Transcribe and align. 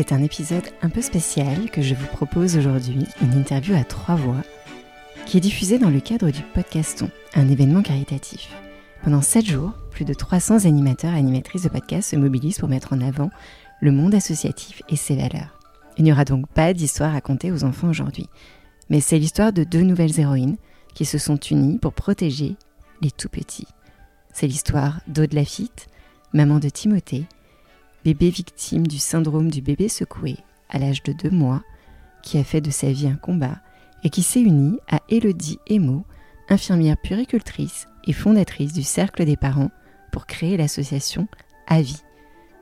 C'est 0.00 0.14
un 0.14 0.22
épisode 0.22 0.64
un 0.80 0.88
peu 0.88 1.02
spécial 1.02 1.70
que 1.70 1.82
je 1.82 1.94
vous 1.94 2.06
propose 2.06 2.56
aujourd'hui, 2.56 3.06
une 3.20 3.34
interview 3.34 3.74
à 3.74 3.84
trois 3.84 4.14
voix, 4.14 4.42
qui 5.26 5.36
est 5.36 5.42
diffusée 5.42 5.78
dans 5.78 5.90
le 5.90 6.00
cadre 6.00 6.30
du 6.30 6.40
Podcaston, 6.40 7.10
un 7.34 7.46
événement 7.50 7.82
caritatif. 7.82 8.48
Pendant 9.04 9.20
sept 9.20 9.44
jours, 9.44 9.74
plus 9.90 10.06
de 10.06 10.14
300 10.14 10.64
animateurs 10.64 11.12
et 11.12 11.18
animatrices 11.18 11.64
de 11.64 11.68
podcasts 11.68 12.12
se 12.12 12.16
mobilisent 12.16 12.58
pour 12.58 12.70
mettre 12.70 12.94
en 12.94 13.02
avant 13.02 13.30
le 13.82 13.92
monde 13.92 14.14
associatif 14.14 14.80
et 14.88 14.96
ses 14.96 15.16
valeurs. 15.16 15.60
Il 15.98 16.04
n'y 16.04 16.12
aura 16.12 16.24
donc 16.24 16.48
pas 16.48 16.72
d'histoire 16.72 17.12
racontée 17.12 17.52
aux 17.52 17.64
enfants 17.64 17.90
aujourd'hui, 17.90 18.30
mais 18.88 19.02
c'est 19.02 19.18
l'histoire 19.18 19.52
de 19.52 19.64
deux 19.64 19.82
nouvelles 19.82 20.18
héroïnes 20.18 20.56
qui 20.94 21.04
se 21.04 21.18
sont 21.18 21.36
unies 21.36 21.78
pour 21.78 21.92
protéger 21.92 22.56
les 23.02 23.10
tout 23.10 23.28
petits. 23.28 23.68
C'est 24.32 24.46
l'histoire 24.46 25.02
d'Aude 25.08 25.34
Lafitte, 25.34 25.88
maman 26.32 26.58
de 26.58 26.70
Timothée, 26.70 27.26
bébé 28.04 28.30
victime 28.30 28.86
du 28.86 28.98
syndrome 28.98 29.50
du 29.50 29.60
bébé 29.62 29.88
secoué 29.88 30.36
à 30.68 30.78
l'âge 30.78 31.02
de 31.02 31.12
deux 31.12 31.30
mois, 31.30 31.62
qui 32.22 32.38
a 32.38 32.44
fait 32.44 32.60
de 32.60 32.70
sa 32.70 32.90
vie 32.90 33.08
un 33.08 33.16
combat 33.16 33.58
et 34.04 34.10
qui 34.10 34.22
s'est 34.22 34.40
unie 34.40 34.78
à 34.88 35.00
Elodie 35.08 35.58
Emo, 35.66 36.04
infirmière 36.48 36.96
puricultrice 36.96 37.88
et 38.06 38.12
fondatrice 38.12 38.72
du 38.72 38.82
Cercle 38.82 39.24
des 39.24 39.36
parents, 39.36 39.70
pour 40.12 40.26
créer 40.26 40.56
l'association 40.56 41.28
AVI, 41.68 42.02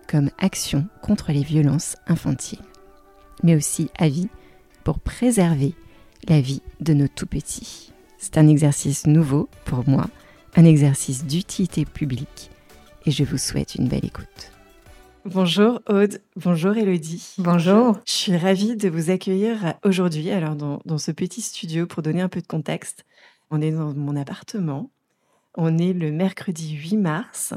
comme 0.06 0.30
action 0.38 0.86
contre 1.02 1.32
les 1.32 1.42
violences 1.42 1.96
infantiles, 2.06 2.58
mais 3.42 3.56
aussi 3.56 3.90
AVI 3.98 4.28
pour 4.84 5.00
préserver 5.00 5.74
la 6.28 6.40
vie 6.40 6.62
de 6.80 6.92
nos 6.92 7.08
tout 7.08 7.26
petits. 7.26 7.92
C'est 8.18 8.36
un 8.36 8.48
exercice 8.48 9.06
nouveau 9.06 9.48
pour 9.64 9.88
moi, 9.88 10.08
un 10.56 10.64
exercice 10.64 11.24
d'utilité 11.24 11.84
publique, 11.84 12.50
et 13.06 13.10
je 13.10 13.24
vous 13.24 13.38
souhaite 13.38 13.76
une 13.76 13.88
belle 13.88 14.04
écoute. 14.04 14.52
Bonjour 15.24 15.80
Aude, 15.88 16.22
bonjour 16.36 16.76
Elodie. 16.76 17.34
Bonjour. 17.38 17.98
Je 18.06 18.12
suis 18.12 18.36
ravie 18.36 18.76
de 18.76 18.88
vous 18.88 19.10
accueillir 19.10 19.74
aujourd'hui 19.84 20.30
alors 20.30 20.54
dans, 20.54 20.80
dans, 20.84 20.98
ce 20.98 21.10
petit 21.10 21.42
studio 21.42 21.86
pour 21.86 22.02
donner 22.02 22.20
un 22.20 22.28
peu 22.28 22.40
de 22.40 22.46
contexte. 22.46 23.04
On 23.50 23.60
est 23.60 23.72
dans 23.72 23.92
mon 23.94 24.16
appartement, 24.16 24.90
on 25.54 25.76
est 25.76 25.92
le 25.92 26.12
mercredi 26.12 26.76
8 26.76 26.96
mars 26.96 27.54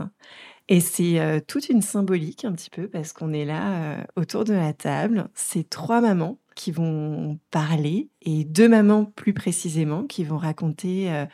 et 0.68 0.80
c'est 0.80 1.20
euh, 1.20 1.40
toute 1.46 1.70
une 1.70 1.82
symbolique 1.82 2.46
un 2.46 2.54
petit 2.54 2.70
peu 2.70 2.88
parce 2.88 3.14
qu'on 3.14 3.34
est 3.34 3.46
là 3.46 3.98
euh, 4.00 4.04
autour 4.16 4.44
de 4.44 4.54
la 4.54 4.74
table. 4.74 5.28
C'est 5.34 5.70
trois 5.70 6.02
mamans 6.02 6.40
qui 6.56 6.72
vont 6.72 7.40
parler 7.52 8.10
et 8.22 8.44
deux 8.44 8.70
mamans 8.70 9.06
plus 9.06 9.34
précisément 9.34 10.04
qui 10.04 10.24
vont 10.24 10.38
raconter 10.38 11.12
euh, 11.12 11.26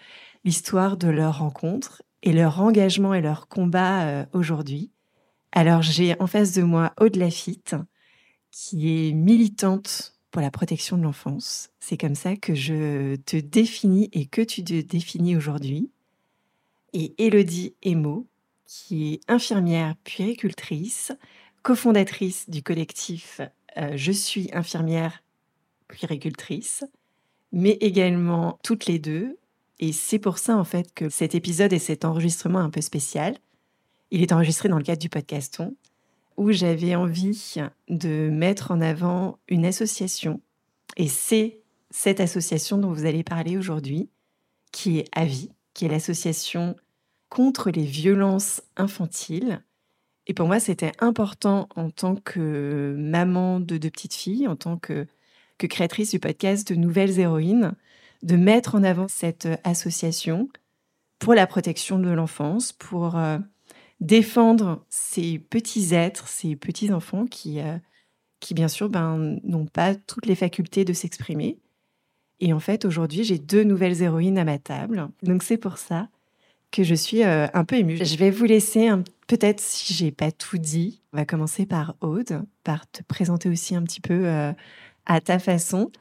l'histoire 0.43 0.97
de 0.97 1.07
leur 1.07 1.39
rencontre 1.39 2.03
et 2.23 2.33
leur 2.33 2.59
engagement 2.59 3.13
et 3.13 3.21
leur 3.21 3.47
combat 3.47 4.25
aujourd'hui. 4.33 4.91
Alors 5.59 5.81
j'ai 5.81 6.15
en 6.21 6.27
face 6.27 6.51
de 6.51 6.61
moi 6.61 6.93
Aude 7.01 7.15
Lafitte, 7.15 7.75
qui 8.51 9.07
est 9.07 9.11
militante 9.11 10.13
pour 10.29 10.39
la 10.39 10.51
protection 10.51 10.99
de 10.99 11.01
l'enfance. 11.01 11.71
C'est 11.79 11.97
comme 11.97 12.13
ça 12.13 12.35
que 12.35 12.53
je 12.53 13.15
te 13.15 13.37
définis 13.37 14.07
et 14.13 14.27
que 14.27 14.43
tu 14.43 14.63
te 14.63 14.79
définis 14.79 15.35
aujourd'hui. 15.35 15.89
Et 16.93 17.15
Elodie 17.17 17.73
Emo, 17.81 18.27
qui 18.67 19.13
est 19.13 19.19
infirmière 19.27 19.95
puéricultrice, 20.03 21.11
cofondatrice 21.63 22.47
du 22.51 22.61
collectif 22.61 23.41
euh, 23.77 23.93
Je 23.95 24.11
suis 24.11 24.51
infirmière 24.53 25.23
puéricultrice, 25.87 26.85
mais 27.51 27.79
également 27.81 28.59
toutes 28.61 28.85
les 28.85 28.99
deux. 28.99 29.39
Et 29.79 29.91
c'est 29.91 30.19
pour 30.19 30.37
ça 30.37 30.55
en 30.55 30.63
fait 30.63 30.93
que 30.93 31.09
cet 31.09 31.33
épisode 31.33 31.73
et 31.73 31.79
cet 31.79 32.05
enregistrement 32.05 32.59
un 32.59 32.69
peu 32.69 32.81
spécial, 32.81 33.39
il 34.11 34.21
est 34.21 34.31
enregistré 34.31 34.69
dans 34.69 34.77
le 34.77 34.83
cadre 34.83 35.01
du 35.01 35.09
podcaston, 35.09 35.75
où 36.37 36.51
j'avais 36.51 36.95
envie 36.95 37.55
de 37.89 38.29
mettre 38.29 38.71
en 38.71 38.81
avant 38.81 39.39
une 39.47 39.65
association. 39.65 40.41
Et 40.95 41.07
c'est 41.07 41.59
cette 41.89 42.19
association 42.19 42.77
dont 42.77 42.91
vous 42.91 43.05
allez 43.05 43.23
parler 43.23 43.57
aujourd'hui, 43.57 44.09
qui 44.71 44.99
est 44.99 45.09
AVI, 45.13 45.51
qui 45.73 45.85
est 45.85 45.89
l'association 45.89 46.75
contre 47.29 47.71
les 47.71 47.85
violences 47.85 48.61
infantiles. 48.75 49.63
Et 50.27 50.33
pour 50.33 50.47
moi, 50.47 50.59
c'était 50.59 50.91
important 50.99 51.67
en 51.75 51.89
tant 51.89 52.15
que 52.15 52.95
maman 52.97 53.59
de 53.59 53.77
deux 53.77 53.89
petites 53.89 54.13
filles, 54.13 54.47
en 54.47 54.55
tant 54.55 54.77
que, 54.77 55.07
que 55.57 55.67
créatrice 55.67 56.11
du 56.11 56.19
podcast 56.19 56.67
de 56.67 56.75
Nouvelles 56.75 57.19
Héroïnes, 57.19 57.73
de 58.23 58.35
mettre 58.35 58.75
en 58.75 58.83
avant 58.83 59.07
cette 59.07 59.47
association 59.63 60.49
pour 61.19 61.33
la 61.33 61.47
protection 61.47 61.99
de 61.99 62.09
l'enfance, 62.09 62.73
pour 62.73 63.17
euh, 63.17 63.39
défendre 63.99 64.85
ces 64.89 65.39
petits 65.39 65.93
êtres, 65.93 66.27
ces 66.27 66.55
petits 66.55 66.91
enfants 66.91 67.25
qui, 67.25 67.59
euh, 67.59 67.77
qui 68.39 68.53
bien 68.53 68.67
sûr, 68.67 68.89
ben, 68.89 69.39
n'ont 69.43 69.65
pas 69.65 69.95
toutes 69.95 70.25
les 70.25 70.35
facultés 70.35 70.85
de 70.85 70.93
s'exprimer. 70.93 71.57
Et 72.39 72.53
en 72.53 72.59
fait, 72.59 72.85
aujourd'hui, 72.85 73.23
j'ai 73.23 73.39
deux 73.39 73.63
nouvelles 73.63 74.01
héroïnes 74.01 74.37
à 74.37 74.43
ma 74.43 74.59
table. 74.59 75.09
Donc 75.23 75.43
c'est 75.43 75.57
pour 75.57 75.77
ça 75.77 76.09
que 76.71 76.83
je 76.83 76.95
suis 76.95 77.23
euh, 77.23 77.47
un 77.53 77.65
peu 77.65 77.77
émue. 77.77 77.97
Je 78.03 78.17
vais 78.17 78.29
vous 78.29 78.45
laisser, 78.45 78.89
peut-être 79.27 79.59
si 79.59 79.93
j'ai 79.93 80.11
pas 80.11 80.31
tout 80.31 80.57
dit, 80.57 81.01
on 81.13 81.17
va 81.17 81.25
commencer 81.25 81.65
par 81.65 81.95
Aude, 82.01 82.43
par 82.63 82.89
te 82.91 83.01
présenter 83.03 83.49
aussi 83.49 83.75
un 83.75 83.83
petit 83.83 84.01
peu 84.01 84.27
euh, 84.27 84.53
à 85.05 85.21
ta 85.21 85.39
façon. 85.39 85.91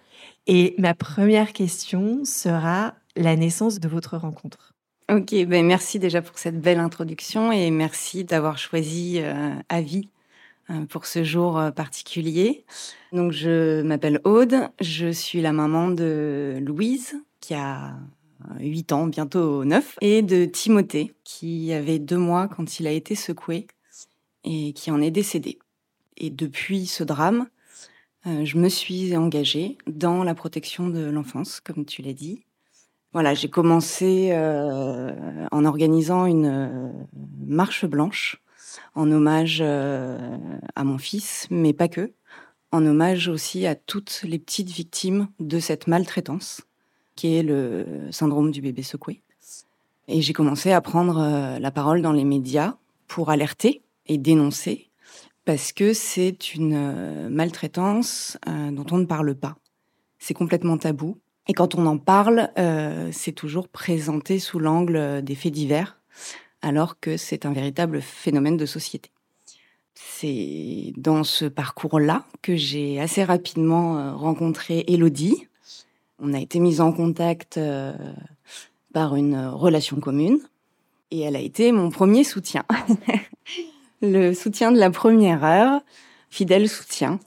Et 0.46 0.74
ma 0.78 0.94
première 0.94 1.52
question 1.52 2.24
sera 2.24 2.94
la 3.16 3.36
naissance 3.36 3.80
de 3.80 3.88
votre 3.88 4.16
rencontre. 4.16 4.75
Ok, 5.08 5.36
ben 5.46 5.64
merci 5.64 6.00
déjà 6.00 6.20
pour 6.20 6.36
cette 6.36 6.60
belle 6.60 6.80
introduction 6.80 7.52
et 7.52 7.70
merci 7.70 8.24
d'avoir 8.24 8.58
choisi 8.58 9.20
euh, 9.20 9.54
Avis 9.68 10.08
euh, 10.68 10.84
pour 10.86 11.06
ce 11.06 11.22
jour 11.22 11.58
euh, 11.58 11.70
particulier. 11.70 12.64
Donc 13.12 13.30
je 13.30 13.82
m'appelle 13.82 14.20
Aude, 14.24 14.68
je 14.80 15.12
suis 15.12 15.40
la 15.40 15.52
maman 15.52 15.92
de 15.92 16.58
Louise 16.60 17.14
qui 17.38 17.54
a 17.54 17.94
8 18.58 18.90
ans, 18.90 19.06
bientôt 19.06 19.64
9, 19.64 19.98
et 20.00 20.22
de 20.22 20.44
Timothée 20.44 21.14
qui 21.22 21.72
avait 21.72 22.00
deux 22.00 22.18
mois 22.18 22.48
quand 22.48 22.80
il 22.80 22.88
a 22.88 22.92
été 22.92 23.14
secoué 23.14 23.68
et 24.42 24.72
qui 24.72 24.90
en 24.90 25.00
est 25.00 25.12
décédé. 25.12 25.60
Et 26.16 26.30
depuis 26.30 26.86
ce 26.86 27.04
drame, 27.04 27.46
je 28.24 28.58
me 28.58 28.68
suis 28.68 29.16
engagée 29.16 29.78
dans 29.86 30.24
la 30.24 30.34
protection 30.34 30.88
de 30.88 31.04
l'enfance, 31.04 31.60
comme 31.60 31.84
tu 31.84 32.02
l'as 32.02 32.12
dit, 32.12 32.45
voilà, 33.16 33.32
j'ai 33.32 33.48
commencé 33.48 34.28
euh, 34.32 35.10
en 35.50 35.64
organisant 35.64 36.26
une 36.26 36.44
euh, 36.44 36.92
marche 37.46 37.86
blanche 37.86 38.42
en 38.94 39.10
hommage 39.10 39.60
euh, 39.62 40.36
à 40.74 40.84
mon 40.84 40.98
fils, 40.98 41.46
mais 41.48 41.72
pas 41.72 41.88
que, 41.88 42.12
en 42.72 42.84
hommage 42.84 43.28
aussi 43.28 43.66
à 43.66 43.74
toutes 43.74 44.20
les 44.22 44.38
petites 44.38 44.68
victimes 44.68 45.28
de 45.40 45.58
cette 45.60 45.86
maltraitance, 45.86 46.60
qui 47.14 47.36
est 47.36 47.42
le 47.42 47.86
syndrome 48.10 48.50
du 48.50 48.60
bébé 48.60 48.82
secoué. 48.82 49.22
Et 50.08 50.20
j'ai 50.20 50.34
commencé 50.34 50.72
à 50.72 50.82
prendre 50.82 51.58
la 51.58 51.70
parole 51.70 52.02
dans 52.02 52.12
les 52.12 52.24
médias 52.24 52.74
pour 53.08 53.30
alerter 53.30 53.80
et 54.04 54.18
dénoncer, 54.18 54.90
parce 55.46 55.72
que 55.72 55.94
c'est 55.94 56.54
une 56.54 57.30
maltraitance 57.30 58.36
dont 58.46 58.84
on 58.90 58.98
ne 58.98 59.06
parle 59.06 59.34
pas. 59.34 59.56
C'est 60.18 60.34
complètement 60.34 60.76
tabou. 60.76 61.16
Et 61.48 61.52
quand 61.52 61.74
on 61.76 61.86
en 61.86 61.98
parle, 61.98 62.50
euh, 62.58 63.10
c'est 63.12 63.32
toujours 63.32 63.68
présenté 63.68 64.38
sous 64.38 64.58
l'angle 64.58 64.96
euh, 64.96 65.20
des 65.20 65.34
faits 65.34 65.52
divers, 65.52 65.98
alors 66.60 66.98
que 66.98 67.16
c'est 67.16 67.46
un 67.46 67.52
véritable 67.52 68.00
phénomène 68.00 68.56
de 68.56 68.66
société. 68.66 69.10
C'est 69.94 70.92
dans 70.96 71.24
ce 71.24 71.44
parcours-là 71.44 72.24
que 72.42 72.56
j'ai 72.56 73.00
assez 73.00 73.22
rapidement 73.22 73.98
euh, 73.98 74.14
rencontré 74.14 74.84
Elodie. 74.88 75.46
On 76.18 76.34
a 76.34 76.40
été 76.40 76.58
mis 76.58 76.80
en 76.80 76.92
contact 76.92 77.60
par 78.94 79.16
une 79.16 79.36
relation 79.48 80.00
commune 80.00 80.38
et 81.10 81.20
elle 81.20 81.36
a 81.36 81.40
été 81.40 81.72
mon 81.72 81.90
premier 81.90 82.24
soutien. 82.24 82.64
le 84.00 84.32
soutien 84.32 84.72
de 84.72 84.78
la 84.78 84.90
première 84.90 85.44
heure, 85.44 85.82
fidèle 86.30 86.70
soutien. 86.70 87.20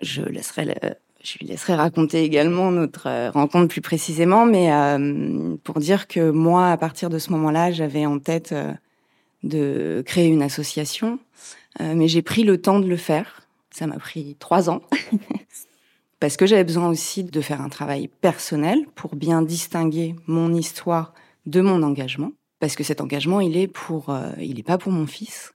Je 0.00 0.22
laisserai 0.22 0.66
le, 0.66 0.94
je 1.22 1.38
lui 1.38 1.46
laisserai 1.46 1.74
raconter 1.74 2.22
également 2.22 2.70
notre 2.70 3.06
euh, 3.06 3.30
rencontre 3.30 3.68
plus 3.68 3.80
précisément, 3.80 4.46
mais 4.46 4.72
euh, 4.72 5.56
pour 5.64 5.78
dire 5.78 6.08
que 6.08 6.30
moi, 6.30 6.70
à 6.70 6.76
partir 6.76 7.10
de 7.10 7.18
ce 7.18 7.30
moment-là, 7.32 7.70
j'avais 7.70 8.06
en 8.06 8.18
tête 8.18 8.52
euh, 8.52 8.72
de 9.42 10.02
créer 10.06 10.28
une 10.28 10.42
association, 10.42 11.18
mais 11.78 12.08
j'ai 12.08 12.20
pris 12.20 12.42
le 12.42 12.60
temps 12.60 12.78
de 12.78 12.86
le 12.86 12.96
faire. 12.96 13.46
Ça 13.70 13.86
m'a 13.86 13.96
pris 13.96 14.36
trois 14.38 14.68
ans, 14.68 14.82
parce 16.20 16.36
que 16.36 16.44
j'avais 16.44 16.64
besoin 16.64 16.88
aussi 16.88 17.24
de 17.24 17.40
faire 17.40 17.62
un 17.62 17.70
travail 17.70 18.08
personnel 18.08 18.84
pour 18.96 19.14
bien 19.16 19.40
distinguer 19.40 20.14
mon 20.26 20.52
histoire 20.52 21.14
de 21.46 21.62
mon 21.62 21.82
engagement, 21.82 22.32
parce 22.58 22.76
que 22.76 22.84
cet 22.84 23.00
engagement, 23.00 23.40
il 23.40 23.56
est 23.56 23.68
pour, 23.68 24.14
il 24.38 24.58
est 24.58 24.64
pas 24.64 24.76
pour 24.76 24.92
mon 24.92 25.06
fils. 25.06 25.54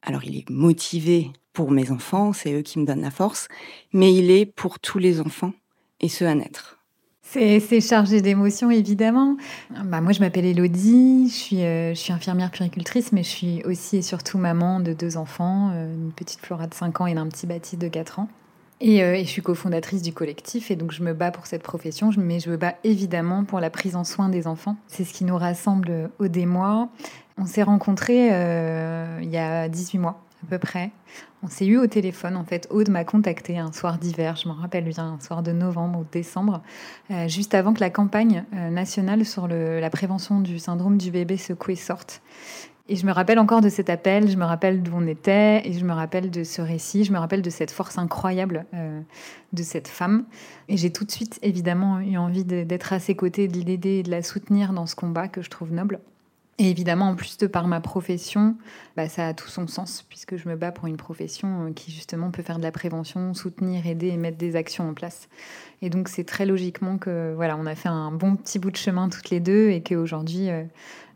Alors, 0.00 0.24
il 0.24 0.38
est 0.38 0.48
motivé 0.48 1.32
pour 1.58 1.72
mes 1.72 1.90
enfants, 1.90 2.32
c'est 2.32 2.52
eux 2.52 2.62
qui 2.62 2.78
me 2.78 2.86
donnent 2.86 3.02
la 3.02 3.10
force, 3.10 3.48
mais 3.92 4.14
il 4.14 4.30
est 4.30 4.46
pour 4.46 4.78
tous 4.78 5.00
les 5.00 5.20
enfants 5.20 5.50
et 6.00 6.08
ceux 6.08 6.28
à 6.28 6.34
naître. 6.36 6.78
C'est 7.22 7.80
chargé 7.80 8.20
d'émotions, 8.20 8.70
évidemment. 8.70 9.36
Bah, 9.86 10.00
moi, 10.00 10.12
je 10.12 10.20
m'appelle 10.20 10.44
Elodie, 10.44 11.28
je 11.28 11.34
suis, 11.34 11.64
euh, 11.64 11.94
infirmière 12.10 12.52
puricultrice, 12.52 13.10
mais 13.10 13.24
je 13.24 13.28
suis 13.28 13.64
aussi 13.64 13.96
et 13.96 14.02
surtout 14.02 14.38
maman 14.38 14.78
de 14.78 14.92
deux 14.92 15.16
enfants, 15.16 15.72
euh, 15.74 15.92
une 15.92 16.12
petite 16.12 16.38
Flora 16.38 16.68
de 16.68 16.74
5 16.74 17.00
ans 17.00 17.06
et 17.08 17.14
d'un 17.14 17.26
petit 17.26 17.48
Baptiste 17.48 17.82
de 17.82 17.88
4 17.88 18.20
ans. 18.20 18.28
Et, 18.80 19.02
euh, 19.02 19.16
et, 19.16 19.24
je 19.24 19.28
suis 19.28 19.42
cofondatrice 19.42 20.02
du 20.02 20.12
collectif, 20.12 20.70
et 20.70 20.76
donc 20.76 20.92
je 20.92 21.02
me 21.02 21.12
bats 21.12 21.32
pour 21.32 21.48
cette 21.48 21.64
profession, 21.64 22.10
mais 22.16 22.38
je 22.38 22.50
me 22.50 22.56
bats 22.56 22.76
évidemment 22.84 23.42
pour 23.42 23.58
la 23.58 23.70
prise 23.70 23.96
en 23.96 24.04
soin 24.04 24.28
des 24.28 24.46
enfants. 24.46 24.76
C'est 24.86 25.02
ce 25.02 25.12
qui 25.12 25.24
nous 25.24 25.36
rassemble 25.36 26.12
au 26.20 26.28
des 26.28 26.46
mois. 26.46 26.88
On 27.36 27.46
s'est 27.46 27.64
rencontrés 27.64 28.28
il 28.28 29.30
y 29.30 29.38
a 29.38 29.68
18 29.68 29.98
mois 29.98 30.22
à 30.42 30.46
peu 30.50 30.58
près. 30.58 30.90
On 31.42 31.48
s'est 31.48 31.66
eu 31.66 31.78
au 31.78 31.86
téléphone, 31.86 32.36
en 32.36 32.44
fait. 32.44 32.66
Aude 32.70 32.90
m'a 32.90 33.04
contacté 33.04 33.58
un 33.58 33.72
soir 33.72 33.98
d'hiver, 33.98 34.36
je 34.36 34.48
m'en 34.48 34.54
rappelle 34.54 34.84
bien, 34.84 35.14
un 35.14 35.20
soir 35.20 35.42
de 35.42 35.52
novembre 35.52 36.00
ou 36.00 36.06
décembre, 36.10 36.62
euh, 37.10 37.28
juste 37.28 37.54
avant 37.54 37.72
que 37.72 37.80
la 37.80 37.90
campagne 37.90 38.44
euh, 38.54 38.70
nationale 38.70 39.24
sur 39.24 39.48
la 39.48 39.90
prévention 39.90 40.40
du 40.40 40.58
syndrome 40.58 40.98
du 40.98 41.10
bébé 41.10 41.36
secoué 41.36 41.76
sorte. 41.76 42.22
Et 42.90 42.96
je 42.96 43.04
me 43.04 43.12
rappelle 43.12 43.38
encore 43.38 43.60
de 43.60 43.68
cet 43.68 43.90
appel, 43.90 44.30
je 44.30 44.36
me 44.38 44.46
rappelle 44.46 44.82
d'où 44.82 44.92
on 44.94 45.06
était, 45.06 45.60
et 45.68 45.74
je 45.74 45.84
me 45.84 45.92
rappelle 45.92 46.30
de 46.30 46.42
ce 46.42 46.62
récit, 46.62 47.04
je 47.04 47.12
me 47.12 47.18
rappelle 47.18 47.42
de 47.42 47.50
cette 47.50 47.70
force 47.70 47.98
incroyable 47.98 48.64
euh, 48.72 49.00
de 49.52 49.62
cette 49.62 49.88
femme. 49.88 50.24
Et 50.68 50.78
j'ai 50.78 50.90
tout 50.90 51.04
de 51.04 51.10
suite, 51.10 51.38
évidemment, 51.42 52.00
eu 52.00 52.16
envie 52.16 52.44
d'être 52.44 52.94
à 52.94 52.98
ses 52.98 53.14
côtés, 53.14 53.46
de 53.46 53.58
l'aider 53.58 53.98
et 53.98 54.02
de 54.02 54.10
la 54.10 54.22
soutenir 54.22 54.72
dans 54.72 54.86
ce 54.86 54.96
combat 54.96 55.28
que 55.28 55.42
je 55.42 55.50
trouve 55.50 55.70
noble. 55.70 56.00
Et 56.60 56.70
évidemment, 56.70 57.10
en 57.10 57.14
plus 57.14 57.38
de 57.38 57.46
par 57.46 57.68
ma 57.68 57.80
profession, 57.80 58.56
bah, 58.96 59.08
ça 59.08 59.28
a 59.28 59.34
tout 59.34 59.48
son 59.48 59.68
sens, 59.68 60.04
puisque 60.08 60.36
je 60.36 60.48
me 60.48 60.56
bats 60.56 60.72
pour 60.72 60.86
une 60.86 60.96
profession 60.96 61.66
euh, 61.66 61.72
qui 61.72 61.92
justement 61.92 62.30
peut 62.30 62.42
faire 62.42 62.58
de 62.58 62.64
la 62.64 62.72
prévention, 62.72 63.32
soutenir, 63.32 63.86
aider 63.86 64.08
et 64.08 64.16
mettre 64.16 64.38
des 64.38 64.56
actions 64.56 64.88
en 64.88 64.94
place. 64.94 65.28
Et 65.82 65.90
donc 65.90 66.08
c'est 66.08 66.24
très 66.24 66.46
logiquement 66.46 66.98
que 66.98 67.32
voilà, 67.34 67.56
on 67.56 67.66
a 67.66 67.74
fait 67.74 67.88
un 67.88 68.10
bon 68.10 68.36
petit 68.36 68.58
bout 68.58 68.70
de 68.70 68.76
chemin 68.76 69.08
toutes 69.08 69.30
les 69.30 69.40
deux 69.40 69.70
et 69.70 69.82
qu'aujourd'hui 69.82 70.50
euh, 70.50 70.64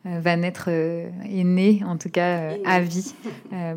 euh, 0.07 0.21
va 0.21 0.37
naître 0.37 0.67
euh, 0.69 1.11
est 1.25 1.45
né, 1.45 1.83
en 1.85 1.97
tout 1.97 2.11
cas 2.11 2.53
à 2.65 2.81
vie, 2.81 3.15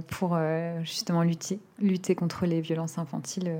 pour 0.07 0.37
justement 0.83 1.23
lutter, 1.23 1.59
lutter 1.79 2.15
contre 2.15 2.45
les 2.45 2.61
violences 2.61 2.97
infantiles, 2.97 3.51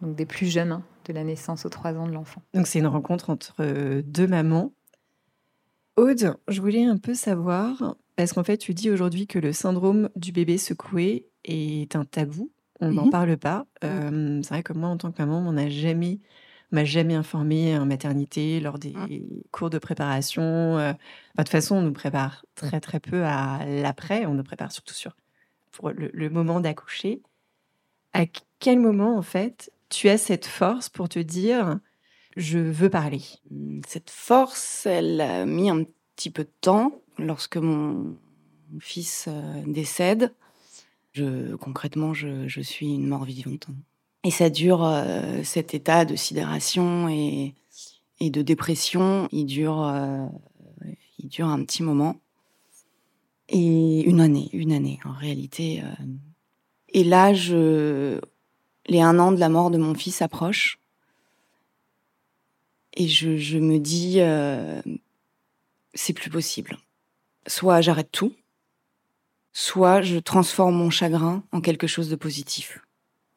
donc 0.00 0.14
des 0.16 0.26
plus 0.26 0.46
jeunes, 0.46 0.72
hein, 0.72 0.82
de 1.06 1.12
la 1.12 1.24
naissance 1.24 1.66
aux 1.66 1.70
trois 1.70 1.94
ans 1.94 2.06
de 2.06 2.12
l'enfant. 2.12 2.42
Donc 2.54 2.66
c'est 2.66 2.78
une 2.78 2.86
rencontre 2.86 3.30
entre 3.30 3.54
deux 4.02 4.26
mamans 4.26 4.72
Aude, 5.96 6.36
je 6.48 6.60
voulais 6.60 6.84
un 6.84 6.96
peu 6.96 7.14
savoir, 7.14 7.96
parce 8.16 8.32
qu'en 8.32 8.44
fait, 8.44 8.56
tu 8.56 8.72
dis 8.72 8.90
aujourd'hui 8.90 9.26
que 9.26 9.38
le 9.38 9.52
syndrome 9.52 10.08
du 10.16 10.32
bébé 10.32 10.56
secoué 10.56 11.28
est 11.44 11.94
un 11.96 12.04
tabou. 12.04 12.50
On 12.80 12.92
n'en 12.92 13.06
mmh 13.06 13.10
parle 13.10 13.36
pas. 13.36 13.66
Euh, 13.84 14.40
c'est 14.42 14.54
vrai 14.54 14.62
que 14.62 14.72
moi, 14.72 14.88
en 14.88 14.96
tant 14.96 15.12
que 15.12 15.22
maman, 15.22 15.38
on 15.46 15.52
n'a 15.52 15.68
jamais, 15.68 16.18
m'a 16.72 16.84
jamais 16.84 17.14
informé 17.14 17.76
en 17.78 17.86
maternité 17.86 18.58
lors 18.58 18.78
des 18.78 18.92
mmh. 18.92 19.42
cours 19.52 19.70
de 19.70 19.78
préparation. 19.78 20.42
Euh, 20.42 20.92
de 20.92 20.96
toute 21.36 21.50
façon, 21.50 21.76
on 21.76 21.82
nous 21.82 21.92
prépare 21.92 22.44
très 22.54 22.80
très 22.80 22.98
peu 22.98 23.24
à 23.24 23.64
l'après. 23.66 24.26
On 24.26 24.34
nous 24.34 24.42
prépare 24.42 24.72
surtout 24.72 24.94
sur 24.94 25.14
pour 25.70 25.90
le 25.90 26.28
moment 26.28 26.60
d'accoucher. 26.60 27.22
À 28.12 28.24
quel 28.58 28.78
moment, 28.78 29.16
en 29.16 29.22
fait, 29.22 29.72
tu 29.88 30.08
as 30.08 30.18
cette 30.18 30.46
force 30.46 30.88
pour 30.88 31.08
te 31.08 31.18
dire 31.18 31.78
je 32.36 32.58
veux 32.58 32.90
parler. 32.90 33.22
Mmh, 33.50 33.80
cette 33.86 34.10
force, 34.10 34.86
elle 34.86 35.20
a 35.20 35.44
mis 35.44 35.70
un 35.70 35.84
petit 36.16 36.30
peu 36.30 36.44
de 36.44 36.52
temps. 36.60 36.92
Lorsque 37.18 37.56
mon 37.56 38.16
fils 38.80 39.26
euh, 39.28 39.62
décède, 39.66 40.32
je, 41.12 41.54
concrètement, 41.56 42.14
je, 42.14 42.60
suis 42.62 42.94
une 42.94 43.06
mort 43.06 43.24
vivante. 43.24 43.66
Et 44.24 44.30
ça 44.30 44.50
dure, 44.50 44.84
euh, 44.84 45.42
cet 45.42 45.74
état 45.74 46.04
de 46.04 46.16
sidération 46.16 47.08
et, 47.08 47.54
de 48.20 48.40
dépression, 48.40 49.28
il 49.32 49.46
dure, 49.46 49.82
euh, 49.82 50.24
il 51.18 51.28
dure 51.28 51.48
un 51.48 51.62
petit 51.64 51.82
moment. 51.82 52.16
Et 53.48 54.02
une 54.08 54.20
année, 54.20 54.48
une 54.52 54.72
année 54.72 55.00
en 55.04 55.12
réalité. 55.12 55.82
Et 56.88 57.02
là, 57.02 57.32
les 57.32 59.00
un 59.00 59.18
an 59.18 59.32
de 59.32 59.40
la 59.40 59.48
mort 59.48 59.70
de 59.70 59.76
mon 59.76 59.94
fils 59.94 60.22
approchent. 60.22 60.78
Et 62.94 63.08
je, 63.08 63.58
me 63.58 63.78
dis, 63.78 64.20
euh, 64.20 64.82
c'est 65.94 66.12
plus 66.12 66.30
possible. 66.30 66.78
Soit 67.46 67.80
j'arrête 67.80 68.10
tout, 68.12 68.34
soit 69.52 70.02
je 70.02 70.18
transforme 70.18 70.76
mon 70.76 70.90
chagrin 70.90 71.42
en 71.52 71.60
quelque 71.60 71.86
chose 71.86 72.08
de 72.08 72.16
positif. 72.16 72.80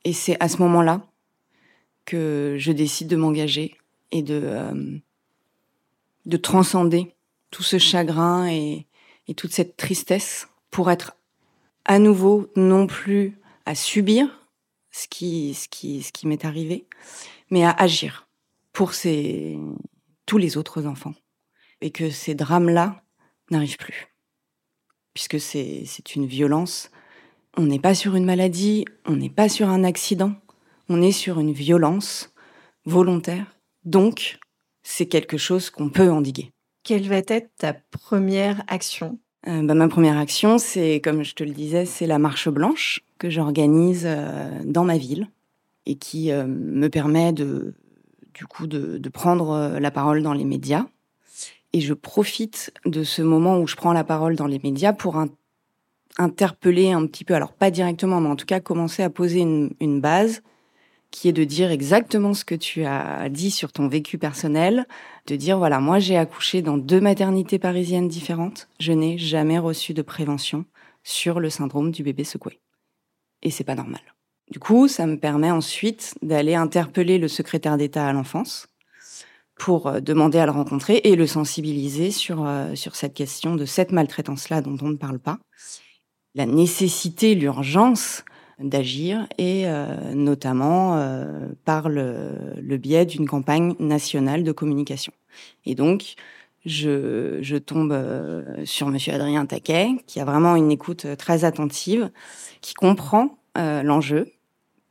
Et 0.03 0.13
c'est 0.13 0.37
à 0.41 0.49
ce 0.49 0.57
moment-là 0.57 1.05
que 2.05 2.55
je 2.59 2.71
décide 2.71 3.07
de 3.07 3.15
m'engager 3.15 3.75
et 4.11 4.21
de, 4.21 4.39
euh, 4.43 4.97
de 6.25 6.37
transcender 6.37 7.13
tout 7.49 7.63
ce 7.63 7.79
chagrin 7.79 8.47
et, 8.47 8.85
et 9.27 9.33
toute 9.33 9.53
cette 9.53 9.77
tristesse 9.77 10.47
pour 10.69 10.91
être 10.91 11.15
à 11.85 11.99
nouveau 11.99 12.51
non 12.55 12.87
plus 12.87 13.39
à 13.65 13.73
subir 13.73 14.27
ce 14.91 15.07
qui, 15.07 15.53
ce 15.53 15.67
qui, 15.67 16.03
ce 16.03 16.11
qui 16.11 16.27
m'est 16.27 16.45
arrivé, 16.45 16.85
mais 17.49 17.63
à 17.63 17.71
agir 17.71 18.24
pour 18.75 18.91
tous 20.25 20.37
les 20.37 20.57
autres 20.57 20.85
enfants. 20.85 21.15
Et 21.81 21.91
que 21.91 22.09
ces 22.09 22.35
drames-là 22.35 23.01
n'arrivent 23.49 23.77
plus. 23.77 24.07
Puisque 25.13 25.39
c'est 25.39 26.15
une 26.15 26.25
violence. 26.25 26.91
On 27.57 27.63
n'est 27.63 27.79
pas 27.79 27.95
sur 27.95 28.15
une 28.15 28.25
maladie, 28.25 28.85
on 29.05 29.15
n'est 29.15 29.29
pas 29.29 29.47
sur 29.49 29.69
un 29.69 29.83
accident, 29.85 30.33
on 30.89 31.01
est 31.01 31.13
sur 31.13 31.39
une 31.39 31.53
violence 31.53 32.33
volontaire. 32.85 33.55
Donc, 33.85 34.39
c'est 34.83 35.05
quelque 35.05 35.37
chose 35.37 35.69
qu'on 35.69 35.89
peut 35.89 36.11
endiguer. 36.11 36.51
Quelle 36.83 37.07
va 37.07 37.17
être 37.17 37.55
ta 37.57 37.73
première 37.73 38.63
action? 38.67 39.17
Euh, 39.47 39.63
bah, 39.63 39.73
Ma 39.73 39.87
première 39.87 40.17
action, 40.17 40.57
c'est, 40.57 40.99
comme 41.01 41.23
je 41.23 41.33
te 41.33 41.43
le 41.43 41.51
disais, 41.51 41.85
c'est 41.85 42.07
la 42.07 42.19
marche 42.19 42.49
blanche 42.49 43.01
que 43.19 43.29
j'organise 43.29 44.03
euh, 44.05 44.49
dans 44.65 44.83
ma 44.83 44.97
ville 44.97 45.29
et 45.85 45.95
qui 45.95 46.31
euh, 46.31 46.45
me 46.45 46.89
permet 46.89 47.31
de 47.31 47.73
du 48.35 48.45
coup 48.45 48.67
de, 48.67 49.09
prendre 49.09 49.51
euh, 49.51 49.79
la 49.79 49.91
parole 49.91 50.21
dans 50.21 50.33
les 50.33 50.45
médias. 50.45 50.85
Et 51.73 51.81
je 51.81 51.93
profite 51.93 52.71
de 52.85 53.03
ce 53.03 53.21
moment 53.21 53.59
où 53.59 53.67
je 53.67 53.75
prends 53.75 53.93
la 53.93 54.03
parole 54.03 54.35
dans 54.35 54.47
les 54.47 54.59
médias 54.59 54.93
pour 54.93 55.17
interpeller 56.17 56.91
un 56.91 57.05
petit 57.07 57.25
peu, 57.25 57.33
alors 57.33 57.51
pas 57.51 57.71
directement, 57.71 58.21
mais 58.21 58.29
en 58.29 58.35
tout 58.35 58.45
cas 58.45 58.59
commencer 58.59 59.03
à 59.03 59.09
poser 59.09 59.41
une, 59.41 59.99
base 59.99 60.41
qui 61.11 61.27
est 61.27 61.33
de 61.33 61.43
dire 61.43 61.71
exactement 61.71 62.33
ce 62.33 62.45
que 62.45 62.55
tu 62.55 62.85
as 62.85 63.27
dit 63.29 63.51
sur 63.51 63.73
ton 63.73 63.87
vécu 63.89 64.17
personnel, 64.17 64.85
de 65.27 65.35
dire 65.35 65.57
voilà, 65.57 65.79
moi 65.79 65.99
j'ai 65.99 66.17
accouché 66.17 66.61
dans 66.61 66.77
deux 66.77 67.01
maternités 67.01 67.59
parisiennes 67.59 68.07
différentes, 68.07 68.69
je 68.79 68.93
n'ai 68.93 69.17
jamais 69.17 69.59
reçu 69.59 69.93
de 69.93 70.01
prévention 70.01 70.63
sur 71.03 71.41
le 71.41 71.49
syndrome 71.49 71.91
du 71.91 72.03
bébé 72.03 72.23
secoué. 72.23 72.61
Et 73.41 73.51
c'est 73.51 73.65
pas 73.65 73.75
normal. 73.75 74.14
Du 74.51 74.59
coup, 74.59 74.87
ça 74.87 75.07
me 75.07 75.17
permet 75.17 75.49
ensuite 75.49 76.13
d'aller 76.21 76.53
interpeller 76.55 77.17
le 77.17 77.27
secrétaire 77.27 77.77
d'État 77.77 78.07
à 78.07 78.13
l'enfance 78.13 78.67
pour 79.55 79.87
euh, 79.87 79.99
demander 79.99 80.37
à 80.37 80.45
le 80.45 80.51
rencontrer 80.51 81.01
et 81.03 81.15
le 81.15 81.25
sensibiliser 81.25 82.11
sur, 82.11 82.45
euh, 82.45 82.75
sur 82.75 82.95
cette 82.95 83.13
question 83.13 83.55
de 83.55 83.65
cette 83.65 83.91
maltraitance-là 83.91 84.61
dont 84.61 84.77
on 84.81 84.89
ne 84.89 84.97
parle 84.97 85.19
pas. 85.19 85.39
La 86.35 86.45
nécessité, 86.45 87.33
l'urgence 87.33 88.23
d'agir 88.59 89.27
et 89.37 89.63
euh, 89.65 90.13
notamment 90.13 90.97
par 91.65 91.89
le, 91.89 92.31
le 92.61 92.77
biais 92.77 93.05
d'une 93.05 93.27
campagne 93.27 93.75
nationale 93.79 94.43
de 94.43 94.51
communication. 94.51 95.11
Et 95.65 95.75
donc, 95.75 96.15
je, 96.65 97.39
je 97.41 97.57
tombe 97.57 97.93
sur 98.63 98.87
Monsieur 98.87 99.13
Adrien 99.13 99.45
Taquet, 99.45 99.89
qui 100.07 100.19
a 100.19 100.25
vraiment 100.25 100.55
une 100.55 100.71
écoute 100.71 101.05
très 101.17 101.43
attentive, 101.43 102.11
qui 102.61 102.73
comprend 102.73 103.37
l'enjeu, 103.55 104.34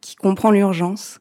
qui 0.05 0.17
comprend 0.17 0.51
l'urgence. 0.51 1.21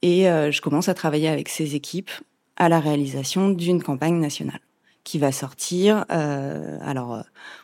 Et 0.00 0.28
euh, 0.30 0.50
je 0.50 0.62
commence 0.62 0.88
à 0.88 0.94
travailler 0.94 1.28
avec 1.28 1.50
ces 1.50 1.74
équipes 1.74 2.10
à 2.56 2.70
la 2.70 2.80
réalisation 2.80 3.50
d'une 3.50 3.82
campagne 3.82 4.18
nationale 4.18 4.60
qui 5.02 5.18
va 5.18 5.30
sortir. 5.30 6.06
Euh, 6.10 6.78
alors, 6.82 7.14
euh, 7.14 7.20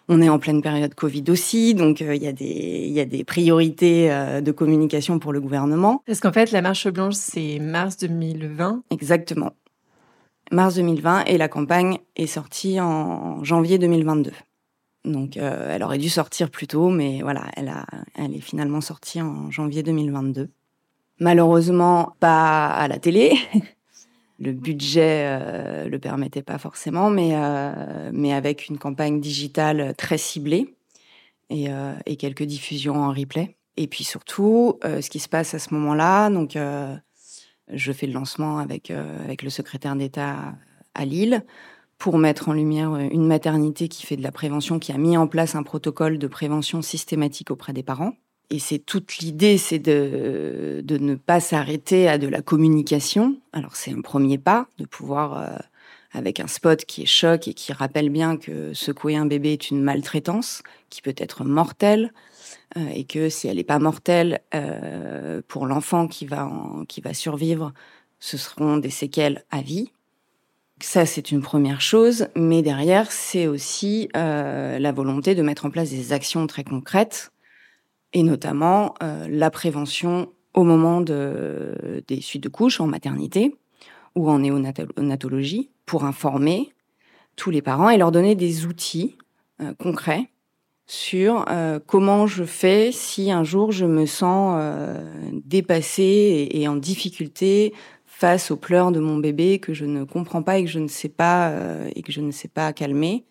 on 0.09 0.21
est 0.21 0.29
en 0.29 0.39
pleine 0.39 0.61
période 0.61 0.95
Covid 0.95 1.25
aussi, 1.29 1.75
donc 1.75 2.01
il 2.01 2.23
y, 2.23 2.27
a 2.27 2.33
des, 2.33 2.89
y 2.89 3.01
a 3.01 3.07
des 3.07 3.25
priorités 3.25 4.11
de 4.43 4.53
communication 4.53 5.19
pour 5.19 5.33
le 5.33 5.41
gouvernement. 5.41 6.03
Parce 6.07 6.21
qu'en 6.21 6.33
fait, 6.33 6.53
la 6.53 6.61
marche 6.61 6.87
blanche, 6.89 7.15
c'est 7.15 7.59
mars 7.59 7.97
2020. 7.97 8.83
Exactement. 8.91 9.53
Mars 10.53 10.75
2020, 10.75 11.25
et 11.25 11.39
la 11.39 11.49
campagne 11.49 11.99
est 12.17 12.27
sortie 12.27 12.81
en 12.81 13.43
janvier 13.45 13.79
2022. 13.79 14.33
Donc, 15.05 15.37
euh, 15.37 15.75
elle 15.75 15.83
aurait 15.83 15.99
dû 15.99 16.11
sortir 16.11 16.51
plus 16.51 16.67
tôt, 16.67 16.91
mais 16.91 17.23
voilà, 17.23 17.47
elle, 17.57 17.69
a, 17.69 17.87
elle 18.15 18.35
est 18.35 18.41
finalement 18.41 18.81
sortie 18.81 19.23
en 19.23 19.51
janvier 19.51 19.83
2022. 19.83 20.51
Malheureusement, 21.21 22.15
pas 22.21 22.67
à 22.67 22.89
la 22.89 22.99
télé. 22.99 23.35
le 24.39 24.53
budget 24.53 25.25
euh, 25.27 25.89
le 25.89 25.99
permettait 25.99 26.43
pas 26.43 26.59
forcément, 26.59 27.11
mais, 27.11 27.31
euh, 27.35 28.11
mais 28.13 28.33
avec 28.33 28.69
une 28.69 28.79
campagne 28.79 29.21
digitale 29.21 29.95
très 29.97 30.19
ciblée 30.19 30.75
et, 31.49 31.67
et, 32.07 32.17
quelques 32.17 32.45
diffusions 32.45 33.03
en 33.03 33.11
replay. 33.13 33.57
Et 33.77 33.89
puis 33.89 34.05
surtout, 34.05 34.79
ce 34.85 35.11
qui 35.11 35.19
se 35.19 35.29
passe 35.29 35.53
à 35.53 35.59
ce 35.59 35.75
moment-là, 35.75 36.31
donc 36.31 36.57
Je 37.73 37.93
fais 37.93 38.07
le 38.07 38.13
lancement 38.13 38.59
avec, 38.59 38.93
avec 38.93 39.43
le 39.43 39.51
secrétaire 39.51 39.97
d'État 39.97 40.55
à 40.95 41.05
Lille 41.05 41.45
pour 42.01 42.17
mettre 42.17 42.49
en 42.49 42.55
lumière 42.55 42.97
une 42.97 43.27
maternité 43.27 43.87
qui 43.87 44.07
fait 44.07 44.17
de 44.17 44.23
la 44.23 44.33
prévention, 44.33 44.79
qui 44.79 44.91
a 44.91 44.97
mis 44.97 45.19
en 45.19 45.27
place 45.27 45.55
un 45.55 45.63
protocole 45.63 46.19
de 46.19 46.27
prévention 46.27 46.81
systématique 46.81 47.51
auprès 47.51 47.75
des 47.75 47.83
parents. 47.83 48.15
Et 48.49 48.59
c'est 48.59 48.79
toute 48.79 49.19
l'idée, 49.19 49.59
c'est 49.59 49.79
de, 49.79 50.83
ne 50.89 51.15
pas 51.15 51.41
s'arrêter 51.41 52.09
à 52.09 52.17
de 52.17 52.27
la 52.27 52.41
communication. 52.41 53.37
Alors 53.53 53.77
c'est 53.77 53.93
un 53.93 54.01
premier 54.01 54.39
pas, 54.39 54.67
de 54.79 54.87
pouvoir, 54.87 55.39
euh, 55.39 55.59
avec 56.13 56.41
un 56.41 56.47
spot 56.47 56.87
qui 56.87 57.03
est 57.03 57.07
choc 57.07 57.47
et 57.47 57.53
qui 57.53 57.71
rappelle 57.75 58.09
bien 58.09 58.39
que 58.39 58.73
secouer 58.73 59.17
un 59.17 59.27
bébé 59.27 59.53
est 59.53 59.71
une 59.71 59.83
maltraitance, 59.83 60.63
qui 60.89 61.03
peut 61.03 61.15
être 61.19 61.45
mortelle, 61.45 62.15
euh, 62.79 62.89
et 62.95 63.05
que 63.05 63.29
si 63.29 63.47
elle 63.47 63.59
n'est 63.59 63.63
pas 63.63 63.79
mortelle, 63.79 64.41
euh, 64.55 65.43
pour 65.49 65.67
l'enfant 65.67 66.09
qui 66.09 66.25
va, 66.25 66.51
qui 66.89 67.03
va 67.03 67.13
survivre, 67.13 67.75
ce 68.21 68.39
seront 68.39 68.79
des 68.79 68.91
séquelles 68.91 69.45
à 69.51 69.61
vie. 69.61 69.93
Ça, 70.83 71.05
c'est 71.05 71.31
une 71.31 71.43
première 71.43 71.83
chose, 71.83 72.29
mais 72.35 72.63
derrière, 72.63 73.13
c'est 73.13 73.47
aussi 73.47 74.09
euh, 74.17 74.79
la 74.79 74.93
volonté 74.93 75.35
de 75.35 75.43
mettre 75.43 75.67
en 75.67 75.71
place 75.71 75.91
des 75.91 76.15
actions 76.15 76.47
très 76.47 76.65
concrètes, 76.65 77.33
et 78.15 78.23
notamment 78.23 78.95
euh, 79.03 79.27
la 79.29 79.51
prévention 79.51 80.33
au 80.55 80.65
moment 80.65 81.03
de, 81.03 82.03
des 82.09 82.23
suites 82.23 82.43
de 82.43 82.49
couches 82.49 82.81
en 82.81 82.87
maternité 82.87 83.55
ou 84.17 84.31
en 84.31 84.39
néonatologie, 84.39 85.71
pour 85.85 86.05
informer 86.05 86.73
tous 87.37 87.51
les 87.51 87.63
parents 87.63 87.91
et 87.91 87.99
leur 87.99 88.11
donner 88.11 88.35
des 88.35 88.65
outils 88.65 89.17
euh, 89.61 89.75
concrets 89.75 90.31
sur 90.87 91.45
comment 91.87 92.27
je 92.27 92.43
fais 92.43 92.91
si 92.91 93.31
un 93.31 93.45
jour 93.45 93.71
je 93.71 93.87
me 93.87 94.07
sens 94.07 94.61
dépassée 95.45 96.49
et 96.51 96.67
en 96.67 96.75
difficulté 96.75 97.73
face 98.21 98.51
aux 98.51 98.57
pleurs 98.57 98.93
de 98.93 99.01
mon 99.01 99.17
bébé 99.17 99.61
que 99.61 99.73
je 99.73 99.87
ne 99.87 100.05
comprends 100.05 100.43
pas 100.43 100.59
et 100.59 100.65
que 100.65 100.71
je 100.71 100.79
ne 100.79 100.89
sais 100.89 101.09
pas 101.09 101.49
euh, 101.49 101.89
et 101.97 102.03
que 102.03 102.13
je 102.13 102.21
ne 102.21 102.31
sais 102.31 102.49
pas 102.49 102.71
calmer 102.75 103.25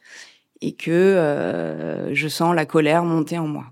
et 0.62 0.74
que 0.74 0.89
euh, 0.89 2.13
je 2.15 2.27
sens 2.27 2.55
la 2.55 2.65
colère 2.65 3.03
monter 3.03 3.38
en 3.38 3.48
moi. 3.48 3.65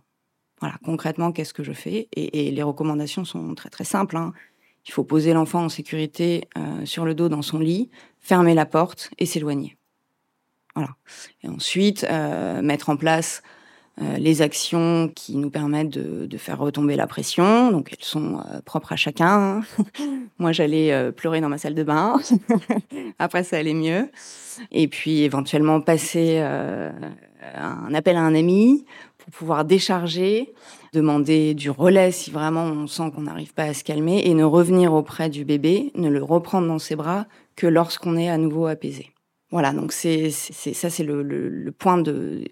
Voilà, 0.59 0.75
concrètement, 0.85 1.31
qu'est-ce 1.31 1.55
que 1.55 1.63
je 1.63 1.73
fais 1.73 2.07
et, 2.15 2.51
les 2.51 2.61
recommandations 2.61 3.25
sont 3.25 3.55
très 3.55 3.69
très 3.69 3.83
simples. 3.83 4.15
Hein. 4.15 4.31
Il 4.85 4.91
faut 4.91 5.03
poser 5.03 5.33
l'enfant 5.33 5.63
en 5.65 5.69
sécurité 5.69 6.47
euh, 6.55 6.85
sur 6.85 7.03
le 7.03 7.15
dos 7.15 7.29
dans 7.29 7.41
son 7.41 7.57
lit, 7.57 7.89
fermer 8.19 8.53
la 8.53 8.67
porte 8.67 9.09
et 9.17 9.25
s'éloigner. 9.25 9.75
Voilà. 10.75 10.95
Et 11.41 11.47
ensuite, 11.47 12.05
mettre 12.61 12.89
en 12.89 12.97
place 12.97 13.41
les 13.99 14.41
actions 14.41 15.11
qui 15.15 15.37
nous 15.37 15.49
permettent 15.49 15.89
de, 15.89 16.37
faire 16.37 16.59
retomber 16.59 16.95
la 16.95 17.07
pression. 17.07 17.71
Donc 17.71 17.89
elles 17.91 18.05
sont 18.05 18.37
euh, 18.37 18.61
propres 18.63 18.93
à 18.93 18.95
chacun. 18.95 19.61
Moi 20.37 20.51
j'allais 20.51 20.91
euh, 20.91 21.11
pleurer 21.11 21.41
dans 21.41 21.49
ma 21.49 21.57
salle 21.57 21.73
de 21.73 21.83
bain. 21.83 22.19
Après 23.19 23.43
ça 23.43 23.57
allait 23.57 23.73
mieux. 23.73 24.09
Et 24.71 24.87
puis 24.87 25.23
éventuellement 25.23 25.81
passer 25.81 26.39
un 26.39 27.93
appel 27.93 28.15
à 28.15 28.21
un 28.21 28.33
ami 28.33 28.85
pour 29.17 29.31
pouvoir 29.31 29.65
décharger, 29.65 30.53
demander 30.93 31.53
du 31.53 31.69
relais 31.69 32.11
si 32.11 32.31
vraiment 32.31 32.63
on 32.63 32.87
sent 32.87 33.11
qu'on 33.13 33.21
n'arrive 33.21 33.53
pas 33.53 33.63
à 33.63 33.73
se 33.73 33.83
calmer 33.83 34.21
et 34.25 34.33
ne 34.33 34.43
revenir 34.43 34.93
auprès 34.93 35.29
du 35.29 35.45
bébé, 35.45 35.91
ne 35.95 36.09
le 36.09 36.23
reprendre 36.23 36.67
dans 36.67 36.79
ses 36.79 36.95
bras 36.95 37.27
que 37.55 37.67
lorsqu'on 37.67 38.17
est 38.17 38.29
à 38.29 38.37
nouveau 38.37 38.65
apaisé. 38.65 39.11
Voilà, 39.51 39.71
donc 39.71 39.93
c'est 39.93 40.29
ça, 40.29 40.89
c'est 40.89 41.03
le, 41.03 41.23
le, 41.23 41.71
point 41.71 41.97
de 41.97 42.43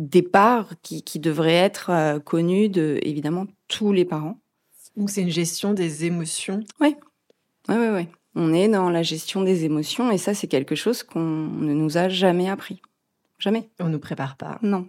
départ 0.00 0.74
qui, 0.82 1.02
qui 1.02 1.18
devrait 1.18 1.54
être 1.54 1.90
euh, 1.90 2.18
connu 2.18 2.68
de, 2.68 2.98
évidemment, 3.02 3.46
tous 3.68 3.92
les 3.92 4.04
parents. 4.04 4.40
Donc 4.96 5.10
c'est 5.10 5.22
une 5.22 5.30
gestion 5.30 5.72
des 5.72 6.04
émotions. 6.04 6.60
Oui, 6.80 6.96
oui, 7.68 7.76
oui. 7.76 7.88
Ouais. 7.88 8.08
On 8.34 8.52
est 8.54 8.68
dans 8.68 8.90
la 8.90 9.02
gestion 9.02 9.42
des 9.42 9.64
émotions 9.64 10.10
et 10.10 10.18
ça, 10.18 10.34
c'est 10.34 10.46
quelque 10.46 10.74
chose 10.74 11.02
qu'on 11.02 11.20
ne 11.20 11.72
nous 11.72 11.98
a 11.98 12.08
jamais 12.08 12.48
appris. 12.48 12.80
Jamais. 13.38 13.68
On 13.80 13.86
ne 13.86 13.90
nous 13.90 13.98
prépare 13.98 14.36
pas. 14.36 14.58
Non. 14.62 14.86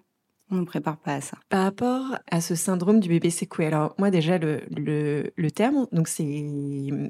On 0.52 0.58
ne 0.58 0.66
prépare 0.66 0.98
pas 0.98 1.16
à 1.16 1.22
ça. 1.22 1.38
Par 1.48 1.64
rapport 1.64 2.18
à 2.30 2.42
ce 2.42 2.56
syndrome 2.56 3.00
du 3.00 3.08
bébé 3.08 3.30
secoué, 3.30 3.68
alors 3.68 3.96
moi 3.98 4.12
déjà 4.12 4.38
le, 4.38 4.62
le, 4.76 5.32
le 5.36 5.52
terme, 5.52 5.88
donc 5.94 6.10
c'est 6.10 6.46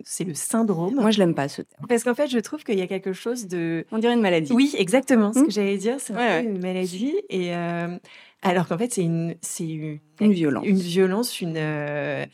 c'est 0.06 0.24
le 0.24 0.36
syndrome. 0.36 0.94
Moi 0.96 1.10
je 1.10 1.18
l'aime 1.18 1.34
pas 1.34 1.48
ce 1.48 1.64
terme. 1.64 1.88
Parce 1.88 2.04
qu'en 2.04 2.14
fait 2.14 2.28
je 2.28 2.38
trouve 2.38 2.64
qu'il 2.64 2.78
y 2.78 2.84
a 2.84 2.88
quelque 2.88 3.14
chose 3.14 3.48
de... 3.48 3.86
On 3.92 3.98
dirait 3.98 4.14
une 4.14 4.22
maladie. 4.22 4.54
Oui, 4.54 4.76
exactement. 4.78 5.34
Ce 5.34 5.40
hmm. 5.40 5.46
que 5.46 5.52
j'allais 5.52 5.78
dire, 5.78 5.96
c'est 6.00 6.14
une 6.14 6.60
maladie. 6.60 7.16
Et 7.30 7.56
euh, 7.56 7.98
alors 8.44 8.68
qu'en 8.68 8.78
fait 8.78 8.94
c'est 8.94 9.04
une, 9.04 9.36
c'est 9.42 9.68
une, 9.68 10.00
une, 10.20 10.34
violence. 10.34 10.66
Une 10.66 10.78
violence, 10.78 11.42
une... 11.42 11.58
Euh, 11.58 12.26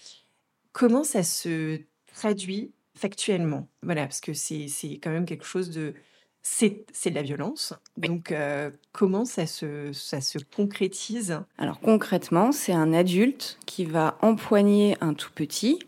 comment 0.74 1.06
ça 1.06 1.24
se 1.24 1.80
traduit 2.14 2.74
factuellement? 2.96 3.70
Voilà, 3.82 4.04
parce 4.04 4.20
que 4.20 4.34
c'est 4.34 4.68
quand 5.02 5.12
même 5.12 5.26
quelque 5.26 5.46
chose 5.46 5.70
de 5.70 5.94
c'est 6.42 7.10
de 7.10 7.16
la 7.16 7.22
violence. 7.22 7.74
Donc, 7.98 8.32
euh, 8.32 8.72
comment 8.92 9.26
ça 9.26 9.46
se, 9.46 9.92
ça 9.94 10.22
se 10.22 10.40
concrétise? 10.56 11.40
Alors, 11.58 11.80
concrètement, 11.80 12.52
c'est 12.52 12.74
un 12.74 12.94
adulte 12.94 13.60
qui 13.66 13.86
va 13.86 14.18
empoigner 14.22 14.98
un 15.02 15.14
tout 15.14 15.32
petit, 15.34 15.80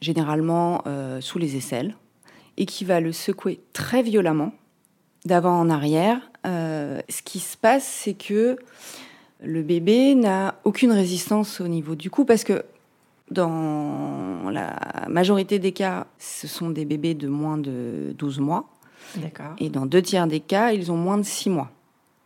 généralement 0.00 0.82
euh, 0.86 1.20
sous 1.20 1.38
les 1.38 1.56
aisselles, 1.56 1.96
et 2.56 2.66
qui 2.66 2.84
va 2.84 3.00
le 3.00 3.12
secouer 3.12 3.60
très 3.72 4.02
violemment, 4.02 4.52
d'avant 5.24 5.58
en 5.58 5.70
arrière. 5.70 6.30
Euh, 6.46 7.00
ce 7.08 7.22
qui 7.22 7.40
se 7.40 7.56
passe, 7.56 7.84
c'est 7.84 8.14
que 8.14 8.56
le 9.42 9.62
bébé 9.62 10.14
n'a 10.14 10.60
aucune 10.64 10.92
résistance 10.92 11.60
au 11.60 11.68
niveau 11.68 11.94
du 11.94 12.10
cou, 12.10 12.24
parce 12.24 12.44
que 12.44 12.64
dans 13.30 14.50
la 14.50 14.78
majorité 15.08 15.58
des 15.58 15.72
cas, 15.72 16.06
ce 16.18 16.46
sont 16.46 16.70
des 16.70 16.84
bébés 16.84 17.14
de 17.14 17.28
moins 17.28 17.58
de 17.58 18.14
12 18.16 18.38
mois. 18.38 18.68
Et 19.58 19.70
dans 19.70 19.86
deux 19.86 20.02
tiers 20.02 20.26
des 20.26 20.40
cas, 20.40 20.72
ils 20.72 20.92
ont 20.92 20.96
moins 20.96 21.18
de 21.18 21.24
six 21.24 21.50
mois. 21.50 21.70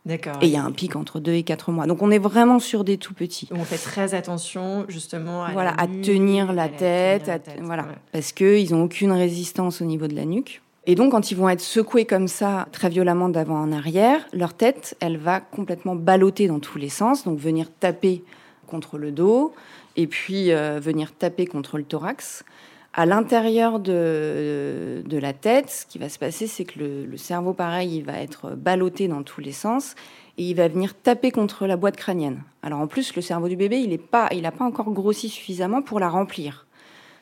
D'accord. 0.05 0.37
Et 0.41 0.47
il 0.47 0.51
y 0.51 0.55
a 0.55 0.63
un 0.63 0.71
pic 0.71 0.95
entre 0.95 1.19
deux 1.19 1.33
et 1.33 1.43
quatre 1.43 1.71
mois. 1.71 1.85
Donc 1.85 2.01
on 2.01 2.09
est 2.09 2.19
vraiment 2.19 2.59
sur 2.59 2.83
des 2.83 2.97
tout 2.97 3.13
petits. 3.13 3.47
on 3.51 3.63
fait 3.63 3.77
très 3.77 4.15
attention 4.15 4.85
justement 4.87 5.43
à, 5.43 5.51
voilà, 5.51 5.75
à 5.77 5.85
tenir 5.87 6.53
la 6.53 6.69
tête, 6.69 7.31
voilà, 7.61 7.85
parce 8.11 8.31
qu'ils 8.31 8.71
n'ont 8.71 8.83
aucune 8.85 9.11
résistance 9.11 9.81
au 9.81 9.85
niveau 9.85 10.07
de 10.07 10.15
la 10.15 10.25
nuque. 10.25 10.61
Et 10.87 10.95
donc 10.95 11.11
quand 11.11 11.29
ils 11.29 11.37
vont 11.37 11.49
être 11.49 11.61
secoués 11.61 12.05
comme 12.05 12.27
ça, 12.27 12.67
très 12.71 12.89
violemment 12.89 13.29
d'avant 13.29 13.61
en 13.61 13.71
arrière, 13.71 14.25
leur 14.33 14.55
tête, 14.55 14.97
elle 14.99 15.17
va 15.17 15.39
complètement 15.39 15.95
balloter 15.95 16.47
dans 16.47 16.59
tous 16.59 16.79
les 16.79 16.89
sens, 16.89 17.23
donc 17.23 17.37
venir 17.37 17.67
taper 17.79 18.23
contre 18.65 18.97
le 18.97 19.11
dos, 19.11 19.53
et 19.95 20.07
puis 20.07 20.51
euh, 20.51 20.79
venir 20.79 21.13
taper 21.13 21.45
contre 21.45 21.77
le 21.77 21.83
thorax 21.83 22.43
à 22.93 23.05
l'intérieur 23.05 23.79
de, 23.79 25.03
la 25.09 25.33
tête, 25.33 25.69
ce 25.69 25.85
qui 25.85 25.97
va 25.97 26.09
se 26.09 26.19
passer, 26.19 26.47
c'est 26.47 26.65
que 26.65 26.79
le, 26.79 27.17
cerveau, 27.17 27.53
pareil, 27.53 27.97
il 27.97 28.03
va 28.03 28.19
être 28.19 28.51
ballotté 28.55 29.07
dans 29.07 29.23
tous 29.23 29.39
les 29.39 29.53
sens 29.53 29.95
et 30.37 30.49
il 30.49 30.55
va 30.55 30.67
venir 30.67 30.93
taper 30.95 31.31
contre 31.31 31.67
la 31.67 31.77
boîte 31.77 31.95
crânienne. 31.95 32.43
Alors 32.63 32.79
en 32.79 32.87
plus, 32.87 33.15
le 33.15 33.21
cerveau 33.21 33.47
du 33.47 33.55
bébé, 33.55 33.79
il 33.79 33.91
n'a 33.91 33.97
pas, 33.97 34.27
il 34.31 34.41
pas 34.41 34.65
encore 34.65 34.91
grossi 34.91 35.29
suffisamment 35.29 35.81
pour 35.81 35.99
la 35.99 36.09
remplir. 36.09 36.65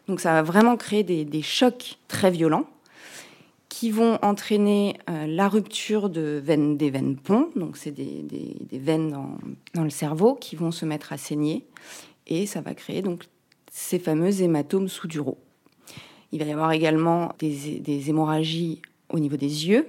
Donc 0.07 0.19
ça 0.19 0.33
va 0.33 0.41
vraiment 0.41 0.75
créer 0.75 1.03
des, 1.03 1.41
chocs 1.43 1.99
très 2.07 2.31
violents 2.31 2.65
qui 3.67 3.91
vont 3.91 4.17
entraîner 4.23 4.97
euh, 5.07 5.27
la 5.27 5.47
rupture 5.47 6.09
de 6.09 6.41
veines, 6.43 6.77
des 6.77 6.89
veines 6.89 7.15
ponts, 7.15 7.49
donc 7.55 7.77
c'est 7.77 7.91
des, 7.91 8.57
veines 8.71 9.11
dans, 9.75 9.83
le 9.83 9.89
cerveau 9.91 10.33
qui 10.33 10.55
vont 10.55 10.71
se 10.71 10.85
mettre 10.85 11.13
à 11.13 11.17
saigner 11.17 11.63
et 12.25 12.47
ça 12.47 12.61
va 12.61 12.73
créer 12.73 13.03
donc 13.03 13.25
ces 13.71 13.99
fameux 13.99 14.41
hématomes 14.41 14.87
sous-duraux. 14.87 15.37
Il 16.31 16.39
va 16.39 16.45
y 16.45 16.51
avoir 16.51 16.71
également 16.71 17.33
des, 17.39 18.09
hémorragies 18.09 18.81
au 19.09 19.19
niveau 19.19 19.37
des 19.37 19.67
yeux. 19.67 19.87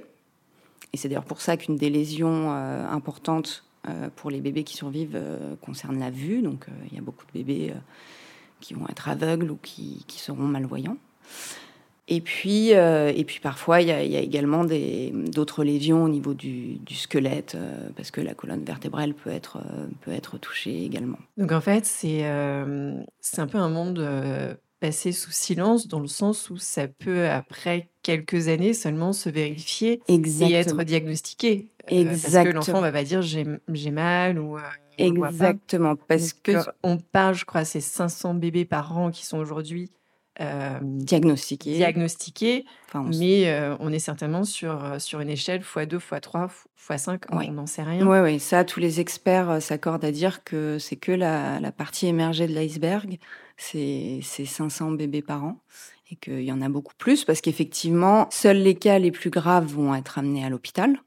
Et 0.92 0.97
c'est 0.97 1.09
d'ailleurs 1.09 1.25
pour 1.25 1.40
ça 1.40 1.56
qu'une 1.56 1.76
des 1.76 1.90
lésions 1.90 2.50
euh, 2.50 2.88
importantes 2.88 3.64
euh, 3.88 4.09
pour 4.16 4.30
les 4.30 4.40
bébés 4.40 4.64
qui 4.64 4.76
survivent 4.76 5.14
euh, 5.14 5.54
concerne 5.61 5.99
la 5.99 6.11
vue. 6.11 6.42
Donc 6.42 6.66
il 6.90 6.94
y 6.97 6.99
a 6.99 7.02
beaucoup 7.02 7.25
de 7.26 7.32
bébés 7.32 7.75
qui 8.61 8.75
vont 8.75 8.88
être 8.88 9.09
aveugles 9.09 9.50
ou 9.50 9.59
qui, 9.62 10.04
seront 10.09 10.42
malvoyants. 10.42 10.97
Et 12.09 12.20
puis, 12.20 12.70
et 12.70 13.25
puis 13.25 13.38
parfois, 13.40 13.82
il 13.82 13.87
y 13.87 13.92
a, 13.92 14.00
également 14.02 14.64
d'autres 14.64 15.62
lésions 15.62 16.02
au 16.02 16.09
niveau 16.09 16.35
du, 16.35 16.75
du 16.78 16.97
squelette, 16.97 17.56
parce 17.94 18.11
que 18.11 18.20
la 18.20 18.35
colonne 18.35 18.64
vertébrale 18.64 19.14
peut 19.14 19.30
être, 19.30 19.59
peut 20.00 20.11
être 20.11 20.37
touchée 20.37 20.85
également. 20.85 21.18
Donc 21.37 21.52
en 21.52 21.61
fait, 21.61 21.87
c'est 21.87 22.25
c'est 23.20 23.40
un 23.40 23.47
peu 23.47 23.59
un 23.59 23.68
monde 23.68 24.00
passer 24.80 25.12
sous 25.12 25.30
silence 25.30 25.87
dans 25.87 26.00
le 26.00 26.08
sens 26.08 26.50
où 26.50 26.56
ça 26.56 26.88
peut, 26.88 27.28
après 27.28 27.88
quelques 28.02 28.49
années 28.49 28.75
seulement, 28.75 29.12
se 29.12 29.28
vérifier 29.28 30.02
et 30.08 30.20
être 30.54 30.82
diagnostiqué. 30.82 31.68
Exactement. 31.88 32.00
Euh, 32.00 32.32
parce 32.32 32.44
que 32.44 32.70
l'enfant 32.72 32.80
va 32.80 32.92
pas 32.92 33.04
dire 33.04 33.22
j'ai 33.22 33.90
mal 33.90 34.38
ou. 34.38 34.56
Euh, 34.56 34.62
Exactement. 34.99 35.96
Parce 35.96 36.32
que. 36.32 36.52
on 36.82 36.99
parle, 36.99 37.34
je 37.34 37.44
crois, 37.44 37.64
c'est 37.64 37.80
500 37.80 38.34
bébés 38.34 38.64
par 38.64 38.96
an 38.96 39.10
qui 39.10 39.25
sont 39.25 39.38
aujourd'hui 39.38 39.90
diagnostiqué. 40.82 41.76
diagnostiqué 41.76 42.64
mais 42.94 43.52
on 43.78 43.92
est 43.92 43.99
certainement 43.99 44.44
sur, 44.44 44.97
sur 44.99 45.20
une 45.20 45.28
échelle 45.28 45.61
x2, 45.61 45.99
x3, 45.99 46.49
x5, 46.88 47.20
on 47.30 47.52
n'en 47.52 47.66
sait 47.66 47.82
rien. 47.82 48.06
Oui, 48.06 48.18
oui, 48.18 48.40
ça, 48.40 48.64
tous 48.64 48.80
les 48.80 49.00
experts 49.00 49.61
s'accordent 49.62 50.04
à 50.04 50.12
dire 50.12 50.42
que 50.42 50.78
c'est 50.78 50.97
que 50.97 51.12
la, 51.12 51.61
la, 51.61 51.73
partie 51.73 52.06
émergée 52.06 52.47
de 52.47 52.54
l'iceberg, 52.54 53.18
c'est 53.56 54.20
500 54.23 54.92
bébés 54.92 55.23
par 55.23 55.44
an 55.44 55.61
et 56.11 56.16
qu'il 56.16 56.42
y 56.42 56.52
en 56.52 56.61
a 56.62 56.68
beaucoup 56.68 56.94
plus 56.99 57.25
parce 57.25 57.40
qu'effectivement, 57.40 58.26
seuls 58.30 58.59
les 58.59 58.75
cas 58.75 58.99
les 58.99 59.11
plus 59.11 59.30
graves 59.30 59.66
vont 59.66 59.94
être 59.94 60.18
amenés 60.18 60.44
à 60.44 60.49
l'hôpital. 60.49 61.00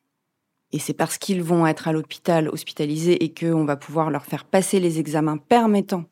Et 0.72 0.80
c'est 0.80 0.94
parce 0.94 1.18
qu'ils 1.18 1.44
vont 1.44 1.68
être 1.68 1.88
à 1.88 1.92
l'hôpital 1.92 2.50
hospitalisés 2.50 3.24
et 3.24 3.34
qu'on 3.34 3.66
va 3.66 3.76
pouvoir 3.76 4.10
leur 4.10 4.26
faire 4.26 4.46
passer 4.46 4.80
les 4.80 5.00
examens 5.00 5.38
permettant 5.38 6.06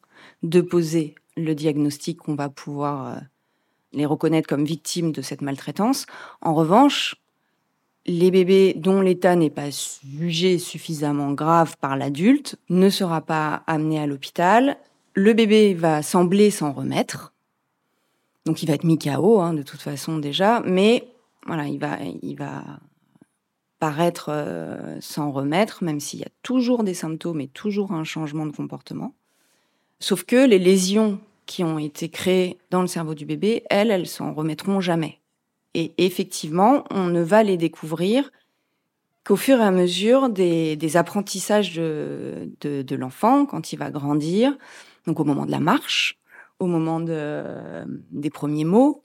de 0.44 0.62
poser 0.62 1.16
le 1.38 1.56
diagnostic 1.56 2.18
qu'on 2.18 2.36
va 2.36 2.50
pouvoir 2.50 3.08
euh, 3.08 3.20
les 3.94 4.06
reconnaître 4.06 4.48
comme 4.48 4.66
victimes 4.66 5.12
de 5.12 5.22
cette 5.22 5.42
maltraitance. 5.42 6.06
En 6.42 6.54
revanche, 6.54 7.16
les 8.06 8.32
bébés 8.32 8.74
dont 8.76 9.02
l'état 9.02 9.36
n'est 9.36 9.50
pas 9.50 9.70
jugé 10.04 10.58
suffisamment 10.58 11.34
grave 11.34 11.76
par 11.80 11.98
l'adulte 11.98 12.58
ne 12.70 12.90
sera 12.90 13.22
pas 13.22 13.64
amené 13.68 14.00
à 14.00 14.08
l'hôpital. 14.08 14.78
Le 15.14 15.34
bébé 15.34 15.74
va 15.74 16.02
sembler 16.02 16.52
s'en 16.52 16.72
remettre, 16.72 17.34
donc 18.46 18.64
il 18.64 18.68
va 18.68 18.74
être 18.74 18.84
mis 18.84 18.98
KO 18.98 19.40
hein, 19.40 19.54
de 19.54 19.62
toute 19.62 19.82
façon 19.82 20.18
déjà, 20.18 20.62
mais 20.62 21.08
voilà, 21.46 21.68
il 21.68 21.80
va, 21.80 22.00
il 22.22 22.36
va 22.36 22.64
paraître 23.80 24.30
euh, 24.30 25.00
s'en 25.02 25.32
remettre, 25.32 25.84
même 25.84 26.00
s'il 26.00 26.20
y 26.20 26.24
a 26.24 26.30
toujours 26.44 26.84
des 26.84 26.94
symptômes 26.94 27.42
et 27.42 27.48
toujours 27.48 27.92
un 27.92 28.04
changement 28.04 28.46
de 28.46 28.56
comportement. 28.56 29.14
Sauf 30.02 30.24
que 30.24 30.48
les 30.48 30.58
lésions 30.58 31.20
qui 31.46 31.64
ont 31.64 31.78
été 31.78 32.10
créées 32.10 32.58
dans 32.72 32.82
le 32.82 32.88
cerveau 32.88 33.14
du 33.14 33.26
bébé, 33.26 33.64
elles, 33.70 33.92
elles 33.92 34.08
s'en 34.08 34.34
remettront 34.34 34.82
jamais. 34.82 35.20
Et 35.76 35.94
effectivement, 36.00 36.84
on 36.90 37.06
ne 37.06 37.22
va 37.22 37.44
les 37.44 37.56
découvrir 37.56 38.32
qu'au 39.24 39.36
fur 39.36 39.60
et 39.60 39.64
à 39.64 39.70
mesure 39.70 40.30
des, 40.30 40.98
apprentissages 40.98 41.76
de, 41.76 42.96
l'enfant 42.96 43.46
quand 43.46 43.72
il 43.74 43.78
va 43.78 43.92
grandir, 43.92 44.58
donc 45.06 45.20
au 45.20 45.24
moment 45.24 45.46
de 45.46 45.52
la 45.52 45.60
marche, 45.60 46.18
au 46.58 46.66
moment 46.66 47.00
de, 47.00 47.44
des 48.12 48.32
premiers 48.32 48.66
mots, 48.66 49.04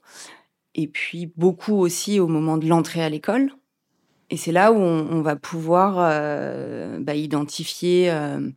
et 0.73 0.87
puis 0.87 1.31
beaucoup 1.37 1.75
aussi 1.75 2.19
au 2.19 2.27
moment 2.27 2.57
de 2.57 2.67
l'entrée 2.67 3.03
à 3.03 3.09
l'école. 3.09 3.51
Et 4.31 4.37
c'est 4.37 4.51
là 4.51 4.71
où 4.71 4.77
on, 4.77 5.21
va 5.21 5.35
pouvoir 5.35 5.97
euh, 5.99 6.97
bah, 6.99 7.15
identifier 7.15 8.09
euh, 8.09 8.49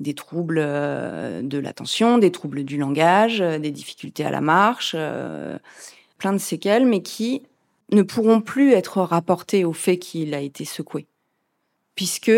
des 0.00 0.14
troubles 0.14 0.60
euh, 0.60 1.42
de 1.42 1.58
l'attention, 1.58 2.18
des 2.18 2.30
troubles 2.30 2.64
du 2.64 2.76
langage, 2.76 3.38
des 3.38 3.70
difficultés 3.70 4.24
à 4.24 4.30
la 4.30 4.40
marche, 4.40 4.96
plein 6.18 6.32
de 6.32 6.38
séquelles, 6.38 6.86
mais 6.86 7.02
qui 7.02 7.42
ne 7.92 8.02
pourront 8.02 8.40
plus 8.40 8.72
être 8.72 9.00
rapportées 9.00 9.64
au 9.64 9.72
fait 9.72 9.98
qu'il 9.98 10.34
a 10.34 10.40
été 10.40 10.64
secoué, 10.64 11.06
puisque 11.94 12.32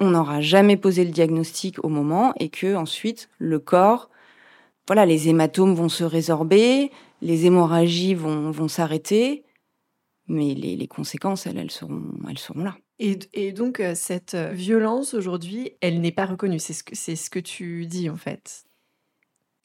on 0.00 0.10
n'aura 0.10 0.40
jamais 0.40 0.76
posé 0.76 1.04
le 1.04 1.10
diagnostic 1.10 1.84
au 1.84 1.88
moment 1.88 2.32
et 2.38 2.48
que 2.48 2.74
ensuite 2.74 3.28
le 3.38 3.58
corps 3.58 4.10
voilà, 4.86 5.06
les 5.06 5.28
hématomes 5.28 5.74
vont 5.74 5.88
se 5.88 6.04
résorber, 6.04 6.90
les 7.22 7.46
hémorragies 7.46 8.14
vont, 8.14 8.50
vont 8.50 8.68
s'arrêter, 8.68 9.44
mais 10.28 10.54
les, 10.54 10.76
les, 10.76 10.86
conséquences, 10.86 11.46
elles, 11.46 11.58
elles 11.58 11.70
seront, 11.70 12.02
elles 12.28 12.38
seront 12.38 12.64
là. 12.64 12.76
Et, 13.00 13.52
donc, 13.52 13.80
euh, 13.80 13.94
cette 13.94 14.34
euh, 14.34 14.52
violence, 14.52 15.14
aujourd'hui, 15.14 15.72
elle 15.80 16.00
n'est 16.00 16.12
pas 16.12 16.26
reconnue. 16.26 16.60
C'est 16.60 16.72
ce, 17.16 17.30
que, 17.30 17.40
tu 17.40 17.86
dis, 17.86 18.08
en 18.08 18.16
fait. 18.16 18.64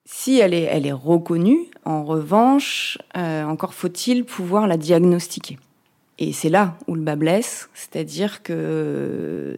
Si 0.05 0.39
elle 0.39 0.55
est, 0.55 0.63
elle 0.63 0.87
est 0.87 0.91
reconnue, 0.91 1.67
en 1.85 2.03
revanche, 2.03 2.97
euh, 3.15 3.43
encore 3.43 3.75
faut-il 3.75 4.25
pouvoir 4.25 4.65
la 4.65 4.77
diagnostiquer. 4.77 5.59
Et 6.17 6.33
c'est 6.33 6.49
là 6.49 6.77
où 6.87 6.95
le 6.95 7.01
bas 7.01 7.15
blesse, 7.15 7.69
c'est-à-dire 7.75 8.41
que 8.41 9.57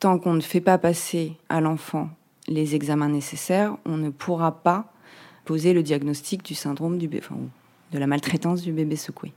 tant 0.00 0.18
qu'on 0.18 0.32
ne 0.32 0.40
fait 0.40 0.62
pas 0.62 0.78
passer 0.78 1.34
à 1.50 1.60
l'enfant 1.60 2.08
les 2.48 2.74
examens 2.74 3.10
nécessaires, 3.10 3.76
on 3.84 3.98
ne 3.98 4.08
pourra 4.08 4.62
pas 4.62 4.92
poser 5.44 5.74
le 5.74 5.82
diagnostic 5.82 6.42
du 6.42 6.54
syndrome 6.54 6.96
du 6.96 7.06
bébé, 7.06 7.22
enfin, 7.24 7.38
de 7.92 7.98
la 7.98 8.06
maltraitance 8.06 8.62
du 8.62 8.72
bébé 8.72 8.96
secoué. 8.96 9.32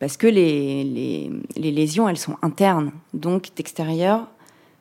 Parce 0.00 0.16
que 0.16 0.26
les, 0.26 0.82
les, 0.84 1.70
lésions, 1.70 2.08
elles 2.08 2.18
sont 2.18 2.36
internes. 2.42 2.90
Donc, 3.14 3.50
d'extérieur, 3.54 4.26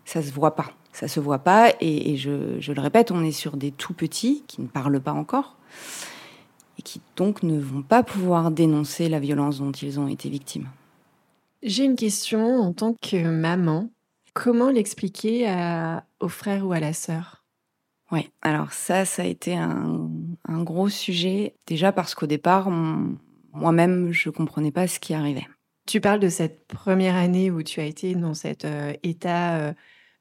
ça 0.06 0.24
se 0.24 0.32
voit 0.32 0.56
pas. 0.56 0.72
Ça 0.94 1.08
se 1.08 1.20
voit 1.20 1.40
pas. 1.40 1.74
Et, 1.82 2.16
je, 2.16 2.60
je, 2.60 2.72
le 2.72 2.82
répète, 2.82 3.12
on 3.12 3.24
est 3.24 3.34
sur 3.34 3.58
des 3.58 3.72
tout 3.72 3.94
petits 3.94 4.44
qui 4.48 4.62
ne 4.62 4.68
parlent 4.68 5.02
pas 5.02 5.14
encore 5.14 5.58
et 6.80 6.82
qui 6.82 7.02
donc 7.18 7.44
ne 7.44 7.60
vont 7.60 7.82
pas 7.82 8.02
pouvoir 8.02 8.50
dénoncer 8.50 9.10
la 9.10 9.20
violence 9.20 9.60
dont 9.60 9.74
ils 9.74 10.00
ont 10.00 10.08
été 10.08 10.30
victimes. 10.30 10.70
J'ai 11.62 11.84
une 11.84 11.98
question 11.98 12.62
en 12.62 12.72
tant 12.72 12.94
que 12.94 13.28
maman. 13.28 13.90
Comment 14.34 14.70
l'expliquer 14.70 15.54
au 16.22 16.30
frère 16.30 16.66
ou 16.66 16.72
à 16.72 16.80
la 16.80 16.94
sœur? 16.94 17.44
Oui, 18.12 18.30
alors 18.42 18.72
ça, 18.72 19.04
ça 19.04 19.24
a 19.24 19.26
été 19.26 19.56
un, 19.56 20.10
gros 20.48 20.90
sujet, 20.90 21.54
déjà 21.68 21.92
parce 21.92 22.16
qu'au 22.16 22.26
départ, 22.26 22.72
moi-même, 23.54 24.12
je 24.12 24.30
ne 24.30 24.34
comprenais 24.34 24.72
pas 24.72 24.88
ce 24.88 25.00
qui 25.00 25.14
arrivait. 25.14 25.48
Tu 25.86 26.02
parles 26.02 26.20
de 26.20 26.30
cette 26.30 26.68
première 26.68 27.16
année 27.16 27.50
où 27.52 27.64
tu 27.64 27.80
as 27.80 27.86
été 27.86 28.16
dans 28.16 28.34
cet 28.34 28.66
euh, 28.66 28.94
état 29.04 29.58
euh, 29.58 29.74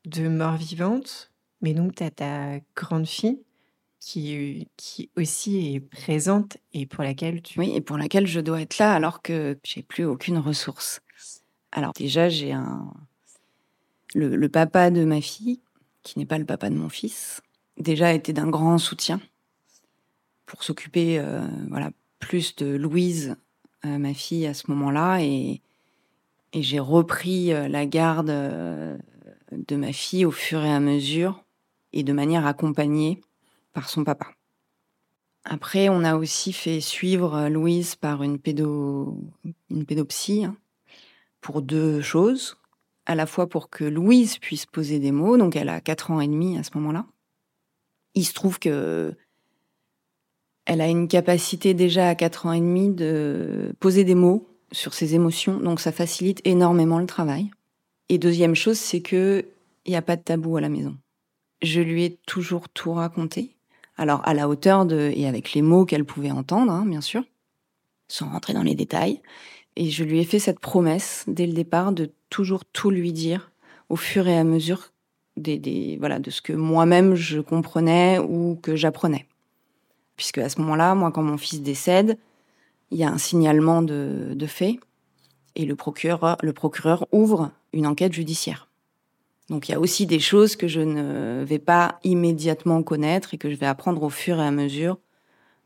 de 0.07 0.29
mort 0.29 0.57
vivante, 0.57 1.33
mais 1.61 1.75
donc 1.75 1.95
tu 1.95 2.03
as 2.03 2.11
ta 2.11 2.59
grande 2.75 3.07
fille 3.07 3.43
qui, 4.01 4.69
qui 4.77 5.11
aussi 5.17 5.75
est 5.75 5.81
présente 5.81 6.57
et 6.73 6.87
pour 6.87 7.05
laquelle 7.05 7.43
tu... 7.43 7.59
Oui, 7.59 7.73
et 7.75 7.81
pour 7.81 7.99
laquelle 7.99 8.27
je 8.27 8.41
dois 8.41 8.62
être 8.62 8.79
là 8.79 8.95
alors 8.95 9.21
que 9.23 9.59
j'ai 9.64 9.83
plus 9.83 10.05
aucune 10.05 10.38
ressource. 10.38 11.01
Alors 11.73 11.93
déjà, 11.93 12.29
j'ai 12.29 12.53
un... 12.53 12.95
le 14.14 14.49
papa 14.49 14.91
de 14.91 15.05
ma 15.05 15.21
fille, 15.21 15.61
qui 16.03 16.19
n'est 16.19 16.27
pas 16.27 16.38
le 16.38 16.47
papa 16.47 16.71
de 16.71 16.77
mon 16.77 16.88
fils, 16.88 17.43
déjà 17.77 18.12
été 18.12 18.33
d'un 18.33 18.49
grand 18.49 18.79
soutien 18.79 19.21
pour 20.47 20.62
s'occuper 20.62 21.19
euh, 21.19 21.47
voilà 21.69 21.91
plus 22.18 22.57
de 22.57 22.66
Louise, 22.66 23.37
euh, 23.85 23.98
ma 23.98 24.14
fille 24.14 24.46
à 24.46 24.54
ce 24.54 24.70
moment-là, 24.70 25.22
et, 25.22 25.61
j'ai 26.54 26.81
repris 26.81 27.52
euh, 27.52 27.68
la 27.68 27.85
garde 27.85 28.31
de 28.31 29.76
ma 29.76 29.92
fille 29.92 30.24
au 30.24 30.31
fur 30.31 30.64
et 30.64 30.72
à 30.72 30.81
mesure 30.81 31.44
et 31.92 32.02
de 32.02 32.12
manière 32.12 32.46
accompagnée 32.46 33.20
par 33.72 33.88
son 33.88 34.02
papa. 34.02 34.33
Après, 35.44 35.88
on 35.88 36.04
a 36.04 36.16
aussi 36.16 36.52
fait 36.52 36.81
suivre 36.81 37.48
Louise 37.48 37.96
par 37.96 38.22
une 38.22 38.38
pédopsie 38.38 40.44
hein, 40.44 40.57
pour 41.40 41.62
deux 41.62 42.02
choses. 42.02 42.57
À 43.07 43.14
la 43.14 43.24
fois 43.24 43.48
pour 43.48 43.70
que 43.70 43.85
Louise 43.85 44.38
puisse 44.38 44.66
poser 44.66 44.98
des 44.98 45.12
mots, 45.12 45.38
donc 45.38 45.57
elle 45.57 45.70
a 45.70 45.81
4 45.81 46.11
ans 46.11 46.20
et 46.20 46.28
demi 46.28 46.59
à 46.59 46.62
ce 46.62 46.72
moment-là, 46.74 47.07
il 48.14 48.26
se 48.26 48.35
trouve 48.35 48.59
que 48.59 49.14
elle 50.68 50.83
a 50.83 50.88
une 50.88 51.09
capacité 51.09 51.72
déjà 51.72 52.09
à 52.09 52.14
4 52.14 52.46
ans 52.46 52.52
et 52.52 52.61
demi 52.61 52.90
de 52.90 53.72
poser 53.81 54.04
des 54.04 54.14
mots 54.14 54.46
sur 54.70 54.92
ses 54.92 55.14
émotions, 55.14 55.59
donc 55.59 55.81
ça 55.81 55.92
facilite 55.92 56.42
énormément 56.44 56.98
le 56.98 57.07
travail. 57.07 57.50
Et 58.11 58.18
deuxième 58.18 58.54
chose, 58.54 58.78
c'est 58.78 59.00
que 59.00 59.46
il 59.87 59.90
n'y 59.90 59.96
a 59.96 60.02
pas 60.02 60.16
de 60.16 60.22
tabou 60.22 60.59
à 60.59 60.61
la 60.61 60.68
maison. 60.68 60.94
Je 61.62 61.81
lui 61.81 62.04
ai 62.04 62.18
toujours 62.26 62.68
tout 62.68 62.92
raconté. 62.92 63.57
Alors 63.96 64.20
à 64.28 64.35
la 64.35 64.46
hauteur 64.46 64.85
de 64.85 65.11
et 65.14 65.26
avec 65.26 65.54
les 65.54 65.62
mots 65.62 65.87
qu'elle 65.87 66.04
pouvait 66.04 66.31
entendre, 66.31 66.70
hein, 66.70 66.85
bien 66.87 67.00
sûr, 67.00 67.24
sans 68.09 68.28
rentrer 68.28 68.52
dans 68.52 68.62
les 68.62 68.74
détails. 68.74 69.22
Et 69.76 69.88
je 69.88 70.04
lui 70.04 70.20
ai 70.20 70.24
fait 70.24 70.38
cette 70.38 70.61
promesse 70.61 71.24
dès 71.28 71.46
le 71.46 71.54
départ 71.54 71.92
de 71.92 72.11
toujours 72.28 72.66
tout 72.66 72.90
lui 72.90 73.12
dire 73.14 73.52
au 73.88 73.96
fur 73.96 74.28
et 74.28 74.37
à 74.37 74.44
mesure 74.44 74.92
des, 75.38 75.96
voilà, 75.98 76.18
de 76.18 76.31
ce 76.31 76.42
que 76.42 76.52
moi-même 76.52 77.14
je 77.14 77.40
comprenais 77.40 78.18
ou 78.18 78.59
que 78.62 78.76
j'apprenais. 78.76 79.28
Puisque 80.18 80.37
à 80.37 80.50
ce 80.50 80.61
moment-là, 80.61 80.94
moi, 80.94 81.11
quand 81.11 81.22
mon 81.22 81.38
fils 81.38 81.62
décède, 81.62 82.18
il 82.90 82.98
y 82.98 83.04
a 83.04 83.09
un 83.09 83.16
signalement 83.16 83.81
de, 83.81 84.35
de 84.35 84.46
fait 84.46 84.78
et 85.57 85.64
le 85.64 85.76
procureur, 85.76 86.37
le 86.42 86.52
procureur 86.52 87.07
ouvre 87.11 87.50
une 87.72 87.87
enquête 87.87 88.12
judiciaire. 88.12 88.68
Donc 89.48 89.68
il 89.68 89.72
y 89.72 89.74
a 89.74 89.81
aussi 89.81 90.04
des 90.04 90.20
choses 90.20 90.57
que 90.57 90.68
je 90.68 90.81
ne 90.81 91.42
vais 91.42 91.59
pas 91.59 91.98
immédiatement 92.04 92.83
connaître 92.83 93.33
et 93.33 93.38
que 93.38 93.50
je 93.50 93.57
vais 93.57 93.66
apprendre 93.66 94.02
au 94.02 94.11
fur 94.11 94.38
et 94.38 94.46
à 94.46 94.50
mesure 94.50 94.98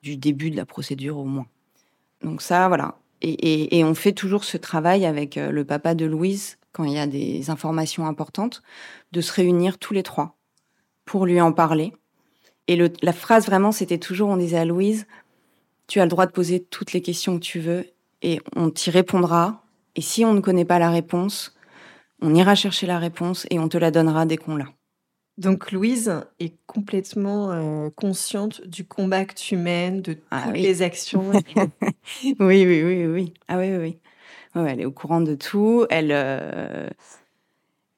du 0.03 0.17
début 0.17 0.53
de 0.53 0.57
la 0.57 0.67
procédure 0.67 1.19
au 1.19 1.25
moins. 1.25 1.47
Donc 2.23 2.43
ça, 2.43 2.69
voilà. 2.69 2.97
Et, 3.23 3.79
et 3.79 3.85
on 3.85 3.95
fait 3.95 4.13
toujours 4.13 4.45
ce 4.45 4.57
travail 4.57 5.05
avec 5.05 5.37
euh, 5.37 5.51
le 5.51 5.65
papa 5.65 5.95
de 5.95 6.05
Louise 6.05 6.59
quand 6.73 6.85
il 6.85 6.93
y 6.93 6.99
a 6.99 7.07
des 7.07 7.51
informations 7.51 8.07
importantes, 8.07 8.63
de 9.13 9.21
se 9.21 9.33
réunir 9.33 9.79
tous 9.79 9.93
les 9.93 10.03
trois 10.03 10.37
pour 11.05 11.27
lui 11.27 11.41
en 11.41 11.53
parler. 11.53 11.93
Et 12.69 12.79
la 13.03 13.13
phrase 13.13 13.47
vraiment, 13.47 13.73
c'était 13.73 13.99
toujours, 13.99 14.29
on 14.29 14.37
disait 14.37 14.59
à 14.59 14.65
Louise, 14.65 15.07
tu 15.89 16.01
as 16.01 16.05
le 16.05 16.11
droit 16.11 16.27
de 16.27 16.33
poser 16.33 16.61
toutes 16.61 16.93
les 16.93 17.03
questions 17.03 17.39
que 17.39 17.45
tu 17.45 17.61
veux 17.61 17.87
et 18.23 18.41
on 18.57 18.71
t'y 18.71 18.91
répondra. 18.91 19.65
Et 19.97 20.01
si 20.01 20.25
on 20.25 20.33
ne 20.33 20.41
connaît 20.41 20.65
pas 20.65 20.79
la 20.79 20.91
réponse, 20.91 21.55
on 22.21 22.35
ira 22.35 22.55
chercher 22.55 22.87
la 22.87 22.99
réponse 22.99 23.47
et 23.51 23.59
on 23.59 23.69
te 23.69 23.77
la 23.77 23.91
donnera 23.91 24.27
dès 24.27 24.37
qu'on 24.37 24.57
l'a. 24.57 24.69
Donc 25.39 25.73
Louise 25.73 26.23
est 26.41 26.55
complètement 26.67 27.91
consciente 27.97 28.67
du 28.67 28.85
combat 28.85 29.25
que 29.25 29.35
tu 29.35 29.57
mènes, 29.57 30.03
de 30.03 30.19
ah 30.31 30.45
toutes 30.45 30.55
les 30.55 30.83
actions. 30.83 31.33
oui, 32.25 32.37
oui, 32.39 32.83
oui, 32.85 33.07
oui. 33.07 33.35
Ah 33.49 33.59
oui, 33.59 33.77
oui. 33.77 33.99
elle 34.55 34.81
est 34.81 34.85
au 34.85 34.93
courant 34.93 35.21
de 35.21 35.35
tout. 35.35 35.87
Elle, 35.91 36.13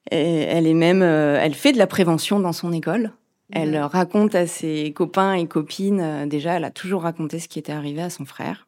elle 0.09 0.67
est 0.67 0.73
même, 0.73 1.01
elle 1.03 1.53
fait 1.53 1.73
de 1.73 1.77
la 1.77 1.87
prévention 1.87 2.39
dans 2.39 2.53
son 2.53 2.73
école. 2.73 3.11
Elle 3.51 3.77
raconte 3.77 4.33
à 4.35 4.47
ses 4.47 4.91
copains 4.93 5.33
et 5.33 5.47
copines. 5.47 6.27
déjà, 6.27 6.53
elle 6.53 6.63
a 6.63 6.71
toujours 6.71 7.03
raconté 7.03 7.39
ce 7.39 7.47
qui 7.47 7.59
était 7.59 7.71
arrivé 7.71 8.01
à 8.01 8.09
son 8.09 8.25
frère. 8.25 8.67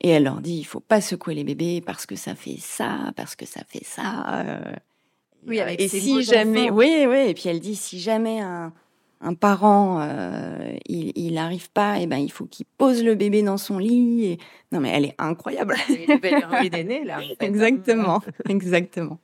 Et 0.00 0.08
elle 0.08 0.24
leur 0.24 0.40
dit, 0.40 0.56
il 0.56 0.64
faut 0.64 0.80
pas 0.80 1.00
secouer 1.00 1.34
les 1.34 1.44
bébés 1.44 1.80
parce 1.84 2.06
que 2.06 2.16
ça 2.16 2.34
fait 2.34 2.56
ça, 2.58 3.12
parce 3.16 3.36
que 3.36 3.46
ça 3.46 3.60
fait 3.68 3.84
ça. 3.84 4.44
Oui, 5.46 5.60
avec 5.60 5.80
et 5.80 5.88
si 5.88 6.22
jamais, 6.22 6.70
oui, 6.70 7.06
oui. 7.08 7.28
Et 7.28 7.34
puis 7.34 7.48
elle 7.48 7.60
dit 7.60 7.76
si 7.76 7.98
jamais 8.00 8.40
un, 8.40 8.72
un 9.20 9.34
parent 9.34 10.00
euh, 10.00 10.72
il 10.86 11.34
n'arrive 11.34 11.70
pas, 11.70 11.98
et 11.98 12.02
eh 12.02 12.06
ben 12.06 12.16
il 12.16 12.32
faut 12.32 12.46
qu'il 12.46 12.66
pose 12.78 13.02
le 13.02 13.14
bébé 13.14 13.42
dans 13.42 13.58
son 13.58 13.78
lit. 13.78 14.24
Et... 14.26 14.38
Non 14.72 14.80
mais 14.80 14.90
elle 14.90 15.06
est 15.06 15.14
incroyable. 15.18 15.76
Elle 15.88 16.90
est 16.90 17.04
là. 17.04 17.20
Exactement, 17.40 18.22
exactement. 18.48 19.18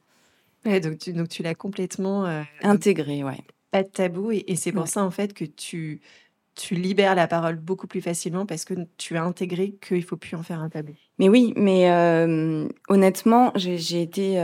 donc 0.65 0.99
tu 0.99 1.13
donc 1.13 1.29
tu 1.29 1.43
l'as 1.43 1.55
complètement 1.55 2.27
euh, 2.27 2.43
intégré, 2.63 3.25
ouais. 3.25 3.39
Pas 3.71 3.83
de 3.83 3.89
tabou 3.89 4.31
et, 4.31 4.57
c'est 4.57 4.73
pour 4.73 4.89
ça 4.89 5.05
en 5.05 5.11
fait 5.11 5.35
que 5.35 5.45
tu 5.45 6.01
tu 6.55 6.75
libères 6.75 7.15
la 7.15 7.27
parole 7.27 7.57
beaucoup 7.57 7.87
plus 7.87 8.01
facilement 8.01 8.47
parce 8.47 8.65
que 8.65 8.73
tu 8.97 9.19
as 9.19 9.23
intégré 9.23 9.75
qu'il 9.87 10.03
faut 10.03 10.17
plus 10.17 10.37
en 10.37 10.43
faire 10.43 10.63
un 10.63 10.71
tabou. 10.71 10.95
Mais 11.19 11.29
oui, 11.29 11.53
mais 11.55 11.91
euh, 11.91 12.67
honnêtement, 12.89 13.53
j'ai 13.57 14.01
été 14.01 14.39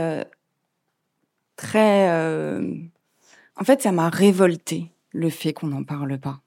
très. 1.55 2.09
Euh, 2.09 2.75
en 3.59 3.63
fait, 3.63 3.81
ça 3.81 3.91
m'a 3.91 4.09
révolté 4.09 4.91
le 5.11 5.29
fait 5.29 5.53
qu'on 5.53 5.67
n'en 5.67 5.83
parle 5.83 6.17
pas. 6.17 6.41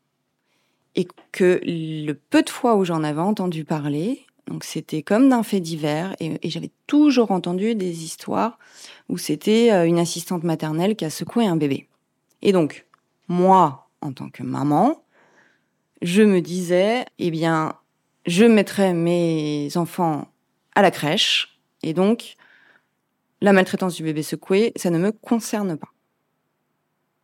Et 0.95 1.07
que 1.33 1.61
le 1.65 2.13
peu 2.15 2.43
de 2.43 2.51
fois 2.51 2.77
où 2.77 2.85
j'en 2.85 3.05
avais 3.05 3.21
entendu 3.21 3.65
parler, 3.65 4.25
donc 4.47 4.65
c'était 4.65 5.03
comme 5.03 5.29
d'un 5.29 5.43
fait 5.43 5.61
divers, 5.61 6.17
et, 6.21 6.39
j'avais 6.49 6.71
toujours 6.87 7.31
entendu 7.31 7.75
des 7.75 8.05
histoires 8.05 8.59
où 9.09 9.19
c'était 9.19 9.87
une 9.87 9.99
assistante 9.99 10.43
maternelle 10.43 10.97
qui 10.97 11.05
a 11.05 11.11
secoué 11.11 11.47
un 11.47 11.57
bébé. 11.57 11.87
Et 12.43 12.53
donc, 12.53 12.87
moi, 13.29 13.89
en 14.01 14.13
tant 14.13 14.29
que 14.29 14.43
maman, 14.43 15.03
je 16.03 16.23
me 16.23 16.41
disais, 16.41 17.05
eh 17.19 17.31
bien, 17.31 17.75
je 18.27 18.45
mettrai 18.45 18.93
mes 18.93 19.77
enfants 19.77 20.29
à 20.75 20.83
la 20.83 20.91
crèche, 20.91 21.59
et 21.83 21.95
donc, 21.95 22.37
la 23.41 23.53
maltraitance 23.53 23.95
du 23.95 24.03
bébé 24.03 24.23
secoué, 24.23 24.73
ça 24.77 24.91
ne 24.91 24.99
me 24.99 25.13
concerne 25.13 25.77
pas. 25.77 25.93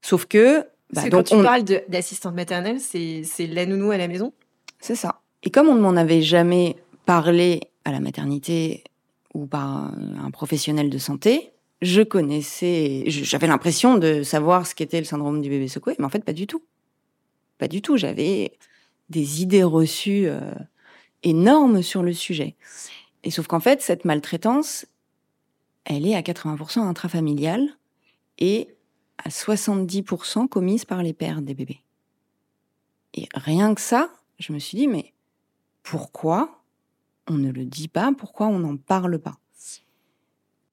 Sauf 0.03 0.27
que... 0.27 0.66
Bah, 0.92 1.03
donc 1.09 1.29
quand 1.29 1.37
tu 1.37 1.42
parles 1.42 1.64
d'assistante 1.88 2.35
maternelle, 2.35 2.81
c'est 2.81 3.46
la 3.46 3.64
nounou 3.64 3.90
à 3.92 3.96
la 3.96 4.09
maison? 4.09 4.33
C'est 4.79 4.94
ça. 4.94 5.20
Et 5.42 5.51
comme 5.51 5.68
on 5.68 5.75
ne 5.75 5.81
m'en 5.81 5.96
avait 5.96 6.22
jamais 6.22 6.77
parlé 7.07 7.61
à 7.85 7.92
la 7.92 8.01
maternité 8.01 8.85
ou 9.33 9.46
par 9.46 9.92
un 9.94 10.31
professionnel 10.31 10.90
de 10.90 10.98
santé, 10.98 11.52
je 11.83 12.01
connaissais, 12.03 13.03
j'avais 13.09 13.49
l'impression 13.49 13.99
de 13.99 14.23
savoir 14.23 14.66
ce 14.66 14.75
qu'était 14.75 15.01
le 15.01 15.05
syndrome 15.05 15.42
du 15.42 15.51
bébé 15.51 15.66
secoué, 15.66 15.97
mais 15.99 16.05
en 16.05 16.09
fait 16.09 16.25
pas 16.25 16.33
du 16.33 16.47
tout. 16.47 16.62
Pas 17.59 17.68
du 17.68 17.83
tout. 17.83 17.97
J'avais 17.97 18.53
des 19.11 19.42
idées 19.42 19.64
reçues 19.64 20.27
euh, 20.27 20.40
énormes 21.23 21.83
sur 21.83 22.03
le 22.03 22.12
sujet. 22.12 22.57
Et 23.25 23.31
sauf 23.31 23.49
qu'en 23.49 23.61
fait, 23.61 23.83
cette 23.83 24.05
maltraitance, 24.05 24.87
elle 25.85 26.07
est 26.07 26.14
à 26.14 26.23
80% 26.23 26.81
intrafamiliale 26.81 27.68
et 28.38 28.68
à 29.18 29.29
70% 29.29 30.49
commise 30.49 30.85
par 30.85 31.03
les 31.03 31.12
pères 31.12 31.42
des 31.42 31.55
bébés. 31.55 31.83
Et 33.14 33.29
rien 33.35 33.75
que 33.75 33.81
ça, 33.81 34.12
je 34.38 34.53
me 34.53 34.59
suis 34.59 34.79
dit, 34.79 34.87
mais 34.87 35.12
pourquoi 35.83 36.62
on 37.29 37.35
ne 37.35 37.51
le 37.51 37.64
dit 37.64 37.88
pas? 37.88 38.12
Pourquoi 38.16 38.47
on 38.47 38.61
n'en 38.61 38.77
parle 38.77 39.18
pas? 39.18 39.38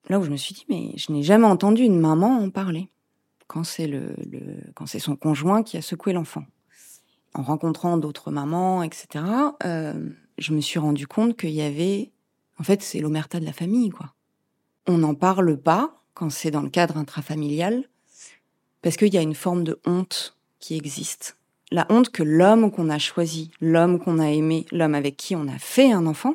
Là 0.10 0.20
où 0.20 0.24
je 0.24 0.32
me 0.32 0.38
suis 0.38 0.54
dit, 0.54 0.66
mais 0.70 0.94
je 0.98 1.12
n'ai 1.12 1.24
jamais 1.24 1.46
entendu 1.46 1.84
une 1.84 2.00
maman 2.00 2.40
en 2.40 2.50
parler 2.50 2.90
quand 3.48 3.64
c'est 3.64 3.88
le, 3.88 4.16
quand 4.76 4.86
c'est 4.86 5.00
son 5.00 5.16
conjoint 5.16 5.64
qui 5.64 5.78
a 5.78 5.82
secoué 5.82 6.14
l'enfant. 6.14 6.44
En 7.34 7.44
rencontrant 7.44 7.98
d'autres 7.98 8.32
mamans, 8.32 8.84
etc., 8.84 9.24
euh, 9.64 10.10
je 10.38 10.54
me 10.54 10.62
suis 10.62 10.80
rendu 10.80 11.08
compte 11.08 11.38
qu'il 11.38 11.52
y 11.52 11.62
avait, 11.62 12.12
en 12.60 12.64
fait, 12.64 12.82
c'est 12.82 13.00
l'omerta 13.00 13.40
de 13.40 13.46
la 13.46 13.54
famille, 13.54 13.90
quoi 13.90 14.14
on 14.90 14.98
n'en 14.98 15.14
parle 15.14 15.56
pas 15.58 16.02
quand 16.16 16.32
c'est 16.32 16.52
dans 16.52 16.64
le 16.64 16.70
cadre 16.70 16.98
intrafamilial, 16.98 17.86
parce 18.82 18.98
qu'il 18.98 19.14
y 19.14 19.18
a 19.18 19.22
une 19.22 19.36
forme 19.36 19.64
de 19.64 19.80
honte 19.86 20.38
qui 20.60 20.76
existe. 20.76 21.38
La 21.72 21.86
honte 21.90 22.10
que 22.10 22.24
l'homme 22.24 22.72
qu'on 22.72 22.90
a 22.90 22.98
choisi, 22.98 23.52
l'homme 23.62 24.00
qu'on 24.00 24.18
a 24.18 24.32
aimé, 24.32 24.66
l'homme 24.72 24.96
avec 24.96 25.16
qui 25.16 25.36
on 25.36 25.48
a 25.48 25.60
fait 25.60 25.92
un 25.92 26.08
enfant, 26.08 26.34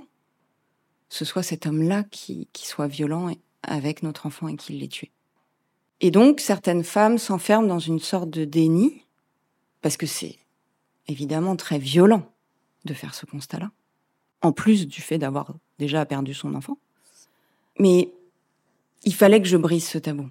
ce 1.08 1.24
soit 1.24 1.42
cet 1.42 1.66
homme-là 1.66 2.04
qui, 2.04 2.48
soit 2.54 2.86
violent 2.86 3.28
avec 3.64 4.02
notre 4.02 4.26
enfant 4.26 4.48
et 4.48 4.56
qui 4.56 4.72
l'ait 4.72 4.88
tué. 4.88 5.10
Et 6.00 6.10
donc, 6.10 6.40
certaines 6.40 6.84
femmes 6.84 7.18
s'enferment 7.18 7.66
dans 7.66 7.78
une 7.78 8.00
sorte 8.00 8.30
de 8.30 8.44
déni, 8.44 9.02
parce 9.80 9.96
que 9.96 10.06
c'est 10.06 10.38
évidemment 11.08 11.56
très 11.56 11.78
violent 11.78 12.30
de 12.84 12.94
faire 12.94 13.14
ce 13.14 13.26
constat-là, 13.26 13.70
en 14.42 14.52
plus 14.52 14.86
du 14.86 15.00
fait 15.00 15.18
d'avoir 15.18 15.54
déjà 15.78 16.04
perdu 16.04 16.34
son 16.34 16.54
enfant. 16.54 16.78
Mais 17.78 18.10
il 19.04 19.14
fallait 19.14 19.40
que 19.40 19.48
je 19.48 19.56
brise 19.56 19.86
ce 19.86 19.98
tabou. 19.98 20.28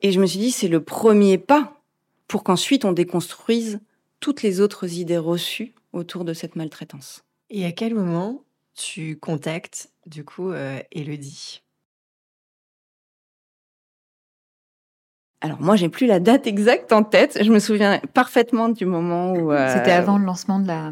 Et 0.00 0.12
je 0.12 0.20
me 0.20 0.26
suis 0.26 0.38
dit, 0.38 0.50
c'est 0.50 0.68
le 0.68 0.82
premier 0.82 1.38
pas 1.38 1.80
pour 2.26 2.44
qu'ensuite 2.44 2.84
on 2.84 2.92
déconstruise 2.92 3.80
toutes 4.20 4.42
les 4.42 4.60
autres 4.60 4.94
idées 4.94 5.18
reçues 5.18 5.72
autour 5.92 6.24
de 6.24 6.34
cette 6.34 6.56
maltraitance. 6.56 7.24
Et 7.50 7.64
à 7.64 7.72
quel 7.72 7.94
moment 7.94 8.44
tu 8.74 9.16
contactes 9.16 9.90
du 10.06 10.24
coup 10.24 10.50
euh, 10.50 10.80
Alors 15.40 15.60
moi, 15.60 15.76
j'ai 15.76 15.88
plus 15.88 16.06
la 16.06 16.18
date 16.18 16.46
exacte 16.46 16.92
en 16.92 17.04
tête. 17.04 17.38
Je 17.40 17.50
me 17.52 17.60
souviens 17.60 18.00
parfaitement 18.12 18.68
du 18.68 18.86
moment 18.86 19.32
où. 19.32 19.52
Euh, 19.52 19.72
C'était 19.72 19.92
avant 19.92 20.18
le 20.18 20.24
lancement 20.24 20.58
de 20.58 20.66
la, 20.66 20.90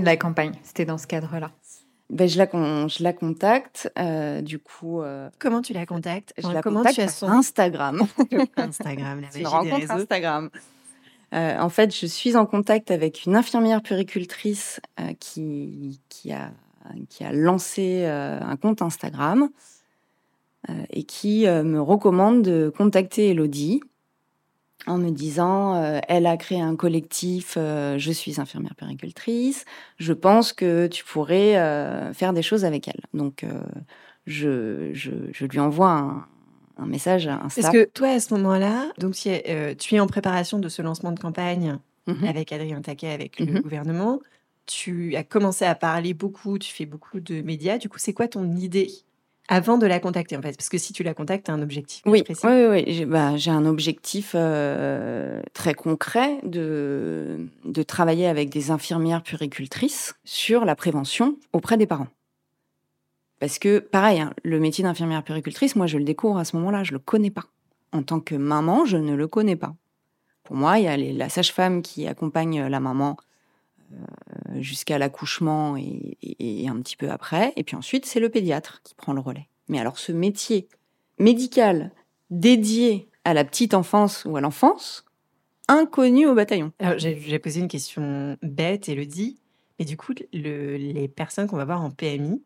la 0.00 0.16
campagne. 0.16 0.52
C'était 0.62 0.84
dans 0.84 0.98
ce 0.98 1.06
cadre-là. 1.06 1.50
Ben, 2.10 2.28
je, 2.28 2.38
la, 2.38 2.46
je 2.86 3.02
la 3.02 3.12
contacte, 3.12 3.90
euh, 3.98 4.40
du 4.42 4.58
coup. 4.58 5.00
Euh, 5.00 5.28
comment 5.38 5.62
tu 5.62 5.72
la 5.72 5.86
contactes 5.86 6.34
Je 6.38 6.46
la 6.48 6.62
comment 6.62 6.80
contacte 6.80 6.94
tu 6.96 7.00
as 7.00 7.08
son... 7.08 7.28
Instagram. 7.28 8.06
Instagram, 8.56 9.20
la 9.20 9.26
magie 9.26 9.44
rencontre 9.44 9.90
Instagram. 9.90 10.50
Euh, 11.32 11.58
en 11.58 11.68
fait, 11.70 11.96
je 11.96 12.06
suis 12.06 12.36
en 12.36 12.46
contact 12.46 12.92
avec 12.92 13.24
une 13.24 13.34
infirmière 13.34 13.82
puricultrice 13.82 14.80
qui, 15.18 16.00
qui, 16.08 16.32
a, 16.32 16.52
qui 17.08 17.24
a 17.24 17.32
lancé 17.32 18.04
un 18.04 18.56
compte 18.56 18.82
Instagram 18.82 19.48
et 20.90 21.04
qui 21.04 21.46
me 21.46 21.80
recommande 21.80 22.42
de 22.42 22.72
contacter 22.74 23.30
Elodie 23.30 23.80
en 24.86 24.98
me 24.98 25.10
disant 25.10 25.76
euh, 25.76 26.00
elle 26.08 26.26
a 26.26 26.36
créé 26.36 26.60
un 26.60 26.76
collectif, 26.76 27.54
euh, 27.56 27.98
je 27.98 28.12
suis 28.12 28.40
infirmière 28.40 28.74
péricultrice, 28.74 29.64
je 29.98 30.12
pense 30.12 30.52
que 30.52 30.86
tu 30.86 31.04
pourrais 31.04 31.56
euh, 31.56 32.12
faire 32.12 32.32
des 32.32 32.42
choses 32.42 32.64
avec 32.64 32.88
elle. 32.88 33.00
Donc 33.14 33.44
je, 34.26 34.90
je, 34.92 35.10
je, 35.32 35.46
lui 35.46 35.58
envoie 35.58 35.90
un, 35.90 36.26
un 36.78 36.86
message 36.86 37.26
Insta. 37.28 37.62
Parce 37.62 37.72
que 37.72 37.84
toi 37.84 38.08
à 38.08 38.20
ce 38.20 38.34
moment-là, 38.34 38.90
donc 38.98 39.14
tu 39.14 39.94
es 39.94 40.00
en 40.00 40.06
préparation 40.06 40.58
de 40.58 40.68
ce 40.68 40.82
lancement 40.82 41.12
de 41.12 41.20
campagne 41.20 41.78
mhm. 42.06 42.24
avec 42.24 42.52
Adrien 42.52 42.80
Taquet, 42.80 43.10
avec 43.10 43.40
le 43.40 43.46
mhm. 43.46 43.60
gouvernement. 43.60 44.20
Tu 44.66 45.14
as 45.14 45.24
commencé 45.24 45.66
à 45.66 45.74
parler 45.74 46.14
beaucoup, 46.14 46.58
tu 46.58 46.72
fais 46.72 46.86
beaucoup 46.86 47.20
de 47.20 47.42
médias. 47.42 47.76
Du 47.76 47.90
coup, 47.90 47.98
c'est 47.98 48.14
quoi 48.14 48.28
ton 48.28 48.56
idée? 48.56 48.90
Avant 49.48 49.76
de 49.76 49.86
la 49.86 50.00
contacter, 50.00 50.36
en 50.36 50.42
fait, 50.42 50.56
parce 50.56 50.68
que 50.68 50.78
si 50.78 50.92
tu 50.92 51.02
la 51.02 51.12
contactes, 51.12 51.46
tu 51.46 51.50
as 51.50 51.54
un 51.54 51.62
objectif 51.62 52.02
oui, 52.06 52.22
précis. 52.22 52.46
Oui, 52.46 52.66
oui, 52.70 52.84
oui. 52.86 53.04
Bah, 53.04 53.36
j'ai 53.36 53.50
un 53.50 53.66
objectif 53.66 54.32
euh, 54.34 55.42
très 55.52 55.74
concret 55.74 56.38
de, 56.44 57.48
de 57.64 57.82
travailler 57.82 58.26
avec 58.26 58.48
des 58.48 58.70
infirmières 58.70 59.22
puricultrices 59.22 60.14
sur 60.24 60.64
la 60.64 60.74
prévention 60.74 61.36
auprès 61.52 61.76
des 61.76 61.86
parents. 61.86 62.08
Parce 63.40 63.58
que, 63.58 63.80
pareil, 63.80 64.20
hein, 64.20 64.32
le 64.42 64.58
métier 64.60 64.82
d'infirmière 64.82 65.22
puricultrice, 65.22 65.76
moi, 65.76 65.86
je 65.86 65.98
le 65.98 66.04
découvre 66.04 66.38
à 66.38 66.44
ce 66.44 66.56
moment-là, 66.56 66.82
je 66.82 66.92
le 66.92 66.98
connais 66.98 67.30
pas. 67.30 67.44
En 67.92 68.02
tant 68.02 68.20
que 68.20 68.34
maman, 68.34 68.86
je 68.86 68.96
ne 68.96 69.14
le 69.14 69.26
connais 69.28 69.56
pas. 69.56 69.74
Pour 70.44 70.56
moi, 70.56 70.78
il 70.78 70.84
y 70.84 70.88
a 70.88 70.96
la 70.96 71.28
sage-femme 71.28 71.82
qui 71.82 72.06
accompagne 72.06 72.66
la 72.66 72.80
maman 72.80 73.16
jusqu'à 74.54 74.98
l'accouchement 74.98 75.76
et, 75.76 76.66
un 76.68 76.80
petit 76.80 76.96
peu 76.96 77.10
après. 77.10 77.52
Et 77.56 77.64
puis 77.64 77.76
ensuite, 77.76 78.06
c'est 78.06 78.20
le 78.20 78.28
pédiatre 78.28 78.80
qui 78.82 78.94
prend 78.94 79.12
le 79.12 79.20
relais. 79.20 79.48
Mais 79.68 79.78
alors 79.78 79.98
ce 79.98 80.12
métier 80.12 80.68
médical 81.18 81.92
dédié 82.30 83.08
à 83.24 83.34
la 83.34 83.44
petite 83.44 83.74
enfance 83.74 84.24
ou 84.24 84.36
à 84.36 84.40
l'enfance, 84.40 85.04
inconnu 85.68 86.26
au 86.26 86.34
bataillon. 86.34 86.72
J'ai 86.96 87.38
posé 87.38 87.60
une 87.60 87.68
question 87.68 88.36
bête 88.42 88.90
dit, 88.90 89.38
mais 89.78 89.84
du 89.84 89.96
coup, 89.96 90.12
les 90.32 91.08
personnes 91.08 91.46
qu'on 91.46 91.56
va 91.56 91.64
voir 91.64 91.82
en 91.82 91.90
PMI, 91.90 92.42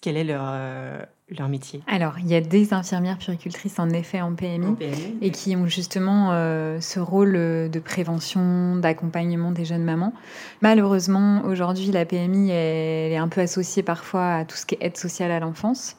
quel 0.00 0.16
est 0.16 0.24
leur, 0.24 0.44
euh, 0.46 1.02
leur 1.38 1.48
métier 1.48 1.80
Alors, 1.86 2.18
il 2.18 2.28
y 2.28 2.34
a 2.34 2.40
des 2.40 2.74
infirmières 2.74 3.18
puricultrices 3.18 3.78
en 3.78 3.90
effet 3.90 4.20
en 4.20 4.34
PMI, 4.34 4.76
et 5.20 5.30
qui 5.30 5.56
ont 5.56 5.66
justement 5.66 6.30
euh, 6.32 6.80
ce 6.80 7.00
rôle 7.00 7.32
de 7.32 7.80
prévention, 7.80 8.76
d'accompagnement 8.76 9.50
des 9.50 9.64
jeunes 9.64 9.84
mamans. 9.84 10.12
Malheureusement, 10.60 11.42
aujourd'hui, 11.44 11.90
la 11.90 12.04
PMI 12.04 12.50
elle 12.50 13.12
est 13.12 13.16
un 13.16 13.28
peu 13.28 13.40
associée 13.40 13.82
parfois 13.82 14.34
à 14.34 14.44
tout 14.44 14.56
ce 14.56 14.66
qui 14.66 14.74
est 14.74 14.84
aide 14.84 14.96
sociale 14.96 15.30
à 15.30 15.40
l'enfance. 15.40 15.96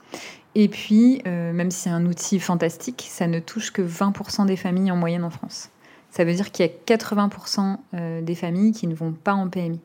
Et 0.55 0.67
puis, 0.67 1.21
euh, 1.25 1.51
même 1.51 1.71
si 1.71 1.81
c'est 1.81 1.89
un 1.89 2.05
outil 2.05 2.39
fantastique, 2.39 3.07
ça 3.09 3.27
ne 3.27 3.39
touche 3.39 3.71
que 3.71 3.81
20% 3.81 4.45
des 4.45 4.55
familles 4.55 4.91
en 4.91 4.95
moyenne 4.95 5.23
en 5.23 5.29
France. 5.29 5.69
Ça 6.11 6.23
veut 6.23 6.33
dire 6.33 6.51
qu'il 6.51 6.65
y 6.65 6.69
a 6.69 6.95
80% 6.95 7.77
euh, 7.95 8.21
des 8.21 8.35
familles 8.35 8.71
qui 8.71 8.85
ne 8.85 8.93
vont 8.93 9.13
pas 9.13 9.33
en 9.33 9.49
PMI. 9.49 9.79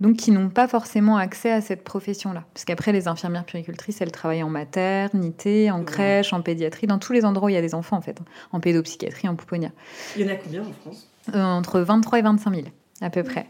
Donc 0.00 0.16
qui 0.16 0.30
n'ont 0.30 0.48
pas 0.48 0.68
forcément 0.68 1.16
accès 1.16 1.50
à 1.50 1.60
cette 1.60 1.84
profession-là. 1.84 2.44
Parce 2.54 2.64
qu'après, 2.64 2.92
les 2.92 3.08
infirmières 3.08 3.44
puricultrices, 3.44 4.00
elles 4.00 4.12
travaillent 4.12 4.42
en 4.42 4.50
maternité, 4.50 5.70
en 5.70 5.84
crèche, 5.84 6.32
en 6.32 6.42
pédiatrie, 6.42 6.86
dans 6.86 6.98
tous 6.98 7.12
les 7.12 7.24
endroits 7.24 7.46
où 7.46 7.50
il 7.50 7.54
y 7.54 7.58
a 7.58 7.62
des 7.62 7.74
enfants, 7.74 7.96
en 7.96 8.02
fait. 8.02 8.18
En 8.52 8.60
pédopsychiatrie, 8.60 9.28
en 9.28 9.36
pouponnière. 9.36 9.72
Il 10.16 10.22
y 10.22 10.24
en 10.24 10.32
a 10.32 10.36
combien 10.36 10.62
en 10.62 10.72
France? 10.72 11.08
Euh, 11.34 11.42
Entre 11.42 11.80
23 11.80 12.18
et 12.18 12.22
25 12.22 12.54
000, 12.54 12.66
à 13.00 13.10
peu 13.10 13.22
près. 13.22 13.46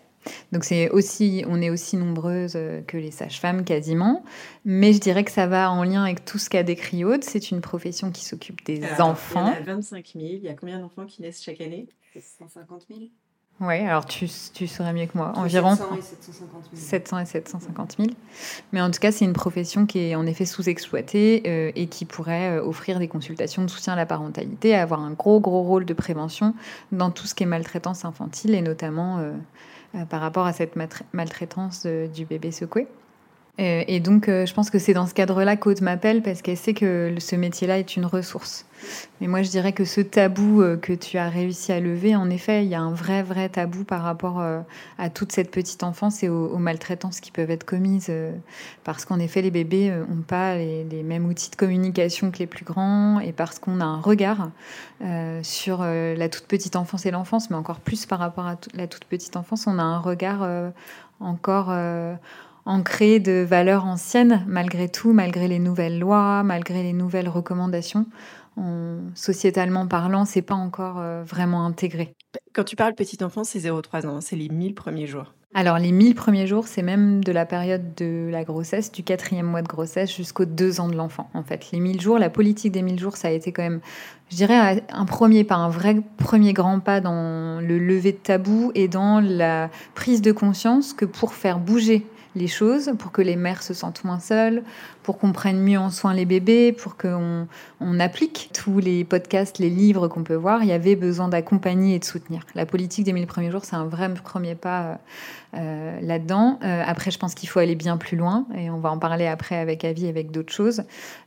Donc 0.53 0.65
c'est 0.65 0.91
aussi, 0.91 1.45
on 1.47 1.61
est 1.63 1.71
aussi 1.71 1.97
nombreuses 1.97 2.55
euh, 2.57 2.83
que 2.83 2.97
les 2.97 3.11
sages-femmes 3.11 3.65
quasiment, 3.65 4.25
mais 4.65 4.93
je 4.93 4.99
dirais 4.99 5.25
que 5.25 5.31
ça 5.31 5.47
va 5.47 5.71
en 5.71 5.85
lien 5.85 6.03
avec 6.03 6.25
tout 6.25 6.39
ce 6.39 6.51
qu'a 6.51 6.63
décrit 6.63 7.05
Aude. 7.05 7.23
C'est 7.25 7.51
une 7.51 7.61
profession 7.61 8.11
qui 8.11 8.25
s'occupe 8.25 8.65
des 8.65 8.83
enfants. 8.99 9.55
Il 9.61 9.67
y 9.67 9.71
en 9.71 9.73
a 9.73 9.77
25 9.77 10.13
000. 10.15 10.27
Il 10.27 10.43
y 10.43 10.49
a 10.49 10.55
combien 10.55 10.81
d'enfants 10.81 11.07
qui 11.07 11.23
naissent 11.23 11.43
chaque 11.43 11.61
année? 11.61 11.87
150 12.21 12.87
000. 12.89 13.01
Oui, 13.59 13.77
alors 13.77 14.05
tu, 14.05 14.29
tu 14.53 14.67
saurais 14.67 14.93
mieux 14.93 15.07
que 15.07 15.17
moi. 15.17 15.33
Environ 15.35 15.75
700 15.77 15.97
et 15.97 16.03
750 16.03 16.65
000. 16.75 16.87
700 16.87 17.19
et 17.19 17.25
750 17.25 17.97
000. 17.99 18.11
Mais 18.73 18.83
en 18.83 18.91
tout 18.91 19.01
cas, 19.01 19.11
c'est 19.11 19.25
une 19.25 19.33
profession 19.33 19.87
qui 19.87 19.99
est 20.01 20.15
en 20.15 20.27
effet 20.27 20.45
sous-exploitée 20.45 21.43
euh, 21.47 21.73
et 21.75 21.87
qui 21.87 22.05
pourrait 22.05 22.59
euh, 22.59 22.63
offrir 22.63 22.99
des 22.99 23.09
consultations 23.09 23.63
de 23.63 23.69
soutien 23.69 23.95
à 23.95 23.97
la 23.97 24.05
parentalité, 24.05 24.75
avoir 24.75 25.01
un 25.01 25.13
gros, 25.13 25.41
gros 25.41 25.63
rôle 25.63 25.87
de 25.87 25.95
prévention 25.95 26.55
dans 26.93 27.11
tout 27.11 27.27
ce 27.27 27.35
qui 27.35 27.45
est 27.45 27.47
maltraitance 27.47 28.05
infantile 28.05 28.55
et 28.55 28.61
notamment 28.61 29.19
euh, 29.19 30.05
par 30.11 30.21
rapport 30.21 30.45
à 30.45 30.53
cette 30.53 30.75
maltraitance 31.15 31.87
du 31.87 32.27
bébé 32.27 32.51
secoué. 32.51 32.87
Euh, 33.59 33.85
et 33.87 34.01
donc, 34.01 34.29
euh, 34.29 34.45
je 34.45 34.53
pense 34.53 34.69
que 34.69 34.79
c'est 34.79 34.93
dans 34.93 35.07
ce 35.07 35.15
cadre-là 35.15 35.57
qu'Aude 35.57 35.81
m'appelle 35.81 36.23
parce 36.23 36.43
qu'elle 36.43 36.59
sait 36.59 36.75
que 36.75 37.15
ce 37.19 37.37
métier-là 37.37 37.79
est 37.79 37.97
une 37.97 38.05
ressource. 38.05 38.67
Mais 39.21 39.29
moi, 39.29 39.43
je 39.43 39.49
dirais 39.49 39.73
que 39.73 39.87
ce 39.87 40.03
tabou 40.03 40.61
euh, 40.61 40.77
que 40.77 40.93
tu 40.93 41.17
as 41.17 41.31
réussi 41.31 41.73
à 41.73 41.81
lever, 41.81 42.15
en 42.15 42.29
effet, 42.29 42.65
il 42.65 42.69
y 42.69 42.75
a 42.75 42.81
un 42.81 42.93
vrai, 42.93 43.23
vrai 43.23 43.49
tabou 43.49 43.85
par 43.85 44.03
rapport 44.03 44.45
à 44.99 45.11
toute 45.11 45.33
cette 45.33 45.51
petite 45.51 45.83
enfance 45.83 46.23
et 46.23 46.29
aux, 46.29 46.59
maltraitances 46.59 47.21
qui 47.21 47.31
peuvent 47.31 47.51
être 47.51 47.65
commises. 47.65 48.13
parce 48.85 49.07
qu'en 49.07 49.19
effet, 49.19 49.41
les 49.41 49.51
bébés 49.51 49.91
n'ont 49.91 50.23
pas 50.23 50.57
les, 50.57 51.03
mêmes 51.03 51.27
outils 51.27 51.51
de 51.51 51.57
communication 51.57 52.31
que 52.31 52.39
les 52.39 52.47
plus 52.47 52.65
grands 52.65 53.21
et 53.21 53.33
parce 53.33 53.59
qu'on 53.59 53.81
a 53.81 53.85
un 53.85 54.01
regard 54.01 54.51
sur 55.43 55.83
la 55.83 56.29
toute 56.29 56.47
petite 56.47 56.77
enfance 56.77 57.07
et 57.07 57.11
l'enfance, 57.11 57.49
mais 57.51 57.57
encore 57.57 57.81
plus 57.81 58.07
par 58.07 58.19
rapport 58.19 58.47
à 58.47 58.57
la 58.75 58.87
toute 58.87 59.05
petite 59.05 59.37
enfance, 59.37 59.67
on 59.67 59.79
a 59.79 59.83
un 59.83 59.99
regard 59.99 60.47
encore 61.21 61.71
ancré 62.67 63.21
de 63.21 63.45
valeurs 63.49 63.87
anciennes, 63.87 64.45
malgré 64.47 64.89
tout, 64.89 65.13
malgré 65.13 65.49
les 65.49 65.61
nouvelles 65.61 65.99
lois, 65.99 66.43
malgré 66.43 66.83
les 66.83 66.93
nouvelles 66.93 67.29
recommandations. 67.29 68.07
sociétalement 69.15 69.87
parlant, 69.87 70.25
c'est 70.25 70.43
pas 70.43 70.55
encore 70.55 70.99
euh, 70.99 71.23
vraiment 71.25 71.65
intégré. 71.65 72.15
Quand 72.55 72.65
tu 72.65 72.75
parles 72.75 72.95
petite 72.95 73.23
enfance, 73.23 73.51
c'est 73.51 73.61
0-3 73.61 74.07
ans, 74.07 74.21
c'est 74.21 74.37
les 74.37 74.49
1000 74.49 74.75
premiers 74.75 75.07
jours. 75.07 75.35
Alors 75.55 75.79
les 75.79 75.93
1000 75.93 76.15
premiers 76.15 76.47
jours, 76.47 76.67
c'est 76.67 76.83
même 76.83 77.25
de 77.25 77.33
la 77.33 77.47
période 77.47 77.95
de 77.95 78.29
la 78.31 78.45
grossesse, 78.45 78.93
du 78.93 79.03
quatrième 79.03 79.47
mois 79.47 79.63
de 79.63 79.69
grossesse 79.69 80.15
jusqu'aux 80.15 80.45
deux 80.45 80.81
ans 80.81 80.89
de 80.89 80.97
l'enfant. 80.97 81.31
En 81.33 81.43
fait, 81.43 81.71
les 81.73 81.81
1000 81.81 82.01
jours, 82.01 82.19
la 82.19 82.29
politique 82.29 82.73
des 82.73 82.83
1000 82.83 82.99
jours, 82.99 83.17
ça 83.17 83.29
a 83.29 83.31
été 83.31 83.53
quand 83.53 83.63
même, 83.63 83.81
je 84.31 84.37
dirais, 84.37 84.85
un 84.91 85.05
premier 85.07 85.45
pas, 85.45 85.55
un 85.55 85.71
vrai 85.71 85.97
premier 86.19 86.53
grand 86.53 86.81
pas 86.81 87.01
dans 87.01 87.61
le 87.63 87.79
lever 87.79 88.13
de 88.13 88.19
tabou 88.19 88.71
et 88.75 88.89
dans 88.89 89.21
la 89.21 89.71
prise 89.95 90.21
de 90.21 90.33
conscience 90.33 90.93
que 90.93 91.07
pour 91.07 91.33
faire 91.33 91.59
bouger 91.59 92.07
les 92.37 92.47
choses, 92.47 92.93
pour 92.99 93.11
que 93.11 93.23
les 93.23 93.35
mères 93.35 93.63
se 93.63 93.75
sentent 93.75 94.05
moins 94.05 94.21
seules, 94.21 94.63
pour 95.03 95.19
qu'on 95.19 95.33
prenne 95.33 95.59
mieux 95.59 95.79
en 95.79 95.91
soin 95.91 96.15
les 96.15 96.27
bébés, 96.27 96.73
pour 96.73 96.97
qu'on 96.97 97.49
on 97.81 98.01
applique 98.01 98.51
tous 98.53 98.79
les 98.79 99.05
podcasts, 99.05 99.59
les 99.59 99.71
livres 99.71 100.07
qu'on 100.07 100.23
peut 100.23 100.35
voir. 100.35 100.63
Il 100.63 100.69
y 100.69 100.73
avait 100.73 100.97
besoin 100.97 101.29
d'accompagner 101.29 101.95
et 101.95 101.99
de 101.99 102.05
soutenir. 102.05 102.43
La 102.55 102.67
politique 102.67 103.05
des 103.05 103.13
1000 103.13 103.27
premiers 103.27 103.51
jours, 103.51 103.65
c'est 103.65 103.77
un 103.77 103.87
vrai 103.87 104.13
premier 104.15 104.55
pas 104.55 104.99
euh, 105.57 106.01
là-dedans. 106.03 106.59
Euh, 106.63 106.83
après, 106.85 107.11
je 107.11 107.19
pense 107.19 107.35
qu'il 107.35 107.49
faut 107.49 107.61
aller 107.61 107.77
bien 107.77 107.97
plus 107.97 108.17
loin, 108.17 108.47
et 108.55 108.69
on 108.69 108.79
va 108.79 108.91
en 108.91 108.99
parler 108.99 109.27
après 109.27 109.57
avec 109.57 109.85
Avi, 109.85 110.07
avec 110.07 110.31
d'autres 110.31 110.53
choses. 110.53 110.83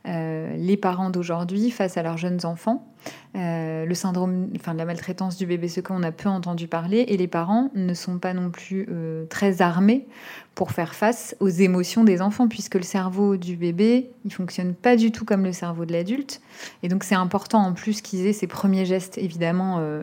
Euh, 0.06 0.54
les 0.56 0.76
parents 0.76 1.10
d'aujourd'hui, 1.10 1.70
face 1.70 1.96
à 1.96 2.02
leurs 2.02 2.18
jeunes 2.18 2.44
enfants, 2.44 2.86
le 3.34 3.94
syndrome, 3.94 4.48
enfin 4.56 4.74
la 4.74 4.84
maltraitance 4.84 5.38
du 5.38 5.46
bébé 5.46 5.68
second, 5.68 5.94
on 5.98 6.02
a 6.02 6.12
peu 6.12 6.28
entendu 6.28 6.68
parler, 6.68 7.06
et 7.08 7.16
les 7.16 7.28
parents 7.28 7.70
ne 7.74 7.94
sont 7.94 8.18
pas 8.18 8.34
non 8.34 8.50
plus 8.50 8.86
très 9.30 9.62
armés 9.62 10.06
pour 10.60 10.72
faire 10.72 10.94
face 10.94 11.34
aux 11.40 11.48
émotions 11.48 12.04
des 12.04 12.20
enfants, 12.20 12.46
puisque 12.46 12.74
le 12.74 12.82
cerveau 12.82 13.38
du 13.38 13.56
bébé, 13.56 14.10
il 14.26 14.30
fonctionne 14.30 14.74
pas 14.74 14.94
du 14.94 15.10
tout 15.10 15.24
comme 15.24 15.42
le 15.42 15.54
cerveau 15.54 15.86
de 15.86 15.92
l'adulte. 15.94 16.42
Et 16.82 16.88
donc 16.88 17.02
c'est 17.02 17.14
important 17.14 17.62
en 17.62 17.72
plus 17.72 18.02
qu'ils 18.02 18.26
aient 18.26 18.34
ces 18.34 18.46
premiers 18.46 18.84
gestes, 18.84 19.16
évidemment. 19.16 19.78
Euh, 19.78 20.02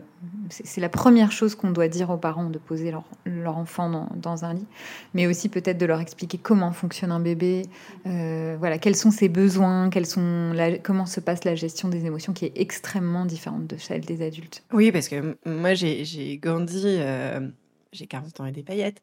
c'est 0.50 0.80
la 0.80 0.88
première 0.88 1.30
chose 1.30 1.54
qu'on 1.54 1.70
doit 1.70 1.86
dire 1.86 2.10
aux 2.10 2.16
parents, 2.16 2.50
de 2.50 2.58
poser 2.58 2.90
leur, 3.24 3.56
enfant 3.56 4.08
dans, 4.16 4.44
un 4.44 4.54
lit, 4.54 4.66
mais 5.14 5.28
aussi 5.28 5.48
peut-être 5.48 5.78
de 5.78 5.86
leur 5.86 6.00
expliquer 6.00 6.38
comment 6.38 6.72
fonctionne 6.72 7.12
un 7.12 7.20
bébé, 7.20 7.62
euh, 8.08 8.56
voilà, 8.58 8.78
quels 8.78 8.96
sont 8.96 9.12
ses 9.12 9.28
besoins, 9.28 9.90
quels 9.90 10.06
sont 10.06 10.56
comment 10.82 11.06
se 11.06 11.20
passe 11.20 11.44
la 11.44 11.54
gestion 11.54 11.88
des 11.88 12.04
émotions, 12.04 12.32
qui 12.32 12.46
est 12.46 12.52
extrêmement 12.56 13.26
différente 13.26 13.68
de 13.68 13.76
celle 13.76 14.00
des 14.00 14.26
adultes. 14.26 14.64
Oui, 14.72 14.90
parce 14.90 15.08
que 15.08 15.36
moi 15.46 15.74
j'ai 15.74 16.40
grandi, 16.42 16.82
euh, 16.84 17.48
j'ai 17.92 18.08
40 18.08 18.40
ans 18.40 18.46
et 18.46 18.50
des 18.50 18.64
paillettes. 18.64 19.00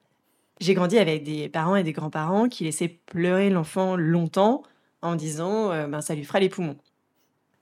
J'ai 0.60 0.74
grandi 0.74 0.98
avec 0.98 1.24
des 1.24 1.50
parents 1.50 1.76
et 1.76 1.84
des 1.84 1.92
grands-parents 1.92 2.48
qui 2.48 2.64
laissaient 2.64 3.00
pleurer 3.06 3.50
l'enfant 3.50 3.98
longtemps 3.98 4.64
en 5.02 5.16
disant 5.16 5.72
euh, 5.72 5.88
ben, 5.88 6.02
ça 6.02 6.16
lui 6.16 6.24
fera 6.24 6.40
les 6.40 6.50
poumons. 6.50 6.78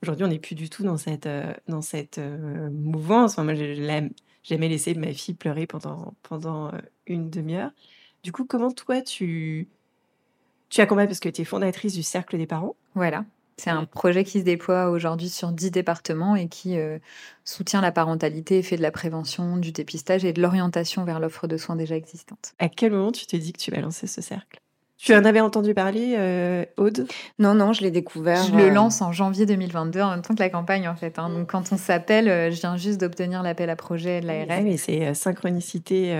Aujourd'hui, 0.02 0.24
on 0.24 0.28
n'est 0.28 0.38
plus 0.38 0.54
du 0.54 0.68
tout 0.70 0.84
dans 0.84 0.96
cette, 0.96 1.26
euh, 1.26 1.52
dans 1.66 1.82
cette 1.82 2.18
euh, 2.18 2.70
mouvance. 2.70 3.36
moi, 3.38 3.54
j'ai 3.54 3.74
jamais 4.44 4.68
laissé 4.68 4.94
ma 4.94 5.12
fille 5.12 5.34
pleurer 5.34 5.66
pendant, 5.66 6.14
pendant 6.22 6.70
une 7.06 7.30
demi-heure. 7.30 7.70
Du 8.22 8.32
coup, 8.32 8.44
comment 8.44 8.70
toi, 8.70 9.02
tu, 9.02 9.68
tu 10.68 10.80
accompagnes? 10.80 11.08
Parce 11.08 11.20
que 11.20 11.28
tu 11.28 11.42
es 11.42 11.44
fondatrice 11.44 11.94
du 11.94 12.02
Cercle 12.02 12.38
des 12.38 12.46
parents. 12.46 12.76
Voilà. 12.94 13.24
C'est 13.56 13.70
un 13.70 13.84
projet 13.84 14.24
qui 14.24 14.40
se 14.40 14.44
déploie 14.44 14.90
aujourd'hui 14.90 15.28
sur 15.28 15.52
10 15.52 15.70
départements 15.70 16.36
et 16.36 16.48
qui 16.48 16.78
euh, 16.78 16.98
soutient 17.44 17.80
la 17.80 17.92
parentalité, 17.92 18.62
fait 18.62 18.76
de 18.76 18.82
la 18.82 18.90
prévention, 18.90 19.56
du 19.56 19.72
dépistage 19.72 20.24
et 20.24 20.32
de 20.32 20.42
l'orientation 20.42 21.04
vers 21.04 21.20
l'offre 21.20 21.46
de 21.46 21.56
soins 21.56 21.76
déjà 21.76 21.96
existante. 21.96 22.54
À 22.58 22.68
quel 22.68 22.92
moment 22.92 23.12
tu 23.12 23.26
t'es 23.26 23.38
dit 23.38 23.52
que 23.52 23.60
tu 23.60 23.70
vas 23.70 23.80
lancer 23.80 24.06
ce 24.06 24.20
cercle? 24.20 24.58
Tu 24.96 25.14
en 25.14 25.24
avais 25.24 25.40
entendu 25.40 25.74
parler, 25.74 26.14
euh, 26.16 26.64
Aude? 26.76 27.06
Non, 27.38 27.54
non, 27.54 27.72
je 27.72 27.82
l'ai 27.82 27.90
découvert. 27.90 28.42
Je 28.44 28.56
le 28.56 28.64
euh, 28.64 28.70
lance 28.70 29.02
en 29.02 29.12
janvier 29.12 29.44
2022, 29.44 30.00
en 30.00 30.10
même 30.10 30.22
temps 30.22 30.34
que 30.34 30.40
la 30.40 30.48
campagne, 30.48 30.88
en 30.88 30.96
fait. 30.96 31.18
Hein. 31.18 31.28
Donc, 31.28 31.50
quand 31.50 31.72
on 31.72 31.76
s'appelle, 31.76 32.52
je 32.52 32.60
viens 32.60 32.76
juste 32.76 33.00
d'obtenir 33.00 33.42
l'appel 33.42 33.70
à 33.70 33.76
projet 33.76 34.20
de 34.20 34.26
l'ARS. 34.26 34.62
Oui, 34.62 34.78
c'est 34.78 35.12
synchronicité, 35.14 36.16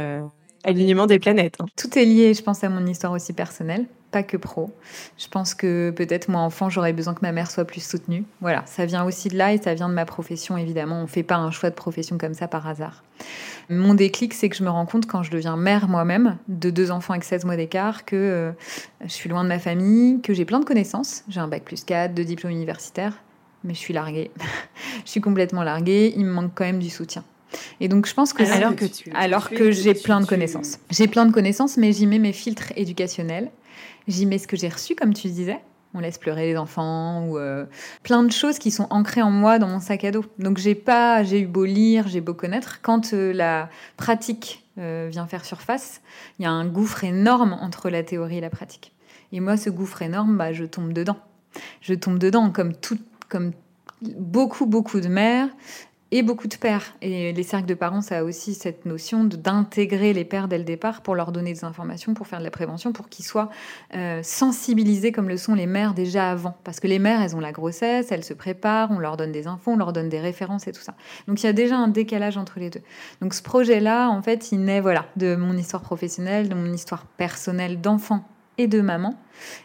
alignement 0.64 1.06
des 1.06 1.18
planètes. 1.18 1.56
Hein. 1.60 1.66
Tout 1.76 1.98
est 1.98 2.04
lié, 2.04 2.34
je 2.34 2.42
pense, 2.42 2.62
à 2.62 2.68
mon 2.68 2.84
histoire 2.86 3.12
aussi 3.12 3.32
personnelle 3.32 3.86
pas 4.14 4.22
que 4.22 4.36
pro. 4.36 4.70
Je 5.18 5.26
pense 5.26 5.54
que 5.54 5.90
peut-être 5.90 6.28
moi 6.28 6.40
enfant, 6.40 6.70
j'aurais 6.70 6.92
besoin 6.92 7.14
que 7.14 7.20
ma 7.22 7.32
mère 7.32 7.50
soit 7.50 7.64
plus 7.64 7.84
soutenue. 7.84 8.22
Voilà, 8.40 8.62
ça 8.64 8.86
vient 8.86 9.04
aussi 9.04 9.28
de 9.28 9.36
là 9.36 9.52
et 9.52 9.58
ça 9.58 9.74
vient 9.74 9.88
de 9.88 9.94
ma 9.94 10.04
profession 10.04 10.56
évidemment. 10.56 11.02
On 11.02 11.08
fait 11.08 11.24
pas 11.24 11.34
un 11.34 11.50
choix 11.50 11.68
de 11.68 11.74
profession 11.74 12.16
comme 12.16 12.32
ça 12.32 12.46
par 12.46 12.68
hasard. 12.68 13.02
Mon 13.70 13.94
déclic, 13.94 14.32
c'est 14.32 14.48
que 14.48 14.54
je 14.54 14.62
me 14.62 14.70
rends 14.70 14.86
compte 14.86 15.06
quand 15.06 15.24
je 15.24 15.32
deviens 15.32 15.56
mère 15.56 15.88
moi-même, 15.88 16.38
de 16.46 16.70
deux 16.70 16.92
enfants 16.92 17.14
avec 17.14 17.24
16 17.24 17.44
mois 17.44 17.56
d'écart, 17.56 18.04
que 18.04 18.14
euh, 18.14 18.52
je 19.04 19.12
suis 19.12 19.28
loin 19.28 19.42
de 19.42 19.48
ma 19.48 19.58
famille, 19.58 20.20
que 20.20 20.32
j'ai 20.32 20.44
plein 20.44 20.60
de 20.60 20.64
connaissances. 20.64 21.24
J'ai 21.28 21.40
un 21.40 21.48
bac 21.48 21.64
plus 21.64 21.82
4, 21.82 22.14
deux 22.14 22.24
diplômes 22.24 22.52
universitaires, 22.52 23.18
mais 23.64 23.74
je 23.74 23.80
suis 23.80 23.94
larguée. 23.94 24.30
je 25.04 25.10
suis 25.10 25.20
complètement 25.20 25.64
larguée. 25.64 26.14
Il 26.16 26.24
me 26.24 26.32
manque 26.32 26.52
quand 26.54 26.64
même 26.64 26.78
du 26.78 26.90
soutien. 26.90 27.24
Et 27.80 27.88
donc, 27.88 28.06
je 28.06 28.14
pense 28.14 28.32
que 28.32 28.44
alors 28.44 28.76
que, 28.76 28.84
alors 29.12 29.50
que 29.50 29.72
j'ai 29.72 29.94
plein 29.94 30.20
de 30.20 30.26
connaissances, 30.26 30.78
j'ai 30.90 31.08
plein 31.08 31.26
de 31.26 31.32
connaissances, 31.32 31.76
mais 31.76 31.92
j'y 31.92 32.06
mets 32.06 32.20
mes 32.20 32.32
filtres 32.32 32.72
éducationnels 32.76 33.50
J'y 34.08 34.26
mets 34.26 34.38
ce 34.38 34.46
que 34.46 34.56
j'ai 34.56 34.68
reçu, 34.68 34.94
comme 34.94 35.14
tu 35.14 35.28
disais. 35.28 35.60
On 35.96 36.00
laisse 36.00 36.18
pleurer 36.18 36.46
les 36.46 36.56
enfants 36.56 37.24
ou 37.28 37.38
euh, 37.38 37.66
plein 38.02 38.24
de 38.24 38.32
choses 38.32 38.58
qui 38.58 38.72
sont 38.72 38.88
ancrées 38.90 39.22
en 39.22 39.30
moi 39.30 39.60
dans 39.60 39.68
mon 39.68 39.78
sac 39.78 40.02
à 40.04 40.10
dos. 40.10 40.24
Donc 40.40 40.58
j'ai 40.58 40.74
pas, 40.74 41.22
j'ai 41.22 41.40
eu 41.40 41.46
beau 41.46 41.64
lire, 41.64 42.08
j'ai 42.08 42.20
beau 42.20 42.34
connaître. 42.34 42.80
Quand 42.82 43.14
euh, 43.14 43.32
la 43.32 43.70
pratique 43.96 44.66
euh, 44.78 45.06
vient 45.08 45.28
faire 45.28 45.44
surface, 45.44 46.02
il 46.38 46.42
y 46.42 46.46
a 46.46 46.50
un 46.50 46.66
gouffre 46.66 47.04
énorme 47.04 47.56
entre 47.60 47.90
la 47.90 48.02
théorie 48.02 48.38
et 48.38 48.40
la 48.40 48.50
pratique. 48.50 48.92
Et 49.30 49.38
moi, 49.38 49.56
ce 49.56 49.70
gouffre 49.70 50.02
énorme, 50.02 50.36
bah, 50.36 50.52
je 50.52 50.64
tombe 50.64 50.92
dedans. 50.92 51.16
Je 51.80 51.94
tombe 51.94 52.18
dedans 52.18 52.50
comme 52.50 52.74
tout, 52.74 52.98
comme 53.28 53.52
beaucoup, 54.02 54.66
beaucoup 54.66 55.00
de 55.00 55.08
mères. 55.08 55.48
Et 56.14 56.22
beaucoup 56.22 56.46
de 56.46 56.54
pères. 56.54 56.94
Et 57.02 57.32
les 57.32 57.42
cercles 57.42 57.66
de 57.66 57.74
parents, 57.74 58.00
ça 58.00 58.18
a 58.18 58.22
aussi 58.22 58.54
cette 58.54 58.86
notion 58.86 59.24
d'intégrer 59.24 60.12
les 60.12 60.24
pères 60.24 60.46
dès 60.46 60.58
le 60.58 60.64
départ 60.64 61.02
pour 61.02 61.16
leur 61.16 61.32
donner 61.32 61.52
des 61.52 61.64
informations, 61.64 62.14
pour 62.14 62.28
faire 62.28 62.38
de 62.38 62.44
la 62.44 62.52
prévention, 62.52 62.92
pour 62.92 63.08
qu'ils 63.08 63.24
soient 63.24 63.50
euh, 63.96 64.20
sensibilisés 64.22 65.10
comme 65.10 65.28
le 65.28 65.36
sont 65.36 65.56
les 65.56 65.66
mères 65.66 65.92
déjà 65.92 66.30
avant. 66.30 66.56
Parce 66.62 66.78
que 66.78 66.86
les 66.86 67.00
mères, 67.00 67.20
elles 67.20 67.34
ont 67.34 67.40
la 67.40 67.50
grossesse, 67.50 68.12
elles 68.12 68.22
se 68.22 68.32
préparent, 68.32 68.92
on 68.92 69.00
leur 69.00 69.16
donne 69.16 69.32
des 69.32 69.48
infos, 69.48 69.72
on 69.72 69.76
leur 69.76 69.92
donne 69.92 70.08
des 70.08 70.20
références 70.20 70.68
et 70.68 70.72
tout 70.72 70.82
ça. 70.82 70.94
Donc 71.26 71.42
il 71.42 71.46
y 71.46 71.48
a 71.48 71.52
déjà 71.52 71.76
un 71.76 71.88
décalage 71.88 72.36
entre 72.36 72.60
les 72.60 72.70
deux. 72.70 72.82
Donc 73.20 73.34
ce 73.34 73.42
projet-là, 73.42 74.08
en 74.08 74.22
fait, 74.22 74.52
il 74.52 74.62
naît 74.62 74.80
voilà, 74.80 75.06
de 75.16 75.34
mon 75.34 75.56
histoire 75.56 75.82
professionnelle, 75.82 76.48
de 76.48 76.54
mon 76.54 76.72
histoire 76.72 77.06
personnelle 77.06 77.80
d'enfant 77.80 78.24
et 78.58 78.66
de 78.66 78.80
maman. 78.80 79.14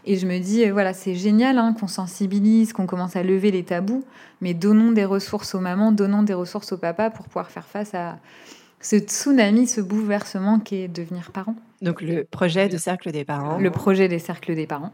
Et 0.05 0.17
je 0.17 0.25
me 0.25 0.39
dis, 0.39 0.65
euh, 0.65 0.71
voilà, 0.71 0.93
c'est 0.93 1.15
génial 1.15 1.57
hein, 1.57 1.75
qu'on 1.79 1.87
sensibilise, 1.87 2.73
qu'on 2.73 2.85
commence 2.85 3.15
à 3.15 3.23
lever 3.23 3.51
les 3.51 3.63
tabous, 3.63 4.03
mais 4.41 4.53
donnons 4.53 4.91
des 4.91 5.05
ressources 5.05 5.55
aux 5.55 5.59
mamans, 5.59 5.91
donnons 5.91 6.23
des 6.23 6.33
ressources 6.33 6.71
aux 6.71 6.77
papas 6.77 7.09
pour 7.09 7.25
pouvoir 7.25 7.51
faire 7.51 7.65
face 7.65 7.93
à 7.93 8.17
ce 8.81 8.97
tsunami, 8.97 9.67
ce 9.67 9.81
bouleversement 9.81 10.59
qui 10.59 10.77
est 10.77 10.87
devenir 10.87 11.31
parent. 11.31 11.55
Donc 11.81 12.01
le 12.01 12.25
projet 12.25 12.67
de 12.67 12.77
cercle 12.77 13.11
des 13.11 13.23
parents. 13.23 13.57
Le 13.57 13.71
projet 13.71 14.09
des 14.09 14.19
cercles 14.19 14.53
des 14.53 14.67
parents. 14.67 14.91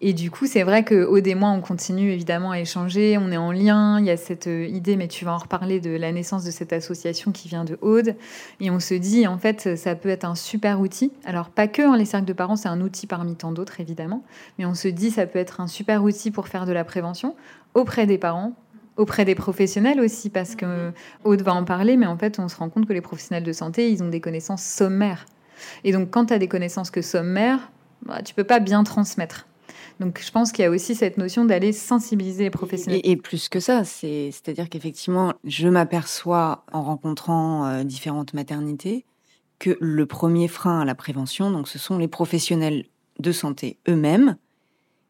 Et 0.00 0.14
du 0.14 0.30
coup, 0.30 0.46
c'est 0.46 0.62
vrai 0.62 0.82
que 0.82 1.04
au 1.04 1.20
des 1.20 1.34
mois, 1.34 1.50
on 1.50 1.60
continue 1.60 2.10
évidemment 2.12 2.52
à 2.52 2.60
échanger, 2.60 3.18
on 3.18 3.30
est 3.30 3.36
en 3.36 3.52
lien, 3.52 3.98
il 4.00 4.06
y 4.06 4.10
a 4.10 4.16
cette 4.16 4.46
euh, 4.46 4.66
idée, 4.66 4.96
mais 4.96 5.08
tu 5.08 5.24
vas 5.24 5.32
en 5.32 5.38
reparler 5.38 5.80
de 5.80 5.90
la 5.90 6.12
naissance 6.12 6.44
de 6.44 6.50
cette 6.50 6.72
association 6.72 7.30
qui 7.30 7.48
vient 7.48 7.64
de 7.64 7.78
Aude. 7.82 8.14
Et 8.60 8.70
on 8.70 8.80
se 8.80 8.94
dit, 8.94 9.26
en 9.26 9.36
fait, 9.36 9.76
ça 9.76 9.94
peut 9.94 10.08
être 10.08 10.24
un 10.24 10.34
super 10.34 10.80
outil. 10.80 11.12
Alors 11.24 11.50
pas 11.50 11.68
que 11.68 11.82
hein, 11.82 11.96
les 11.96 12.06
cercles 12.06 12.26
de 12.26 12.32
parents, 12.32 12.56
c'est 12.56 12.68
un 12.68 12.80
outil 12.80 13.06
parmi 13.06 13.36
tant 13.36 13.52
d'autres, 13.52 13.80
évidemment. 13.80 14.22
Mais 14.58 14.64
on 14.64 14.74
se 14.74 14.88
dit, 14.88 15.10
ça 15.10 15.26
peut 15.26 15.38
être 15.38 15.60
un 15.60 15.66
super 15.66 16.04
outil 16.04 16.30
pour 16.30 16.48
faire 16.48 16.64
de 16.64 16.72
la 16.72 16.84
prévention 16.84 17.34
auprès 17.74 18.06
des 18.06 18.18
parents, 18.18 18.52
auprès 18.96 19.24
des 19.24 19.34
professionnels 19.34 20.00
aussi, 20.00 20.30
parce 20.30 20.54
que 20.54 20.92
Aude 21.24 21.42
va 21.42 21.54
en 21.54 21.64
parler, 21.64 21.96
mais 21.96 22.06
en 22.06 22.16
fait, 22.16 22.38
on 22.38 22.48
se 22.48 22.56
rend 22.56 22.70
compte 22.70 22.86
que 22.86 22.92
les 22.92 23.00
professionnels 23.00 23.44
de 23.44 23.52
santé, 23.52 23.90
ils 23.90 24.02
ont 24.02 24.08
des 24.08 24.20
connaissances 24.20 24.62
sommaires. 24.62 25.26
Et 25.82 25.92
donc, 25.92 26.10
quand 26.10 26.26
tu 26.26 26.34
as 26.34 26.38
des 26.38 26.48
connaissances 26.48 26.90
que 26.90 27.02
sommaires, 27.02 27.70
bah, 28.02 28.22
tu 28.22 28.34
peux 28.34 28.44
pas 28.44 28.60
bien 28.60 28.84
transmettre. 28.84 29.46
Donc, 30.00 30.20
je 30.24 30.30
pense 30.30 30.52
qu'il 30.52 30.64
y 30.64 30.66
a 30.66 30.70
aussi 30.70 30.94
cette 30.94 31.18
notion 31.18 31.44
d'aller 31.44 31.72
sensibiliser 31.72 32.44
les 32.44 32.50
professionnels. 32.50 33.00
Et, 33.04 33.16
plus 33.16 33.48
que 33.48 33.60
ça, 33.60 33.84
c'est-à-dire 33.84 34.68
qu'effectivement, 34.68 35.32
je 35.44 35.68
m'aperçois 35.68 36.64
en 36.72 36.82
rencontrant 36.82 37.66
euh, 37.66 37.84
différentes 37.84 38.34
maternités 38.34 39.04
que 39.60 39.76
le 39.80 40.06
premier 40.06 40.48
frein 40.48 40.80
à 40.80 40.84
la 40.84 40.94
prévention, 40.94 41.50
donc, 41.50 41.68
ce 41.68 41.78
sont 41.78 41.98
les 41.98 42.08
professionnels 42.08 42.86
de 43.20 43.32
santé 43.32 43.78
eux-mêmes 43.88 44.36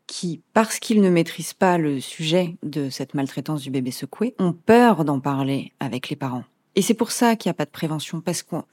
qui, 0.07 0.41
parce 0.53 0.79
qu'ils 0.79 1.01
ne 1.01 1.11
maîtrisent 1.11 1.55
pas 1.55 1.79
le 1.79 2.01
sujet 2.01 2.57
de 2.63 2.91
cette 2.91 3.15
maltraitance 3.15 3.63
du 3.63 3.71
bébé 3.71 3.91
secoué, 3.91 4.35
ont 4.39 4.53
peur 4.53 5.05
d'en 5.05 5.21
parler 5.21 5.73
avec 5.81 6.09
les 6.09 6.17
parents. 6.17 6.45
Et 6.77 6.83
c'est 6.83 6.95
pour 6.95 7.11
ça 7.11 7.37
qu'il 7.37 7.49
n'y 7.49 7.55
a 7.55 7.55
pas 7.55 7.65
de 7.65 7.71
prévention, 7.71 8.21
parce 8.21 8.43
qu'on 8.43 8.65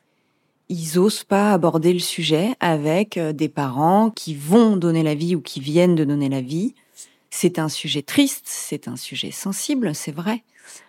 ils 0.70 0.98
osent 0.98 1.24
pas 1.24 1.52
aborder 1.52 1.92
le 1.92 2.00
sujet 2.00 2.56
avec 2.60 3.18
euh, 3.18 3.34
des 3.34 3.50
parents 3.50 4.10
qui 4.10 4.36
vont 4.36 4.78
donner 4.78 5.04
la 5.04 5.16
vie 5.16 5.36
ou 5.36 5.42
qui 5.42 5.60
viennent 5.60 5.96
de 5.96 6.06
donner 6.06 6.30
la 6.30 6.42
vie. 6.42 6.76
C'est 7.30 7.60
un 7.60 7.70
sujet 7.70 8.02
triste, 8.02 8.46
c'est 8.46 8.88
un 8.88 8.96
sujet 8.96 9.32
sensible, 9.32 9.94
c'est 9.94 10.12
vrai. 10.12 10.44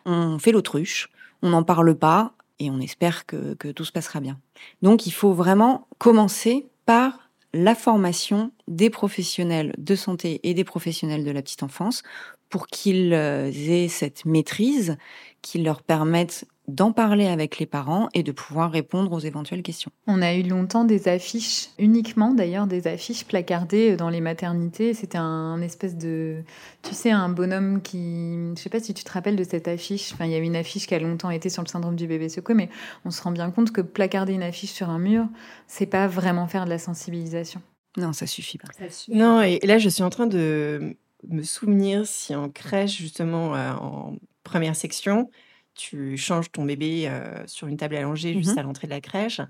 On 0.07 0.39
fait 0.39 0.53
l'autruche, 0.53 1.11
on 1.43 1.51
n'en 1.51 1.65
parle 1.65 1.97
pas 1.97 2.33
et 2.59 2.71
on 2.71 2.81
espère 2.81 3.27
que 3.27 3.73
tout 3.73 3.85
se 3.85 3.93
passera 3.93 4.21
bien. 4.21 4.39
Donc 4.83 5.07
il 5.07 5.13
faut 5.13 5.33
vraiment 5.33 5.89
commencer 5.99 6.67
par 6.87 7.22
la 7.55 7.75
formation 7.75 8.53
des 8.69 8.91
professionnels 8.91 9.75
de 9.79 9.95
santé 9.95 10.41
et 10.43 10.55
des 10.55 10.65
professionnels 10.65 11.25
de 11.25 11.31
la 11.31 11.43
petite 11.43 11.63
enfance 11.63 12.03
pour 12.49 12.67
qu'ils 12.67 13.15
euh, 13.15 13.51
aient 13.51 13.89
cette 13.89 14.25
maîtrise 14.25 14.97
qui 15.43 15.59
leur 15.59 15.83
permette 15.83 16.47
d'en 16.75 16.93
parler 16.93 17.27
avec 17.27 17.59
les 17.59 17.67
parents 17.67 18.09
et 18.15 18.23
de 18.23 18.33
pouvoir 18.33 18.71
répondre 18.71 19.13
aux 19.13 19.19
éventuelles 19.19 19.63
questions. 19.63 19.91
On 20.07 20.23
a 20.23 20.35
eu 20.35 20.43
longtemps 20.43 20.85
des 20.85 21.09
affiches, 21.09 21.69
uniquement 21.79 22.33
d'ailleurs 22.33 22.67
des 22.67 22.87
affiches 22.87 23.25
placardées 23.25 23.97
dans 23.97 24.09
les 24.09 24.21
maternités. 24.21 24.95
C'était 24.95 25.19
un 25.19 25.61
espèce 25.61 25.97
de, 25.97 26.43
tu 26.83 26.95
sais, 26.95 27.11
un 27.11 27.29
bonhomme 27.29 27.83
qui, 27.83 28.55
je 28.57 28.61
sais 28.61 28.71
pas 28.71 28.81
si 28.81 28.95
tu 28.95 29.05
te 29.05 29.13
rappelles 29.13 29.37
de 29.37 29.45
cette 29.45 29.69
affiche. 29.69 30.13
Enfin, 30.13 30.25
il 30.25 30.33
y 30.33 30.35
a 30.35 30.39
eu 30.39 30.45
une 30.45 30.57
affiche 30.57 30.87
qui 30.87 30.95
a 30.95 30.99
longtemps 30.99 31.31
été 31.31 31.51
sur 31.51 31.63
le 31.63 31.69
syndrome 31.69 31.97
du 31.97 32.07
bébé 32.07 32.29
secoué, 32.29 32.55
mais 32.55 32.69
on 33.05 33.11
se 33.11 33.23
rend 33.23 33.31
bien 33.31 33.51
compte 33.51 33.71
que 33.71 33.81
placarder 33.81 34.33
une 34.33 34.43
affiche 34.43 34.73
sur 34.73 34.89
un 34.91 34.99
mur, 34.99 35.27
c'est 35.67 35.87
pas 35.87 36.07
vraiment 36.07 36.47
faire 36.47 36.65
de 36.65 36.71
la 36.71 36.79
sensibilisation. 36.79 37.61
Non, 37.99 38.13
ça 38.13 38.27
suffit 38.27 38.59
pas. 38.59 38.69
Non, 39.09 39.43
et 39.43 39.59
là, 39.65 39.79
je 39.79 39.89
suis 39.89 40.03
en 40.03 40.11
train 40.11 40.27
de 40.27 40.97
me 41.29 41.43
souvenir 41.43 42.07
si 42.07 42.35
en 42.35 42.49
crèche, 42.49 42.97
justement, 42.97 43.55
euh, 43.55 43.73
en 43.73 44.17
première 44.45 44.75
section, 44.75 45.31
tu 45.75 46.17
changes 46.17 46.51
ton 46.51 46.65
bébé 46.65 47.05
euh, 47.07 47.47
sur 47.47 47.67
une 47.67 47.77
table 47.77 47.97
allongée 47.97 48.35
juste 48.35 48.55
mmh 48.55 48.59
à 48.59 48.63
l'entrée 48.63 48.87
de 48.87 48.93
la 48.93 49.01
crèche. 49.01 49.41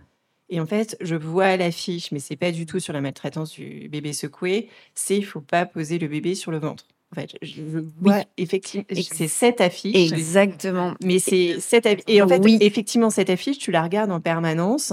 Et 0.48 0.60
en 0.60 0.66
fait, 0.66 0.96
je 1.00 1.16
vois 1.16 1.56
l'affiche, 1.56 2.12
mais 2.12 2.18
c'est 2.18 2.36
pas 2.36 2.52
du 2.52 2.66
tout 2.66 2.78
sur 2.78 2.92
la 2.92 3.00
maltraitance 3.00 3.52
du 3.52 3.88
bébé 3.88 4.12
secoué. 4.12 4.68
C'est 4.94 5.16
il 5.16 5.24
faut 5.24 5.40
pas 5.40 5.64
poser 5.64 5.98
le 5.98 6.08
bébé 6.08 6.34
sur 6.34 6.50
le 6.50 6.58
ventre. 6.58 6.86
En 7.10 7.14
fait, 7.14 7.36
je, 7.42 7.62
oui, 8.02 8.12
effectivement, 8.36 8.86
c'est 8.90 9.28
cette 9.28 9.60
affiche. 9.60 10.12
Exactement. 10.12 10.94
Mais 11.02 11.18
c'est 11.18 11.60
cette 11.60 11.86
affiche. 11.86 12.04
Et 12.06 12.22
en 12.22 12.28
fait, 12.28 12.40
oui. 12.42 12.58
effectivement, 12.60 13.10
cette 13.10 13.30
affiche, 13.30 13.58
tu 13.58 13.70
la 13.70 13.82
regardes 13.82 14.10
en 14.10 14.20
permanence 14.20 14.92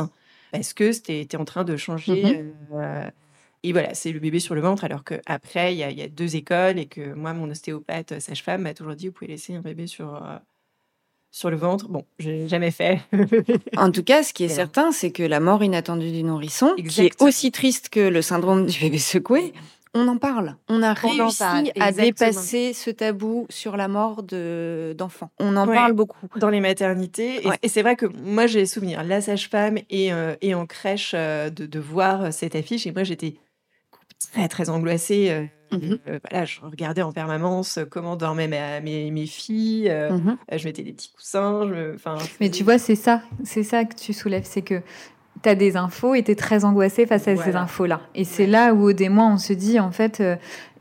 parce 0.52 0.74
que 0.74 0.92
tu 0.98 1.12
es, 1.12 1.36
en 1.36 1.46
train 1.46 1.64
de 1.64 1.78
changer. 1.78 2.24
Mmh 2.24 2.76
euh, 2.76 3.10
et 3.64 3.74
voilà, 3.74 3.94
c'est 3.94 4.14
le 4.14 4.20
bébé 4.20 4.40
sur 4.40 4.56
le 4.56 4.62
ventre, 4.62 4.86
alors 4.86 5.04
qu'après, 5.04 5.76
il 5.76 5.78
y, 5.78 5.94
y, 5.94 6.02
a 6.02 6.08
deux 6.08 6.38
écoles 6.38 6.80
et 6.80 6.86
que 6.86 7.14
moi, 7.14 7.34
mon 7.34 7.50
ostéopathe 7.50 8.20
sage-femme 8.20 8.62
m'a 8.62 8.74
toujours 8.74 8.96
dit, 8.96 9.08
vous 9.08 9.14
pouvez 9.14 9.28
laisser 9.32 9.54
un 9.54 9.60
bébé 9.60 9.86
sur, 9.86 10.16
euh, 10.16 10.38
sur 11.32 11.50
le 11.50 11.58
ventre. 11.58 11.88
Bon, 11.88 12.06
j'ai 12.18 12.48
jamais 12.48 12.72
fait. 12.72 13.00
en 13.78 13.92
tout 13.92 14.04
cas, 14.04 14.24
ce 14.24 14.34
qui 14.34 14.44
est 14.44 14.50
certain, 14.50 14.92
c'est 14.92 15.12
que 15.12 15.24
la 15.24 15.40
mort 15.40 15.64
inattendue 15.64 16.12
du 16.12 16.24
nourrisson, 16.24 16.76
qui 16.76 17.02
est 17.02 17.22
aussi 17.22 17.52
triste 17.52 17.90
que 17.90 18.00
le 18.00 18.22
syndrome 18.22 18.66
du 18.66 18.80
bébé 18.80 18.98
secoué, 18.98 19.54
on 19.94 20.08
en 20.08 20.18
parle. 20.18 20.56
On 20.68 20.84
a 20.84 20.94
réussi 20.94 21.44
à 21.80 21.92
dépasser 21.92 22.74
ce 22.74 22.92
tabou 22.92 23.48
sur 23.50 23.76
la 23.76 23.88
mort 23.88 24.22
d'enfants. 24.24 25.32
on 25.40 25.56
en 25.56 25.66
parle 25.66 25.94
beaucoup. 25.94 26.28
Dans 26.38 26.50
les 26.50 26.60
maternités. 26.60 27.42
Et, 27.64 27.70
c'est 27.70 27.82
vrai 27.82 27.96
que 27.96 28.06
moi, 28.06 28.46
j'ai 28.46 28.66
souvenir, 28.66 29.04
la 29.04 29.22
sage-femme 29.22 29.80
et, 29.90 30.14
euh, 30.14 30.36
et, 30.42 30.54
en 30.54 30.66
crèche, 30.66 31.14
euh, 31.16 31.50
de, 31.50 31.66
de, 31.66 31.80
voir 31.80 32.32
cette 32.32 32.56
affiche. 32.56 32.86
Et 32.86 32.92
moi, 32.92 33.04
j'étais 33.04 33.36
très, 34.32 34.48
très 34.48 34.70
angoissée. 34.70 35.32
Euh, 35.32 35.46
Mmh 35.72 35.96
euh, 36.08 36.20
voilà, 36.30 36.46
je 36.46 36.62
regardais 36.62 37.02
en 37.02 37.12
permanence 37.12 37.78
euh, 37.78 37.86
comment 37.86 38.16
dormaient 38.16 38.48
mes, 38.48 39.12
mes, 39.12 39.26
filles. 39.26 39.90
Euh, 39.90 40.12
mmh 40.12 40.38
je 40.58 40.66
mettais 40.66 40.84
des 40.84 40.94
petits 40.94 41.12
coussins. 41.12 41.68
Je, 41.68 41.96
Mais 42.40 42.50
tu 42.50 42.64
vois, 42.64 42.78
c'est 42.78 42.96
ça, 42.96 43.22
c'est 43.44 43.64
ça 43.64 43.86
que 43.86 43.96
tu 43.96 44.14
soulèves, 44.14 44.46
c'est 44.46 44.62
que 44.62 44.82
tu 45.44 45.50
as 45.50 45.56
des 45.56 45.78
infos 45.78 46.16
et 46.16 46.24
tu 46.24 46.32
es 46.32 46.36
très 46.36 46.66
angoissée 46.66 47.06
face 47.06 47.28
à 47.28 47.36
ces 47.36 47.56
infos-là. 47.56 48.02
Et 48.16 48.26
c'est 48.26 48.48
là 48.48 48.74
où, 48.74 48.90
au 48.90 48.94
des 48.94 49.10
mois, 49.10 49.28
on 49.28 49.38
se 49.38 49.54
dit, 49.54 49.80
en 49.80 49.92
fait, 49.92 50.22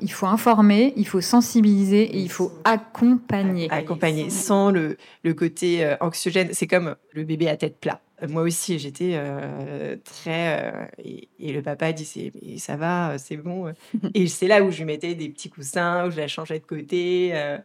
il 0.01 0.11
faut 0.11 0.27
informer, 0.27 0.95
il 0.97 1.07
faut 1.07 1.21
sensibiliser 1.21 2.03
et 2.03 2.19
il 2.19 2.31
faut 2.31 2.51
accompagner. 2.65 3.71
Accompagner 3.71 4.31
sans 4.31 4.71
le, 4.71 4.97
le 5.23 5.35
côté 5.35 5.89
anxiogène. 6.01 6.49
C'est 6.53 6.67
comme 6.67 6.97
le 7.13 7.23
bébé 7.23 7.49
à 7.49 7.57
tête 7.57 7.79
plat. 7.79 8.01
Moi 8.27 8.43
aussi, 8.43 8.79
j'étais 8.79 9.13
euh, 9.15 9.97
très. 10.05 10.73
Euh, 10.73 10.85
et, 11.05 11.53
le 11.53 11.63
papa 11.63 11.93
dit 11.93 12.33
ça 12.59 12.77
va, 12.77 13.17
c'est 13.19 13.37
bon. 13.37 13.73
et 14.15 14.27
c'est 14.27 14.49
là 14.49 14.63
où 14.63 14.71
je 14.71 14.79
lui 14.79 14.85
mettais 14.85 15.15
des 15.15 15.29
petits 15.29 15.51
coussins, 15.51 16.07
où 16.07 16.11
je 16.11 16.17
la 16.17 16.29
changeais 16.29 16.59
de 16.59 16.65
côté. 16.65 17.31
Euh. 17.35 17.59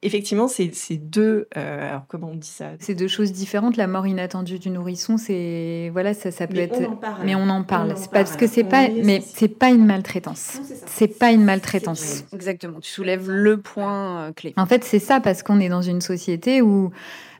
Effectivement, 0.00 0.46
c'est 0.46 0.70
deux. 0.92 1.48
alors, 1.54 2.04
comment 2.06 2.30
on 2.30 2.36
dit 2.36 2.46
ça? 2.46 2.70
C'est 2.78 2.94
deux 2.94 3.08
choses 3.08 3.32
différentes. 3.32 3.76
La 3.76 3.88
mort 3.88 4.06
inattendue 4.06 4.60
du 4.60 4.70
nourrisson, 4.70 5.16
c'est. 5.16 5.90
Voilà, 5.92 6.14
ça, 6.14 6.30
ça 6.30 6.46
peut 6.46 6.58
être. 6.58 6.80
Mais 7.24 7.34
on 7.34 7.48
en 7.48 7.64
parle. 7.64 7.94
parce 8.12 8.36
que 8.36 8.46
c'est 8.46 8.64
pas. 8.64 8.88
Mais 8.88 9.20
c'est 9.20 9.48
pas 9.48 9.70
une 9.70 9.84
maltraitance. 9.84 10.60
C'est 10.86 11.18
pas 11.18 11.32
une 11.32 11.44
maltraitance. 11.44 12.24
Exactement. 12.32 12.78
Tu 12.80 12.90
soulèves 12.90 13.28
le 13.28 13.60
point 13.60 14.32
clé. 14.36 14.54
En 14.56 14.66
fait, 14.66 14.84
c'est 14.84 15.00
ça, 15.00 15.20
parce 15.20 15.42
qu'on 15.42 15.58
est 15.58 15.68
dans 15.68 15.82
une 15.82 16.00
société 16.00 16.62
où 16.62 16.92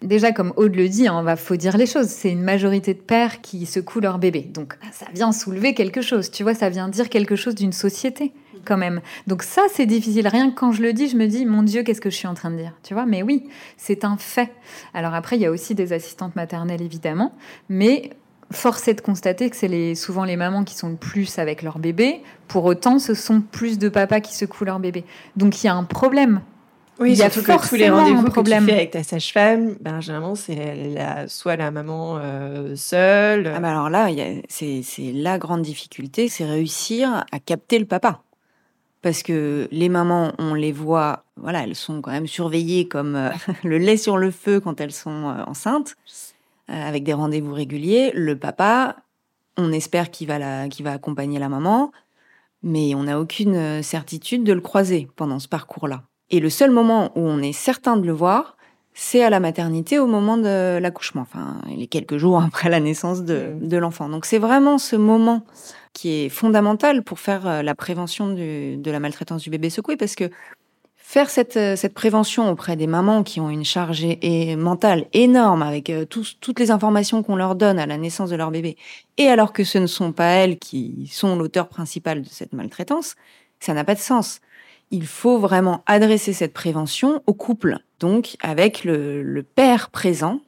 Déjà, 0.02 0.32
comme 0.32 0.52
Aude 0.56 0.76
le 0.76 0.88
dit, 0.88 1.08
on 1.08 1.18
hein, 1.18 1.22
va 1.22 1.36
faut 1.36 1.56
dire 1.56 1.76
les 1.76 1.86
choses. 1.86 2.06
C'est 2.06 2.30
une 2.30 2.42
majorité 2.42 2.94
de 2.94 3.00
pères 3.00 3.40
qui 3.40 3.66
secouent 3.66 4.00
leur 4.00 4.18
bébé. 4.18 4.42
Donc, 4.42 4.74
ça 4.92 5.06
vient 5.12 5.32
soulever 5.32 5.74
quelque 5.74 6.02
chose. 6.02 6.30
Tu 6.30 6.42
vois, 6.42 6.54
ça 6.54 6.68
vient 6.68 6.88
dire 6.88 7.08
quelque 7.08 7.34
chose 7.34 7.54
d'une 7.54 7.72
société, 7.72 8.32
quand 8.64 8.76
même. 8.76 9.00
Donc, 9.26 9.42
ça, 9.42 9.62
c'est 9.72 9.86
difficile. 9.86 10.28
Rien 10.28 10.50
que 10.50 10.54
quand 10.54 10.72
je 10.72 10.82
le 10.82 10.92
dis, 10.92 11.08
je 11.08 11.16
me 11.16 11.26
dis, 11.26 11.46
mon 11.46 11.62
Dieu, 11.62 11.82
qu'est-ce 11.82 12.00
que 12.00 12.10
je 12.10 12.16
suis 12.16 12.28
en 12.28 12.34
train 12.34 12.50
de 12.50 12.56
dire? 12.56 12.72
Tu 12.84 12.94
vois, 12.94 13.06
mais 13.06 13.22
oui, 13.22 13.48
c'est 13.76 14.04
un 14.04 14.16
fait. 14.16 14.52
Alors, 14.94 15.14
après, 15.14 15.36
il 15.36 15.42
y 15.42 15.46
a 15.46 15.50
aussi 15.50 15.74
des 15.74 15.92
assistantes 15.92 16.36
maternelles, 16.36 16.82
évidemment. 16.82 17.32
Mais 17.68 18.10
force 18.52 18.86
est 18.86 18.94
de 18.94 19.00
constater 19.00 19.50
que 19.50 19.56
c'est 19.56 19.94
souvent 19.94 20.24
les 20.24 20.36
mamans 20.36 20.64
qui 20.64 20.76
sont 20.76 20.88
le 20.90 20.96
plus 20.96 21.38
avec 21.40 21.62
leur 21.62 21.80
bébé. 21.80 22.22
Pour 22.46 22.64
autant, 22.64 23.00
ce 23.00 23.14
sont 23.14 23.40
plus 23.40 23.78
de 23.78 23.88
papas 23.88 24.20
qui 24.20 24.36
secouent 24.36 24.64
leur 24.64 24.78
bébé. 24.78 25.04
Donc, 25.36 25.62
il 25.62 25.66
y 25.66 25.68
a 25.68 25.74
un 25.74 25.84
problème 25.84 26.40
oui, 26.98 27.12
il 27.12 27.18
y 27.18 27.22
a 27.22 27.30
que 27.30 27.68
tous 27.68 27.76
les 27.76 27.90
rendez-vous 27.90 28.24
que 28.30 28.40
tu 28.40 28.50
fais 28.50 28.72
avec 28.72 28.90
ta 28.90 29.04
sage-femme, 29.04 29.76
ben, 29.80 30.00
généralement, 30.00 30.34
c'est 30.34 30.74
la, 30.94 31.28
soit 31.28 31.56
la 31.56 31.70
maman 31.70 32.18
euh, 32.18 32.74
seule. 32.74 33.52
Ah 33.54 33.60
ben 33.60 33.68
alors 33.68 33.88
là, 33.88 34.08
c'est 34.48 34.82
la 35.14 35.38
grande 35.38 35.62
difficulté, 35.62 36.28
c'est 36.28 36.44
réussir 36.44 37.24
à 37.30 37.38
capter 37.38 37.78
le 37.78 37.84
papa. 37.84 38.22
parce 39.00 39.22
que 39.22 39.68
les 39.70 39.88
mamans, 39.88 40.32
on 40.38 40.54
les 40.54 40.72
voit, 40.72 41.24
voilà, 41.36 41.62
elles 41.62 41.76
sont 41.76 42.00
quand 42.00 42.10
même 42.10 42.26
surveillées 42.26 42.88
comme 42.88 43.14
euh, 43.14 43.30
le 43.64 43.78
lait 43.78 43.96
sur 43.96 44.16
le 44.16 44.32
feu 44.32 44.58
quand 44.58 44.80
elles 44.80 44.92
sont 44.92 45.28
euh, 45.28 45.44
enceintes, 45.46 45.94
avec 46.66 47.04
des 47.04 47.14
rendez-vous 47.14 47.54
réguliers. 47.54 48.10
Le 48.12 48.36
papa, 48.36 48.96
on 49.56 49.72
espère 49.72 50.10
qu'il 50.10 50.26
va, 50.26 50.38
la, 50.38 50.66
va 50.80 50.92
accompagner 50.92 51.38
la 51.38 51.48
maman, 51.48 51.92
mais 52.62 52.94
on 52.94 53.04
n'a 53.04 53.20
aucune 53.20 53.82
certitude 53.82 54.44
de 54.44 54.52
le 54.52 54.60
croiser 54.60 55.08
pendant 55.16 55.38
ce 55.38 55.48
parcours-là. 55.48 56.02
Et 56.30 56.40
le 56.40 56.50
seul 56.50 56.70
moment 56.70 57.12
où 57.16 57.20
on 57.20 57.40
est 57.40 57.52
certain 57.52 57.96
de 57.96 58.06
le 58.06 58.12
voir, 58.12 58.56
c'est 58.94 59.22
à 59.22 59.30
la 59.30 59.38
maternité 59.38 59.98
au 60.00 60.06
moment 60.06 60.36
de 60.36 60.78
l'accouchement, 60.78 61.22
enfin 61.22 61.60
les 61.68 61.86
quelques 61.86 62.16
jours 62.16 62.42
après 62.46 62.68
la 62.68 62.80
naissance 62.80 63.22
de, 63.22 63.52
de 63.60 63.76
l'enfant. 63.76 64.08
Donc 64.08 64.24
c'est 64.26 64.38
vraiment 64.38 64.78
ce 64.78 64.96
moment 64.96 65.44
qui 65.92 66.10
est 66.10 66.28
fondamental 66.28 67.02
pour 67.02 67.18
faire 67.18 67.46
euh, 67.46 67.62
la 67.62 67.74
prévention 67.74 68.32
du, 68.32 68.76
de 68.76 68.90
la 68.90 69.00
maltraitance 69.00 69.42
du 69.42 69.50
bébé 69.50 69.70
secoué, 69.70 69.96
parce 69.96 70.14
que 70.14 70.30
faire 70.96 71.30
cette, 71.30 71.56
euh, 71.56 71.76
cette 71.76 71.94
prévention 71.94 72.50
auprès 72.50 72.76
des 72.76 72.86
mamans 72.86 73.22
qui 73.22 73.40
ont 73.40 73.50
une 73.50 73.64
charge 73.64 74.04
et, 74.04 74.56
mentale 74.56 75.06
énorme 75.12 75.62
avec 75.62 75.90
euh, 75.90 76.04
toutes 76.04 76.58
les 76.58 76.70
informations 76.70 77.22
qu'on 77.22 77.36
leur 77.36 77.54
donne 77.54 77.78
à 77.78 77.86
la 77.86 77.96
naissance 77.96 78.30
de 78.30 78.36
leur 78.36 78.50
bébé, 78.50 78.76
et 79.16 79.28
alors 79.28 79.52
que 79.52 79.64
ce 79.64 79.78
ne 79.78 79.86
sont 79.86 80.12
pas 80.12 80.30
elles 80.30 80.58
qui 80.58 81.10
sont 81.12 81.36
l'auteur 81.36 81.68
principal 81.68 82.22
de 82.22 82.28
cette 82.28 82.52
maltraitance, 82.52 83.16
ça 83.58 83.74
n'a 83.74 83.84
pas 83.84 83.94
de 83.94 84.00
sens. 84.00 84.40
Il 84.90 85.06
faut 85.06 85.38
vraiment 85.38 85.82
adresser 85.86 86.32
cette 86.32 86.54
prévention 86.54 87.22
au 87.26 87.34
couple, 87.34 87.78
donc 88.00 88.36
avec 88.40 88.84
le, 88.84 89.44
père 89.54 89.90
présent. 89.90 90.40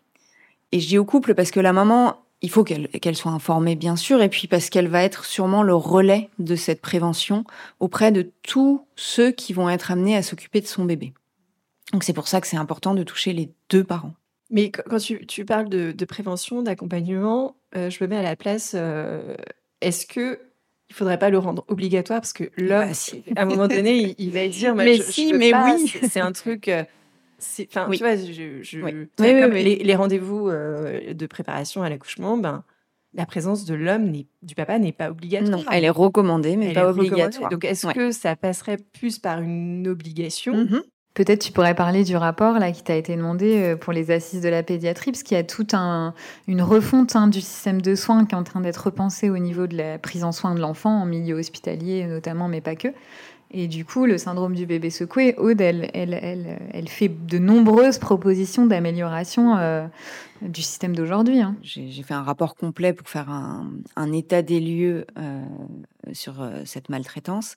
Et 0.72 0.80
je 0.80 0.88
dis 0.88 0.98
au 0.98 1.04
couple 1.04 1.34
parce 1.34 1.50
que 1.50 1.60
la 1.60 1.72
maman, 1.72 2.16
il 2.42 2.50
faut 2.50 2.64
qu'elle 2.64 3.16
soit 3.16 3.32
informée, 3.32 3.76
bien 3.76 3.96
sûr, 3.96 4.22
et 4.22 4.28
puis 4.28 4.48
parce 4.48 4.70
qu'elle 4.70 4.88
va 4.88 5.02
être 5.02 5.24
sûrement 5.24 5.62
le 5.62 5.74
relais 5.74 6.30
de 6.38 6.56
cette 6.56 6.80
prévention 6.80 7.44
auprès 7.80 8.12
de 8.12 8.30
tous 8.42 8.84
ceux 8.96 9.30
qui 9.30 9.52
vont 9.52 9.68
être 9.68 9.90
amenés 9.90 10.16
à 10.16 10.22
s'occuper 10.22 10.60
de 10.60 10.66
son 10.66 10.84
bébé. 10.84 11.12
Donc 11.92 12.04
c'est 12.04 12.12
pour 12.12 12.28
ça 12.28 12.40
que 12.40 12.46
c'est 12.46 12.56
important 12.56 12.94
de 12.94 13.02
toucher 13.02 13.32
les 13.32 13.50
deux 13.68 13.84
parents. 13.84 14.14
Mais 14.50 14.70
quand 14.70 14.98
tu, 14.98 15.44
parles 15.44 15.68
de, 15.68 16.04
prévention, 16.04 16.62
d'accompagnement, 16.62 17.56
euh, 17.76 17.88
je 17.88 18.02
me 18.02 18.08
mets 18.08 18.16
à 18.16 18.22
la 18.22 18.36
place. 18.36 18.72
Euh, 18.74 19.36
est-ce 19.80 20.06
que 20.06 20.40
il 20.90 20.94
faudrait 20.94 21.18
pas 21.18 21.30
le 21.30 21.38
rendre 21.38 21.64
obligatoire 21.68 22.20
parce 22.20 22.32
que 22.32 22.50
là, 22.56 22.86
bah, 22.86 23.32
à 23.36 23.42
un 23.42 23.44
moment 23.46 23.68
donné, 23.68 24.16
il, 24.18 24.30
va 24.32 24.46
dire 24.48 24.74
mais, 24.74 24.98
si, 24.98 25.32
mais 25.32 25.52
oui, 25.54 25.88
c'est 26.10 26.20
un 26.20 26.32
truc. 26.32 26.68
Euh, 26.68 26.84
Enfin, 27.62 27.88
tu 27.90 27.98
vois, 28.00 28.16
je, 28.16 29.22
les, 29.22 29.94
rendez-vous 29.94 30.50
euh, 30.50 31.14
de 31.14 31.26
préparation 31.26 31.82
à 31.82 31.88
l'accouchement, 31.88 32.36
ben, 32.36 32.64
la 33.14 33.24
présence 33.24 33.64
de 33.64 33.74
l'homme, 33.74 34.12
du 34.42 34.54
papa, 34.54 34.78
n'est 34.78 34.92
pas 34.92 35.10
obligatoire. 35.10 35.60
Non, 35.60 35.64
elle 35.72 35.84
est 35.84 35.90
recommandée, 35.90 36.56
mais 36.56 36.74
pas 36.74 36.90
obligatoire. 36.90 37.48
Donc, 37.48 37.64
est-ce 37.64 37.86
que 37.86 38.10
ça 38.10 38.36
passerait 38.36 38.76
plus 38.92 39.18
par 39.18 39.40
une 39.40 39.88
obligation 39.88 40.54
mmh 40.54 40.82
Peut-être 41.20 41.42
tu 41.42 41.52
pourrais 41.52 41.74
parler 41.74 42.02
du 42.02 42.16
rapport 42.16 42.58
là 42.58 42.72
qui 42.72 42.82
t'a 42.82 42.96
été 42.96 43.14
demandé 43.14 43.58
euh, 43.58 43.76
pour 43.76 43.92
les 43.92 44.10
assises 44.10 44.40
de 44.40 44.48
la 44.48 44.62
pédiatrie, 44.62 45.10
parce 45.10 45.22
qu'il 45.22 45.36
y 45.36 45.40
a 45.40 45.44
toute 45.44 45.74
un, 45.74 46.14
une 46.48 46.62
refonte 46.62 47.14
hein, 47.14 47.28
du 47.28 47.42
système 47.42 47.82
de 47.82 47.94
soins 47.94 48.24
qui 48.24 48.34
est 48.34 48.38
en 48.38 48.42
train 48.42 48.62
d'être 48.62 48.86
repensé 48.86 49.28
au 49.28 49.36
niveau 49.36 49.66
de 49.66 49.76
la 49.76 49.98
prise 49.98 50.24
en 50.24 50.32
soin 50.32 50.54
de 50.54 50.60
l'enfant 50.60 51.02
en 51.02 51.04
milieu 51.04 51.34
hospitalier 51.34 52.06
notamment, 52.06 52.48
mais 52.48 52.62
pas 52.62 52.74
que. 52.74 52.88
Et 53.50 53.68
du 53.68 53.84
coup, 53.84 54.06
le 54.06 54.16
syndrome 54.16 54.54
du 54.54 54.64
bébé 54.64 54.88
secoué, 54.88 55.34
Aude, 55.36 55.60
elle, 55.60 55.90
elle, 55.92 56.88
fait 56.88 57.08
de 57.08 57.36
nombreuses 57.36 57.98
propositions 57.98 58.64
d'amélioration 58.64 59.58
euh, 59.58 59.86
du 60.40 60.62
système 60.62 60.96
d'aujourd'hui. 60.96 61.42
Hein. 61.42 61.54
J'ai 61.62 62.02
fait 62.02 62.14
un 62.14 62.22
rapport 62.22 62.54
complet 62.54 62.94
pour 62.94 63.10
faire 63.10 63.28
un, 63.28 64.12
état 64.12 64.40
des 64.40 64.60
lieux 64.60 65.04
euh, 65.18 65.42
sur 66.14 66.40
euh, 66.40 66.62
cette 66.64 66.88
maltraitance 66.88 67.56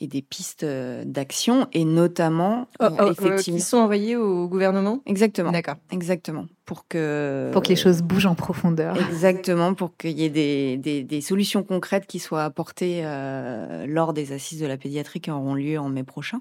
et 0.00 0.06
des 0.06 0.22
pistes 0.22 0.64
euh, 0.64 1.04
d'action, 1.04 1.68
et 1.72 1.84
notamment, 1.84 2.66
oh, 2.80 2.86
oh, 2.90 3.02
euh, 3.02 3.12
effectivement, 3.12 3.58
qui 3.58 3.60
sont 3.60 3.76
envoyées 3.76 4.16
au 4.16 4.48
gouvernement? 4.48 5.02
Exactement. 5.06 5.52
D'accord. 5.52 5.76
Exactement. 5.90 6.46
Pour 6.64 6.88
que 6.88 7.50
pour 7.52 7.62
que 7.62 7.68
les 7.68 7.76
choses 7.76 8.02
bougent 8.02 8.26
en 8.26 8.34
profondeur. 8.34 8.96
Exactement, 9.08 9.74
pour 9.74 9.96
qu'il 9.96 10.18
y 10.18 10.24
ait 10.24 10.30
des, 10.30 10.76
des, 10.76 11.02
des, 11.02 11.20
solutions 11.20 11.62
concrètes 11.62 12.06
qui 12.06 12.18
soient 12.18 12.44
apportées 12.44 13.02
euh, 13.04 13.86
lors 13.86 14.12
des 14.12 14.32
assises 14.32 14.60
de 14.60 14.66
la 14.66 14.76
pédiatrie 14.76 15.20
qui 15.20 15.30
auront 15.30 15.54
lieu 15.54 15.78
en 15.78 15.88
mai 15.88 16.04
prochain. 16.04 16.40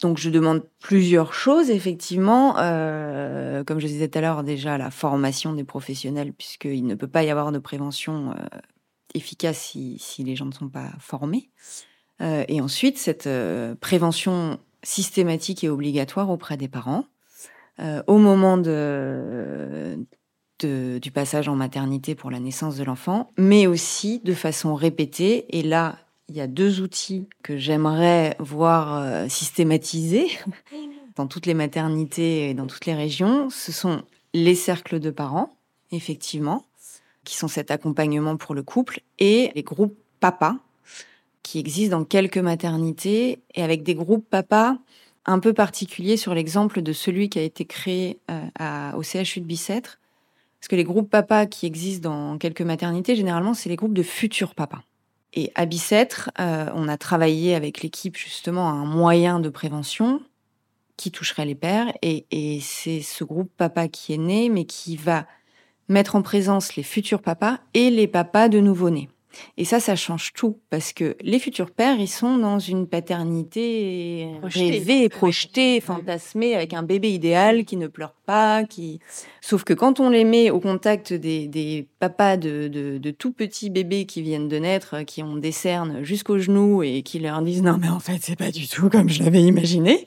Donc 0.00 0.18
je 0.18 0.28
demande 0.28 0.62
plusieurs 0.80 1.32
choses, 1.32 1.70
effectivement. 1.70 2.58
Euh, 2.58 3.64
comme 3.64 3.78
je 3.78 3.86
disais 3.86 4.08
tout 4.08 4.18
à 4.18 4.20
l'heure, 4.20 4.44
déjà 4.44 4.76
la 4.76 4.90
formation 4.90 5.52
des 5.54 5.64
professionnels, 5.64 6.32
puisqu'il 6.32 6.86
ne 6.86 6.94
peut 6.94 7.08
pas 7.08 7.22
y 7.22 7.30
avoir 7.30 7.52
de 7.52 7.58
prévention 7.58 8.32
euh, 8.32 8.58
efficace 9.14 9.58
si, 9.58 9.96
si, 9.98 10.24
les 10.24 10.36
gens 10.36 10.46
ne 10.46 10.52
sont 10.52 10.68
pas 10.68 10.90
formés. 10.98 11.50
Euh, 12.20 12.44
et 12.48 12.60
ensuite, 12.60 12.98
cette 12.98 13.26
euh, 13.26 13.74
prévention 13.74 14.58
systématique 14.82 15.64
et 15.64 15.68
obligatoire 15.68 16.30
auprès 16.30 16.56
des 16.56 16.68
parents. 16.68 17.04
Euh, 17.80 18.02
au 18.06 18.18
moment 18.18 18.56
du 18.56 18.70
passage 21.12 21.48
en 21.48 21.56
maternité 21.56 22.14
pour 22.14 22.30
la 22.30 22.38
naissance 22.38 22.76
de 22.76 22.84
l'enfant, 22.84 23.32
mais 23.36 23.66
aussi 23.66 24.20
de 24.20 24.32
façon 24.32 24.74
répétée. 24.74 25.46
Et 25.58 25.62
là, 25.62 25.98
il 26.28 26.36
y 26.36 26.40
a 26.40 26.46
deux 26.46 26.80
outils 26.80 27.28
que 27.42 27.58
j'aimerais 27.58 28.36
voir 28.38 29.28
systématisés 29.28 30.28
dans 31.16 31.26
toutes 31.26 31.46
les 31.46 31.54
maternités 31.54 32.48
et 32.48 32.54
dans 32.54 32.66
toutes 32.66 32.86
les 32.86 32.94
régions. 32.94 33.50
Ce 33.50 33.72
sont 33.72 34.02
les 34.32 34.54
cercles 34.54 35.00
de 35.00 35.10
parents, 35.10 35.56
effectivement, 35.90 36.64
qui 37.24 37.36
sont 37.36 37.48
cet 37.48 37.70
accompagnement 37.70 38.36
pour 38.36 38.54
le 38.54 38.62
couple, 38.62 39.00
et 39.18 39.50
les 39.54 39.62
groupes 39.62 39.96
papa, 40.20 40.58
qui 41.44 41.60
existe 41.60 41.92
dans 41.92 42.04
quelques 42.04 42.38
maternités 42.38 43.42
et 43.54 43.62
avec 43.62 43.84
des 43.84 43.94
groupes 43.94 44.28
papa 44.28 44.78
un 45.26 45.38
peu 45.38 45.52
particuliers 45.52 46.16
sur 46.16 46.34
l'exemple 46.34 46.82
de 46.82 46.92
celui 46.92 47.28
qui 47.28 47.38
a 47.38 47.42
été 47.42 47.64
créé 47.64 48.18
euh, 48.30 48.92
au 48.92 49.02
CHU 49.02 49.40
de 49.40 49.46
Bicêtre. 49.46 50.00
Parce 50.58 50.68
que 50.68 50.76
les 50.76 50.84
groupes 50.84 51.10
papa 51.10 51.46
qui 51.46 51.66
existent 51.66 52.10
dans 52.10 52.38
quelques 52.38 52.62
maternités, 52.62 53.14
généralement, 53.14 53.54
c'est 53.54 53.68
les 53.68 53.76
groupes 53.76 53.94
de 53.94 54.02
futurs 54.02 54.54
papas. 54.54 54.82
Et 55.34 55.52
à 55.54 55.66
Bicêtre, 55.66 56.30
euh, 56.40 56.70
on 56.74 56.88
a 56.88 56.96
travaillé 56.96 57.54
avec 57.54 57.82
l'équipe 57.82 58.16
justement 58.16 58.68
à 58.68 58.72
un 58.72 58.86
moyen 58.86 59.40
de 59.40 59.48
prévention 59.50 60.22
qui 60.96 61.10
toucherait 61.10 61.44
les 61.44 61.54
pères. 61.54 61.92
Et, 62.02 62.24
et 62.30 62.60
c'est 62.60 63.02
ce 63.02 63.24
groupe 63.24 63.50
papa 63.56 63.88
qui 63.88 64.14
est 64.14 64.18
né, 64.18 64.48
mais 64.48 64.64
qui 64.64 64.96
va 64.96 65.26
mettre 65.88 66.16
en 66.16 66.22
présence 66.22 66.76
les 66.76 66.82
futurs 66.82 67.20
papas 67.20 67.58
et 67.74 67.90
les 67.90 68.06
papas 68.06 68.48
de 68.48 68.60
nouveau-nés. 68.60 69.10
Et 69.56 69.64
ça, 69.64 69.80
ça 69.80 69.96
change 69.96 70.32
tout 70.32 70.58
parce 70.70 70.92
que 70.92 71.16
les 71.20 71.38
futurs 71.38 71.70
pères, 71.70 71.98
ils 71.98 72.08
sont 72.08 72.38
dans 72.38 72.58
une 72.58 72.86
paternité 72.86 74.28
rêvée, 74.42 75.08
projetée, 75.08 75.80
fantasmée, 75.80 76.54
avec 76.54 76.74
un 76.74 76.82
bébé 76.82 77.12
idéal 77.12 77.64
qui 77.64 77.76
ne 77.76 77.86
pleure 77.86 78.14
pas, 78.26 78.64
qui. 78.64 79.00
Sauf 79.40 79.64
que 79.64 79.74
quand 79.74 80.00
on 80.00 80.10
les 80.10 80.24
met 80.24 80.50
au 80.50 80.60
contact 80.60 81.12
des, 81.12 81.46
des 81.48 81.86
papas 81.98 82.36
de, 82.36 82.68
de, 82.68 82.98
de, 82.98 83.10
tout 83.10 83.32
petits 83.32 83.70
bébés 83.70 84.06
qui 84.06 84.22
viennent 84.22 84.48
de 84.48 84.58
naître, 84.58 85.02
qui 85.02 85.22
ont 85.22 85.36
des 85.36 85.52
cernes 85.52 86.02
jusqu'aux 86.02 86.38
genoux 86.38 86.82
et 86.82 87.02
qui 87.02 87.18
leur 87.18 87.42
disent 87.42 87.62
non 87.62 87.76
mais 87.80 87.88
en 87.88 88.00
fait 88.00 88.18
c'est 88.20 88.36
pas 88.36 88.50
du 88.50 88.68
tout 88.68 88.88
comme 88.88 89.08
je 89.08 89.22
l'avais 89.22 89.42
imaginé. 89.42 90.04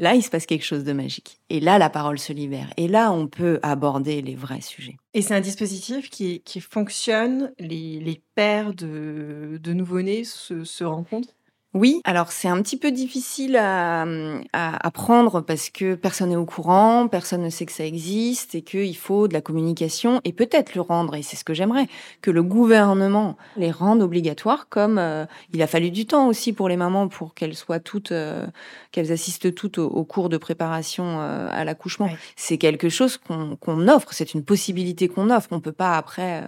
Là, 0.00 0.14
il 0.14 0.22
se 0.22 0.30
passe 0.30 0.46
quelque 0.46 0.64
chose 0.64 0.82
de 0.82 0.94
magique. 0.94 1.40
Et 1.50 1.60
là, 1.60 1.78
la 1.78 1.90
parole 1.90 2.18
se 2.18 2.32
libère. 2.32 2.72
Et 2.78 2.88
là, 2.88 3.12
on 3.12 3.26
peut 3.26 3.60
aborder 3.62 4.22
les 4.22 4.34
vrais 4.34 4.62
sujets. 4.62 4.96
Et 5.12 5.20
c'est 5.20 5.34
un 5.34 5.42
dispositif 5.42 6.08
qui, 6.08 6.40
qui 6.40 6.62
fonctionne. 6.62 7.52
Les, 7.58 8.00
les 8.00 8.22
pères 8.34 8.72
de, 8.72 9.60
de 9.62 9.72
nouveau-nés 9.74 10.24
se, 10.24 10.64
se 10.64 10.84
rencontrent? 10.84 11.34
Oui, 11.72 12.00
alors 12.02 12.32
c'est 12.32 12.48
un 12.48 12.60
petit 12.62 12.76
peu 12.76 12.90
difficile 12.90 13.56
à, 13.56 14.04
à, 14.52 14.90
prendre 14.90 15.40
parce 15.40 15.70
que 15.70 15.94
personne 15.94 16.30
n'est 16.30 16.36
au 16.36 16.44
courant, 16.44 17.06
personne 17.06 17.42
ne 17.42 17.48
sait 17.48 17.64
que 17.64 17.70
ça 17.70 17.84
existe 17.84 18.56
et 18.56 18.62
qu'il 18.62 18.96
faut 18.96 19.28
de 19.28 19.34
la 19.34 19.40
communication 19.40 20.20
et 20.24 20.32
peut-être 20.32 20.74
le 20.74 20.80
rendre, 20.80 21.14
et 21.14 21.22
c'est 21.22 21.36
ce 21.36 21.44
que 21.44 21.54
j'aimerais, 21.54 21.86
que 22.22 22.32
le 22.32 22.42
gouvernement 22.42 23.36
les 23.56 23.70
rende 23.70 24.02
obligatoires 24.02 24.68
comme 24.68 24.98
euh, 24.98 25.26
il 25.52 25.62
a 25.62 25.68
fallu 25.68 25.92
du 25.92 26.06
temps 26.06 26.26
aussi 26.26 26.52
pour 26.52 26.68
les 26.68 26.76
mamans 26.76 27.06
pour 27.06 27.34
qu'elles 27.34 27.54
soient 27.54 27.78
toutes, 27.78 28.10
euh, 28.10 28.48
qu'elles 28.90 29.12
assistent 29.12 29.54
toutes 29.54 29.78
au, 29.78 30.04
cours 30.04 30.28
de 30.28 30.38
préparation 30.38 31.20
euh, 31.20 31.48
à 31.52 31.64
l'accouchement. 31.64 32.10
C'est 32.34 32.58
quelque 32.58 32.88
chose 32.88 33.16
qu'on 33.16 33.88
offre, 33.88 34.12
c'est 34.12 34.34
une 34.34 34.44
possibilité 34.44 35.06
qu'on 35.06 35.30
offre, 35.30 35.50
on 35.52 35.60
peut 35.60 35.70
pas 35.70 35.96
après 35.96 36.44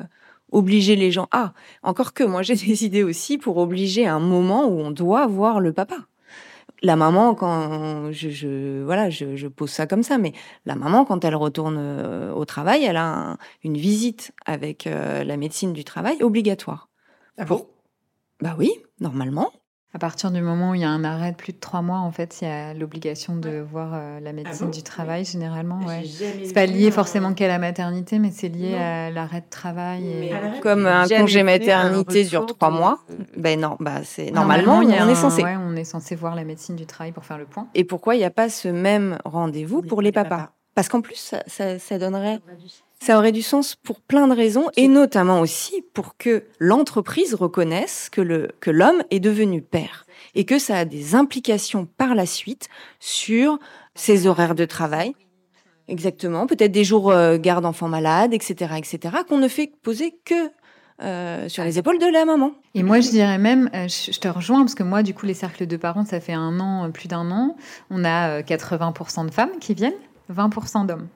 obliger 0.53 0.97
les 0.97 1.11
gens. 1.11 1.29
Ah, 1.33 1.53
encore 1.83 2.13
que 2.13 2.25
moi 2.25 2.43
j'ai 2.43 2.55
des 2.67 2.85
idées 2.85 3.03
aussi 3.03 3.39
pour 3.39 3.57
obliger 3.57 4.07
un 4.07 4.21
moment 4.21 4.67
où 4.67 4.79
on 4.79 4.91
doit 4.91 5.27
voir 5.27 5.61
le 5.61 5.73
papa. 5.73 5.97
La 6.85 6.97
maman, 6.97 7.37
quand 7.37 8.11
je, 8.11 8.83
voilà, 8.83 9.09
je, 9.09 9.47
pose 9.47 9.71
ça 9.71 9.87
comme 9.87 10.03
ça, 10.03 10.19
mais 10.19 10.33
la 10.67 10.75
maman, 10.75 11.05
quand 11.05 11.25
elle 11.25 11.37
retourne 11.37 11.77
euh, 11.79 12.33
au 12.33 12.45
travail, 12.45 12.83
elle 12.83 12.97
a 12.97 13.37
une 13.63 13.77
visite 13.77 14.33
avec 14.47 14.89
euh, 14.89 15.23
la 15.23 15.37
médecine 15.37 15.73
du 15.73 15.85
travail 15.85 16.21
obligatoire. 16.25 16.89
Ah 17.39 17.45
bon? 17.45 17.69
Bah 18.41 18.57
oui, 18.59 18.73
normalement. 18.99 19.53
À 19.95 19.99
partir 19.99 20.31
du 20.31 20.41
moment 20.41 20.71
où 20.71 20.75
il 20.75 20.81
y 20.81 20.85
a 20.85 20.89
un 20.89 21.05
arrêt 21.05 21.33
de 21.33 21.37
plus 21.37 21.53
de 21.53 21.59
trois 21.59 21.83
mois, 21.83 21.99
en 21.99 22.11
fait, 22.13 22.39
il 22.41 22.49
y 22.49 22.51
a 22.51 22.73
l'obligation 22.73 23.37
de 23.37 23.59
voir 23.61 23.91
euh, 23.93 24.21
la 24.21 24.33
médecine 24.33 24.57
Ah 24.63 24.65
bon 24.65 24.71
du 24.71 24.83
travail, 24.83 25.27
généralement. 25.27 25.81
Ouais. 25.81 26.03
C'est 26.07 26.55
pas 26.55 26.65
lié 26.65 26.89
un- 26.89 26.93
forcément 26.93 27.35
qu'à 27.35 27.47
la 27.47 27.59
maternité, 27.59 28.19
mais 28.19 28.31
c'est 28.31 28.49
lié 28.49 28.71
Non. 28.73 28.79
à 28.81 29.11
l'arrêt 29.11 29.43
de 29.43 29.51
travail. 29.51 30.09
Et... 30.09 30.33
Comme 30.63 30.87
un 30.87 31.07
congé 31.07 31.43
maternité 31.43 32.25
dure 32.25 32.47
trois 32.47 32.71
de- 32.71 32.77
mois, 32.77 33.01
ben 33.37 33.61
non, 33.61 33.77
bah 33.81 34.03
c'est 34.03 34.31
normalement, 34.31 34.81
il 34.81 34.89
y 34.89 34.95
a 34.95 35.05
on 35.05 35.09
est 35.11 35.13
un- 35.13 35.15
censé. 35.15 35.43
ouais, 35.43 35.57
on 35.59 35.77
est 35.77 35.85
censé 35.85 36.15
voir 36.17 36.35
la 36.37 36.45
médecine 36.45 36.75
du 36.75 36.87
travail 36.87 37.13
pour 37.13 37.27
faire 37.27 37.37
le 37.37 37.45
point. 37.45 37.69
Et 37.75 37.85
pourquoi 37.85 38.15
il 38.15 38.19
n'y 38.19 38.25
a 38.25 38.31
pas 38.31 38.49
ce 38.49 38.69
même 38.69 39.19
rendez-vous 39.27 39.83
pour 39.83 40.01
les 40.01 40.11
papas? 40.13 40.53
Parce 40.75 40.89
qu'en 40.89 41.03
plus, 41.03 41.17
ça, 41.17 41.43
ça- 41.47 41.79
ça 41.79 41.99
donnerait, 41.99 42.41
ça 43.03 43.19
aurait 43.19 43.33
du 43.33 43.43
sens 43.43 43.75
pour 43.75 44.01
plein 44.01 44.29
de 44.29 44.35
raisons, 44.35 44.69
et 44.77 44.87
notamment 44.87 45.41
aussi 45.41 45.83
pour 45.93 46.17
que 46.17 46.45
l'entreprise 46.61 47.35
reconnaisse 47.35 48.09
que 48.11 48.71
l'homme 48.71 49.03
est 49.11 49.21
devenu 49.21 49.61
père 49.61 50.07
et 50.35 50.45
que 50.45 50.59
ça 50.59 50.77
a 50.77 50.85
des 50.85 51.15
implications 51.15 51.87
par 51.87 52.15
la 52.15 52.27
suite 52.27 52.69
sur 53.01 53.59
ses 53.95 54.27
horaires 54.27 54.55
de 54.55 54.65
travail. 54.65 55.15
Exactement, 55.89 56.47
peut-être 56.47 56.71
des 56.71 56.85
jours 56.85 57.11
euh, 57.11 57.39
garde 57.39 57.67
enfants 57.67 57.89
malades, 57.89 58.33
etc., 58.33 58.75
etc., 58.79 59.17
qu'on 59.29 59.39
ne 59.39 59.49
fait 59.49 59.73
poser 59.83 60.15
que 60.25 60.51
euh, 61.03 61.49
sur 61.49 61.65
les 61.65 61.79
épaules 61.79 61.99
de 61.99 62.07
la 62.07 62.25
maman. 62.25 62.53
Et 62.75 62.85
moi, 62.85 63.01
je 63.01 63.11
dirais 63.11 63.39
même, 63.39 63.69
euh, 63.75 63.89
je 63.89 64.19
te 64.21 64.29
rejoins, 64.29 64.61
parce 64.61 64.77
que 64.77 64.85
moi, 64.85 65.03
du 65.03 65.13
coup, 65.15 65.27
les 65.27 65.35
cercles 65.35 65.67
de 65.67 65.77
parents, 65.77 66.05
ça 66.05 66.21
fait 66.21 66.35
un 66.35 66.61
an, 66.61 66.89
plus 66.93 67.09
d'un 67.09 67.29
an. 67.33 67.57
On 67.91 68.05
a 68.05 68.39
euh, 68.39 68.43
80% 68.43 69.27
de 69.27 69.33
femmes 69.33 69.59
qui 69.61 69.75
viennent, 69.75 69.93
20% 70.33 70.87
d'hommes. 70.87 71.09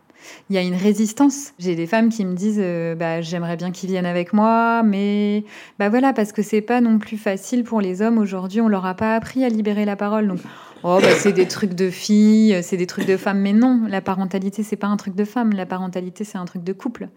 Il 0.51 0.57
y 0.57 0.59
a 0.59 0.62
une 0.62 0.74
résistance. 0.74 1.53
J'ai 1.59 1.74
des 1.74 1.87
femmes 1.87 2.09
qui 2.09 2.24
me 2.24 2.35
disent, 2.35 2.61
euh, 2.61 2.95
bah, 2.95 3.20
j'aimerais 3.20 3.57
bien 3.57 3.70
qu'ils 3.70 3.91
viennent 3.91 4.07
avec 4.07 4.33
moi, 4.33 4.83
mais 4.83 5.45
bah 5.79 5.89
voilà, 5.89 6.12
parce 6.12 6.33
que 6.33 6.43
c'est 6.43 6.61
pas 6.61 6.81
non 6.81 6.99
plus 6.99 7.16
facile 7.16 7.64
pour 7.64 7.81
les 7.81 8.03
hommes 8.03 8.18
aujourd'hui. 8.18 8.61
On 8.61 8.68
leur 8.68 8.87
a 8.87 8.95
pas 8.95 9.14
appris 9.14 9.45
à 9.45 9.49
libérer 9.49 9.85
la 9.85 9.97
parole, 9.97 10.29
donc 10.29 10.41
oh 10.89 11.01
bah 11.03 11.14
c'est 11.18 11.32
des 11.32 11.49
trucs 11.49 11.74
de 11.74 11.91
filles, 11.91 12.61
c'est 12.62 12.76
des 12.76 12.87
trucs 12.87 13.07
de 13.07 13.16
femmes, 13.16 13.41
mais 13.41 13.53
non, 13.53 13.82
la 13.89 14.01
parentalité 14.01 14.62
c'est 14.62 14.76
pas 14.76 14.87
un 14.87 14.97
truc 14.97 15.16
de 15.16 15.24
femme, 15.24 15.53
la 15.53 15.66
parentalité 15.66 16.22
c'est 16.22 16.39
un 16.39 16.45
truc 16.45 16.62
de 16.62 16.72
couple. 16.72 17.09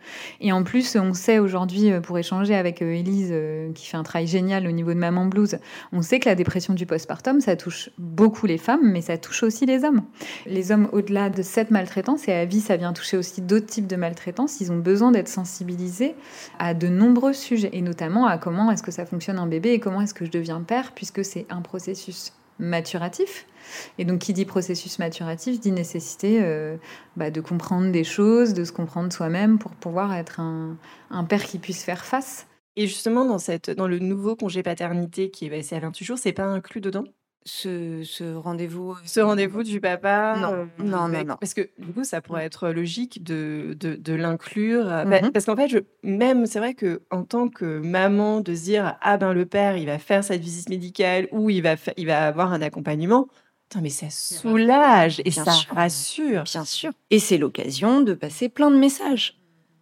Et 0.41 0.51
en 0.51 0.63
plus, 0.63 0.95
on 0.95 1.13
sait 1.13 1.37
aujourd'hui, 1.37 1.91
euh, 1.91 2.01
pour 2.01 2.17
échanger 2.17 2.55
avec 2.55 2.81
euh, 2.81 2.91
Élise, 2.91 3.29
euh, 3.31 3.71
qui 3.73 3.85
fait 3.85 3.97
un 3.97 4.01
travail 4.01 4.25
génial 4.25 4.65
au 4.65 4.71
niveau 4.71 4.91
de 4.91 4.97
Maman 4.97 5.25
Blues, 5.25 5.59
on 5.93 6.01
sait 6.01 6.19
que 6.19 6.27
la 6.27 6.33
dépression 6.33 6.73
du 6.73 6.87
postpartum, 6.87 7.41
ça 7.41 7.55
touche 7.55 7.91
beaucoup 7.99 8.47
les 8.47 8.57
femmes, 8.57 8.91
mais 8.91 9.01
ça 9.01 9.19
touche 9.19 9.43
aussi 9.43 9.67
les 9.67 9.83
hommes. 9.83 10.01
Les 10.47 10.71
hommes, 10.71 10.89
au-delà 10.91 11.29
de 11.29 11.43
cette 11.43 11.69
maltraitance, 11.69 12.27
et 12.27 12.33
à 12.33 12.45
vie, 12.45 12.61
ça 12.61 12.75
vient 12.75 12.91
toucher 12.93 13.17
aussi 13.17 13.41
d'autres 13.41 13.67
types 13.67 13.87
de 13.87 13.95
maltraitance, 13.95 14.61
ils 14.61 14.71
ont 14.71 14.79
besoin 14.79 15.11
d'être 15.11 15.29
sensibilisés 15.29 16.15
à 16.57 16.73
de 16.73 16.87
nombreux 16.87 17.33
sujets, 17.33 17.69
et 17.73 17.83
notamment 17.83 18.25
à 18.25 18.39
comment 18.39 18.71
est-ce 18.71 18.81
que 18.81 18.91
ça 18.91 19.05
fonctionne 19.05 19.37
un 19.37 19.47
bébé 19.47 19.73
et 19.73 19.79
comment 19.79 20.01
est-ce 20.01 20.15
que 20.15 20.25
je 20.25 20.31
deviens 20.31 20.61
père, 20.61 20.93
puisque 20.95 21.23
c'est 21.23 21.45
un 21.51 21.61
processus 21.61 22.33
maturatif. 22.59 23.45
Et 23.97 24.05
donc, 24.05 24.19
qui 24.19 24.33
dit 24.33 24.45
processus 24.45 24.99
maturatif 24.99 25.59
dit 25.59 25.71
nécessité 25.71 26.39
euh, 26.41 26.77
bah, 27.15 27.31
de 27.31 27.41
comprendre 27.41 27.91
des 27.91 28.03
choses, 28.03 28.53
de 28.53 28.63
se 28.63 28.71
comprendre 28.71 29.11
soi-même 29.13 29.59
pour 29.59 29.71
pouvoir 29.71 30.13
être 30.15 30.39
un, 30.39 30.77
père 31.27 31.43
qui 31.43 31.59
puisse 31.59 31.83
faire 31.83 32.05
face. 32.05 32.47
Et 32.75 32.87
justement, 32.87 33.25
dans, 33.25 33.39
cette, 33.39 33.69
dans 33.69 33.87
le 33.87 33.99
nouveau 33.99 34.35
congé 34.35 34.63
paternité 34.63 35.31
qui 35.31 35.45
est 35.45 35.49
passé 35.49 35.75
à 35.75 35.79
28 35.79 36.05
jours, 36.05 36.17
c'est 36.17 36.33
pas 36.33 36.45
inclus 36.45 36.81
dedans? 36.81 37.05
Ce, 37.45 38.03
ce 38.03 38.35
rendez-vous. 38.35 38.95
Ce 39.05 39.19
rendez-vous 39.19 39.63
du 39.63 39.79
papa 39.81 40.35
Non. 40.37 40.53
euh, 40.53 40.65
Non, 40.77 41.07
non, 41.07 41.23
non. 41.23 41.35
Parce 41.39 41.53
que 41.53 41.69
du 41.79 41.93
coup, 41.93 42.03
ça 42.03 42.21
pourrait 42.21 42.45
être 42.45 42.69
logique 42.69 43.23
de, 43.23 43.75
de, 43.79 43.95
de 43.95 44.13
l'inclure. 44.13 44.85
euh, 44.91 45.05
bah, 45.05 45.21
Mhm. 45.21 45.31
Parce 45.31 45.45
qu'en 45.45 45.55
fait, 45.55 45.67
je, 45.69 45.79
même, 46.03 46.45
c'est 46.45 46.59
vrai 46.59 46.73
que 46.75 47.01
en 47.11 47.23
tant 47.23 47.47
que 47.47 47.79
maman, 47.79 48.41
de 48.41 48.53
se 48.53 48.63
dire 48.63 48.97
Ah 49.01 49.17
ben 49.17 49.33
le 49.33 49.45
père, 49.45 49.77
il 49.77 49.85
va 49.87 49.97
faire 49.99 50.23
cette 50.23 50.41
visite 50.41 50.69
médicale 50.69 51.27
ou 51.31 51.49
il 51.49 51.61
va, 51.61 51.75
il 51.97 52.05
va 52.07 52.27
avoir 52.27 52.51
un 52.53 52.61
accompagnement. 52.61 53.27
Putain, 53.69 53.81
mais 53.81 53.89
ça 53.89 54.09
soulage 54.09 55.19
et 55.21 55.29
Bien 55.29 55.45
ça 55.45 55.51
sûr. 55.51 55.73
rassure. 55.73 56.43
Bien 56.43 56.65
sûr. 56.65 56.91
Et 57.09 57.19
c'est 57.19 57.37
l'occasion 57.37 58.01
de 58.01 58.13
passer 58.13 58.49
plein 58.49 58.69
de 58.69 58.77
messages. 58.77 59.38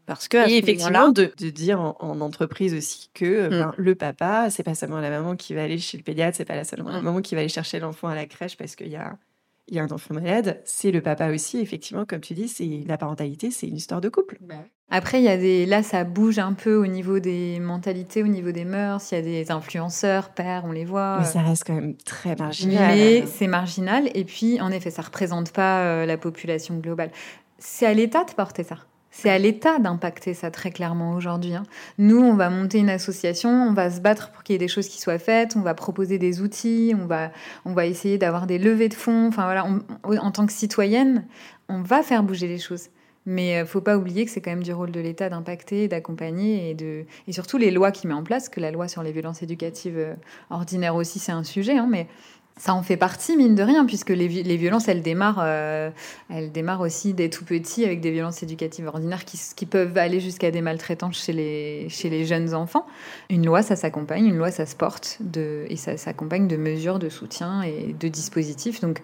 Parce 0.08 0.28
que 0.28 0.38
à 0.38 0.48
Et 0.48 0.50
ce 0.50 0.56
effectivement, 0.64 1.10
de, 1.10 1.32
de 1.38 1.50
dire 1.52 1.80
en, 1.80 1.96
en 2.00 2.20
entreprise 2.22 2.74
aussi 2.74 3.12
que 3.14 3.26
euh, 3.26 3.48
Mm. 3.48 3.50
ben, 3.52 3.74
le 3.78 3.94
papa, 3.94 4.50
c'est 4.50 4.64
pas 4.64 4.74
seulement 4.74 5.00
la 5.00 5.10
maman 5.12 5.36
qui 5.36 5.54
va 5.54 5.62
aller 5.64 5.78
chez 5.78 5.98
le 5.98 6.04
pédiatre, 6.04 6.36
c'est 6.38 6.46
pas 6.46 6.56
la 6.56 6.64
seule 6.64 6.80
la 6.84 7.00
Mm. 7.00 7.04
maman 7.04 7.22
qui 7.22 7.36
va 7.36 7.42
aller 7.42 7.50
chercher 7.50 7.80
l'enfant 7.80 8.08
à 8.08 8.16
la 8.16 8.26
crèche 8.26 8.58
parce 8.58 8.76
qu'il 8.76 8.88
y 8.88 8.96
a, 8.96 9.18
il 9.68 9.76
y 9.76 9.80
a 9.80 9.84
un 9.84 9.92
enfant 9.92 10.14
malade, 10.14 10.62
c'est 10.64 10.92
le 10.92 11.02
papa 11.02 11.30
aussi. 11.30 11.60
Effectivement, 11.60 12.06
comme 12.06 12.22
tu 12.22 12.34
dis, 12.34 12.48
c'est 12.48 12.84
la 12.88 12.98
parentalité, 12.98 13.52
c'est 13.52 13.68
une 13.68 13.76
histoire 13.76 14.00
de 14.00 14.08
couple. 14.08 14.38
Après, 14.90 15.20
il 15.20 15.26
y 15.26 15.28
a 15.28 15.36
des, 15.36 15.66
là, 15.66 15.84
ça 15.84 16.06
bouge 16.06 16.40
un 16.40 16.54
peu 16.54 16.76
au 16.76 16.88
niveau 16.88 17.20
des 17.20 17.60
mentalités, 17.60 18.24
au 18.24 18.28
niveau 18.28 18.54
des 18.54 18.64
mœurs. 18.64 19.12
Il 19.12 19.16
y 19.16 19.18
a 19.18 19.22
des 19.22 19.52
influenceurs, 19.52 20.30
pères, 20.30 20.64
on 20.66 20.72
les 20.72 20.86
voit. 20.86 21.18
Mais 21.20 21.26
ça 21.26 21.42
reste 21.42 21.66
quand 21.68 21.74
même 21.74 21.98
très 21.98 22.38
marginal. 22.38 22.96
Mais 22.96 23.26
c'est 23.28 23.48
marginal. 23.48 24.10
Et 24.14 24.24
puis, 24.24 24.62
en 24.62 24.72
effet, 24.72 24.90
ça 24.90 25.02
représente 25.02 25.52
pas 25.52 25.82
euh, 25.82 26.06
la 26.06 26.16
population 26.18 26.78
globale. 26.78 27.12
C'est 27.60 27.86
à 27.86 27.94
l'État 27.94 28.24
de 28.24 28.32
porter 28.32 28.64
ça. 28.64 28.78
C'est 29.20 29.32
à 29.32 29.40
l'État 29.40 29.80
d'impacter 29.80 30.36
ça 30.36 30.52
très 30.52 30.70
clairement 30.70 31.14
aujourd'hui. 31.16 31.56
hein. 31.56 31.64
Nous, 31.98 32.20
on 32.20 32.36
va 32.36 32.52
monter 32.52 32.78
une 32.78 32.92
association, 32.92 33.50
on 33.50 33.74
va 33.74 33.90
se 33.90 34.00
battre 34.00 34.30
pour 34.30 34.44
qu'il 34.44 34.54
y 34.54 34.58
ait 34.58 34.60
des 34.60 34.68
choses 34.68 34.88
qui 34.88 35.02
soient 35.02 35.18
faites, 35.18 35.56
on 35.56 35.62
va 35.62 35.74
proposer 35.74 36.20
des 36.20 36.40
outils, 36.40 36.94
on 36.96 37.08
va, 37.08 37.32
on 37.66 37.74
va 37.74 37.88
essayer 37.88 38.20
d'avoir 38.20 38.46
des 38.46 38.60
levées 38.60 38.90
de 38.90 38.94
fonds. 38.94 39.28
Enfin 39.30 39.46
voilà, 39.46 39.66
en 40.22 40.32
tant 40.32 40.46
que 40.46 40.54
citoyenne, 40.54 41.26
on 41.68 41.82
va 41.82 42.04
faire 42.04 42.22
bouger 42.22 42.48
les 42.48 42.60
choses. 42.60 42.90
Mais 43.26 43.58
euh, 43.58 43.66
faut 43.66 43.82
pas 43.82 43.98
oublier 43.98 44.24
que 44.24 44.30
c'est 44.30 44.40
quand 44.40 44.52
même 44.52 44.62
du 44.62 44.72
rôle 44.72 44.92
de 44.92 45.00
l'État 45.00 45.30
d'impacter, 45.30 45.88
d'accompagner 45.88 46.70
et 46.70 46.76
de 46.76 47.06
et 47.28 47.32
surtout 47.32 47.58
les 47.58 47.72
lois 47.72 47.92
qu'il 47.92 48.10
met 48.10 48.14
en 48.14 48.24
place, 48.24 48.50
que 48.50 48.60
la 48.60 48.70
loi 48.70 48.88
sur 48.88 49.02
les 49.02 49.12
violences 49.12 49.42
éducatives 49.42 49.98
euh, 49.98 50.14
ordinaires 50.52 50.96
aussi 50.96 51.18
c'est 51.18 51.32
un 51.32 51.44
sujet, 51.44 51.80
hein, 51.80 51.88
mais 51.90 52.08
ça 52.58 52.74
en 52.74 52.82
fait 52.82 52.98
partie 52.98 53.38
mine 53.38 53.56
de 53.56 53.64
rien 53.64 53.86
puisque 53.86 54.10
les, 54.10 54.28
les 54.28 54.58
violences 54.58 54.88
elles 54.88 55.02
démarrent, 55.02 55.42
euh, 55.42 55.90
elles 56.30 56.52
démarrent 56.52 56.82
aussi 56.82 57.14
dès 57.14 57.30
tout 57.30 57.46
petits 57.46 57.86
avec 57.86 58.02
des 58.02 58.12
violences 58.12 58.44
éducatives 58.44 58.88
ordinaires 58.88 59.26
qui, 59.26 59.40
qui 59.56 59.66
peuvent 59.66 59.98
aller 59.98 60.20
jusqu'à 60.20 60.52
des 60.52 60.62
maltraitances 60.62 61.24
chez 61.24 61.34
les 61.34 61.88
chez 61.90 62.10
les 62.10 62.26
jeunes 62.26 62.54
enfants. 62.54 62.86
Une 63.30 63.46
loi 63.46 63.62
ça 63.62 63.76
s'accompagne, 63.76 64.26
une 64.26 64.38
loi 64.38 64.52
ça 64.52 64.66
se 64.66 64.76
porte 64.76 65.18
de 65.20 65.66
et 65.70 65.76
ça 65.76 65.98
s'accompagne 65.98 66.48
de 66.48 66.58
mesures 66.58 67.00
de 67.00 67.10
soutien 67.10 67.62
et 67.62 67.96
de 67.98 68.08
dispositifs 68.08 68.82
donc 68.82 69.02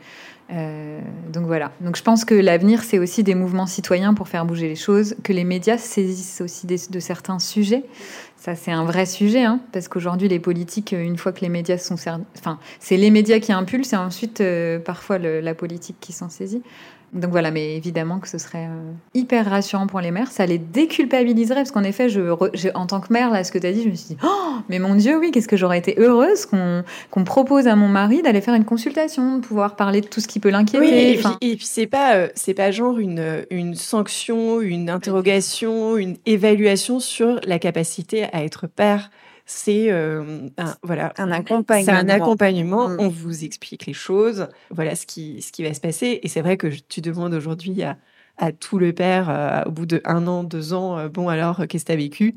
euh, 0.52 1.00
donc 1.32 1.46
voilà. 1.46 1.72
Donc 1.82 1.96
je 1.96 2.04
pense 2.04 2.26
que 2.26 2.36
l'avenir, 2.36 2.84
c'est 2.84 3.00
aussi 3.00 3.24
des 3.24 3.36
mouvements 3.36 3.66
citoyens 3.66 4.14
pour 4.14 4.28
faire 4.28 4.46
bouger 4.46 4.68
les 4.68 4.76
choses, 4.76 5.16
que 5.24 5.34
les 5.34 5.44
médias 5.44 5.78
se 5.78 5.88
saisissent 5.88 6.42
aussi 6.42 6.68
de 6.68 7.00
certains 7.00 7.40
sujets. 7.40 7.84
Ça, 8.44 8.56
c'est 8.56 8.72
un 8.72 8.84
vrai 8.84 9.06
sujet, 9.06 9.46
hein, 9.46 9.62
parce 9.72 9.88
qu'aujourd'hui, 9.88 10.28
les 10.28 10.40
politiques, 10.40 10.92
euh, 10.92 11.02
une 11.02 11.18
fois 11.18 11.32
que 11.32 11.40
les 11.40 11.48
médias 11.50 11.78
sont... 11.78 11.96
Enfin, 12.38 12.60
c'est 12.82 12.98
les 12.98 13.10
médias 13.10 13.40
qui 13.40 13.54
impulsent 13.54 13.94
et 13.94 13.96
ensuite, 13.96 14.42
euh, 14.42 14.80
parfois, 14.80 15.18
la 15.18 15.56
politique 15.56 15.96
qui 16.02 16.12
s'en 16.12 16.28
saisit. 16.28 16.62
Donc 17.14 17.32
voilà, 17.32 17.52
mais 17.52 17.76
évidemment 17.76 18.20
que 18.20 18.28
ce 18.28 18.38
serait 18.38 18.66
euh, 18.66 18.92
hyper 19.14 19.50
rassurant 19.50 19.88
pour 19.88 20.02
les 20.02 20.12
mères. 20.12 20.32
Ça 20.32 20.46
les 20.46 20.58
déculpabiliserait, 20.58 21.62
parce 21.62 21.72
qu'en 21.72 21.84
effet, 21.84 22.10
je, 22.10 22.22
en 22.74 22.88
tant 22.88 23.02
que 23.02 23.14
mère, 23.14 23.30
là, 23.30 23.44
ce 23.44 23.52
que 23.52 23.60
tu 23.60 23.68
as 23.68 23.72
dit, 23.72 23.84
je 23.84 23.90
me 23.90 23.96
suis 23.96 24.16
dit, 24.16 24.18
oh, 24.24 24.56
mais 24.70 24.80
mon 24.80 24.96
Dieu, 24.96 25.20
oui, 25.20 25.32
qu'est-ce 25.32 25.48
que 25.48 25.58
j'aurais 25.58 25.78
été 25.78 25.96
heureuse 26.00 26.46
qu'on 26.46 27.24
propose 27.24 27.68
à 27.68 27.76
mon 27.76 27.88
mari 27.88 28.22
d'aller 28.22 28.42
faire 28.42 28.56
une 28.56 28.66
consultation, 28.66 29.38
de 29.38 29.46
pouvoir 29.46 29.76
parler 29.76 30.02
de 30.02 30.08
tout 30.08 30.22
ce 30.22 30.28
qui 30.28 30.40
peut 30.40 30.50
l'inquiéter. 30.50 30.86
Oui, 30.86 30.92
et 30.92 31.12
puis, 31.14 31.26
Enfin, 31.26 31.38
puis 31.40 31.60
c'est 31.62 31.88
pas, 31.88 32.16
euh, 32.16 32.28
c'est 32.36 32.54
pas 32.54 32.72
genre 32.72 32.98
une, 32.98 33.46
une 33.50 33.76
sanction, 33.76 34.60
une 34.62 34.90
interrogation, 34.90 35.98
une 35.98 36.18
évaluation 36.26 37.00
sur 37.00 37.40
la 37.46 37.60
capacité 37.60 38.24
à 38.34 38.44
être 38.44 38.68
père. 38.68 39.12
C'est 39.46 39.92
euh, 39.92 40.48
un, 40.58 40.76
voilà, 40.84 41.14
Un 41.18 41.28
c'est 41.28 41.34
accompagnement. 41.34 41.94
un 41.98 42.10
accompagnement. 42.10 42.90
Mm. 42.90 42.96
On 43.00 43.10
vous 43.10 43.44
explique 43.44 43.86
les 43.86 43.94
choses. 43.94 44.48
Voilà 44.72 44.96
ce 44.96 45.06
qui, 45.06 45.42
ce 45.42 45.52
qui 45.52 45.64
va 45.64 45.74
se 45.74 45.82
passer. 45.82 46.20
Et 46.24 46.28
c'est 46.30 46.42
vrai 46.42 46.56
que 46.58 46.70
je- 46.70 46.82
tu 46.88 47.02
demandes 47.02 47.34
aujourd'hui 47.34 47.84
à, 47.84 47.98
à 48.38 48.52
tout 48.54 48.80
le 48.80 48.94
père, 48.94 49.30
euh, 49.30 49.64
au 49.66 49.72
bout 49.72 49.86
de 49.86 50.02
un 50.06 50.28
an, 50.28 50.44
deux 50.44 50.74
ans, 50.74 50.98
euh, 50.98 51.10
bon 51.10 51.28
alors, 51.28 51.68
qu'est-ce 51.68 51.84
que 51.84 51.88
tu 51.88 51.92
as 51.94 51.98
vécu? 51.98 52.36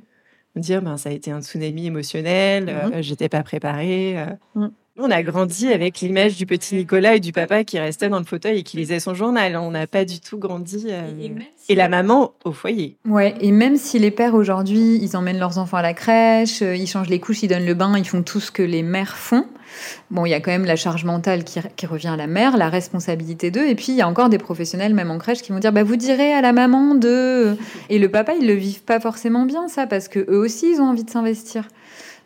Me 0.57 0.61
dire, 0.61 0.82
ben, 0.82 0.96
ça 0.96 1.11
a 1.11 1.12
été 1.12 1.30
un 1.30 1.42
tsunami 1.42 1.86
émotionnel. 1.86 2.68
euh, 2.68 3.02
j'étais 3.02 3.28
pas 3.28 3.42
préparée. 3.42 4.18
euh. 4.57 4.68
On 4.99 5.11
a 5.11 5.22
grandi 5.22 5.70
avec 5.72 6.01
l'image 6.01 6.36
du 6.36 6.47
petit 6.47 6.74
Nicolas 6.74 7.16
et 7.16 7.20
du 7.20 7.30
papa 7.30 7.64
qui 7.64 7.78
restait 7.78 8.09
dans 8.09 8.18
le 8.18 8.24
fauteuil 8.24 8.61
et 8.61 8.62
qui 8.62 8.78
lisait 8.78 8.99
son 8.99 9.12
journal. 9.12 9.55
On 9.57 9.70
n'a 9.70 9.86
pas 9.86 10.07
du 10.07 10.20
tout 10.20 10.38
grandi. 10.38 10.86
euh, 10.88 11.11
Et 11.68 11.74
la 11.74 11.90
maman 11.90 12.32
au 12.44 12.53
foyer. 12.53 12.97
Ouais, 13.07 13.34
et 13.42 13.53
même 13.53 13.76
si 13.76 13.99
les 13.99 14.11
pères 14.11 14.34
aujourd'hui, 14.34 14.99
ils 15.03 15.14
emmènent 15.14 15.38
leurs 15.38 15.59
enfants 15.59 15.76
à 15.76 15.82
la 15.82 15.92
crèche, 15.92 16.62
euh, 16.62 16.74
ils 16.74 16.86
changent 16.86 17.11
les 17.11 17.20
couches, 17.20 17.42
ils 17.42 17.49
donnent 17.49 17.66
le 17.66 17.74
bain, 17.74 17.92
ils 17.99 18.09
font 18.09 18.22
tout 18.22 18.40
ce 18.40 18.51
que 18.51 18.62
les 18.62 18.82
mères 18.82 19.18
font. 19.18 19.44
Bon, 20.11 20.24
il 20.24 20.30
y 20.30 20.34
a 20.34 20.40
quand 20.40 20.51
même 20.51 20.64
la 20.64 20.76
charge 20.76 21.05
mentale 21.05 21.44
qui, 21.44 21.61
qui 21.76 21.84
revient 21.86 22.09
à 22.09 22.16
la 22.16 22.26
mère, 22.26 22.57
la 22.57 22.70
responsabilité 22.70 23.51
d'eux, 23.51 23.66
et 23.68 23.74
puis 23.74 23.88
il 23.88 23.97
y 23.97 24.01
a 24.01 24.09
encore 24.09 24.30
des 24.30 24.38
professionnels, 24.38 24.94
même 24.94 25.11
en 25.11 25.18
crèche, 25.18 25.42
qui 25.42 25.53
vont 25.53 25.59
dire 25.59 25.72
bah 25.72 25.82
vous 25.82 25.97
direz 25.97 26.32
à 26.32 26.40
la 26.40 26.53
maman 26.55 26.94
de. 26.94 27.57
Et 27.90 27.99
le 27.99 28.09
papa, 28.09 28.32
ils 28.40 28.47
le 28.47 28.55
vivent 28.55 28.84
pas 28.84 29.01
forcément 29.01 29.44
bien 29.44 29.68
ça, 29.68 29.86
parce 29.86 30.09
que 30.09 30.20
eux 30.30 30.38
aussi, 30.38 30.70
ils 30.72 30.80
ont 30.80 30.86
envie 30.88 31.05
de 31.05 31.11
s'investir. 31.11 31.68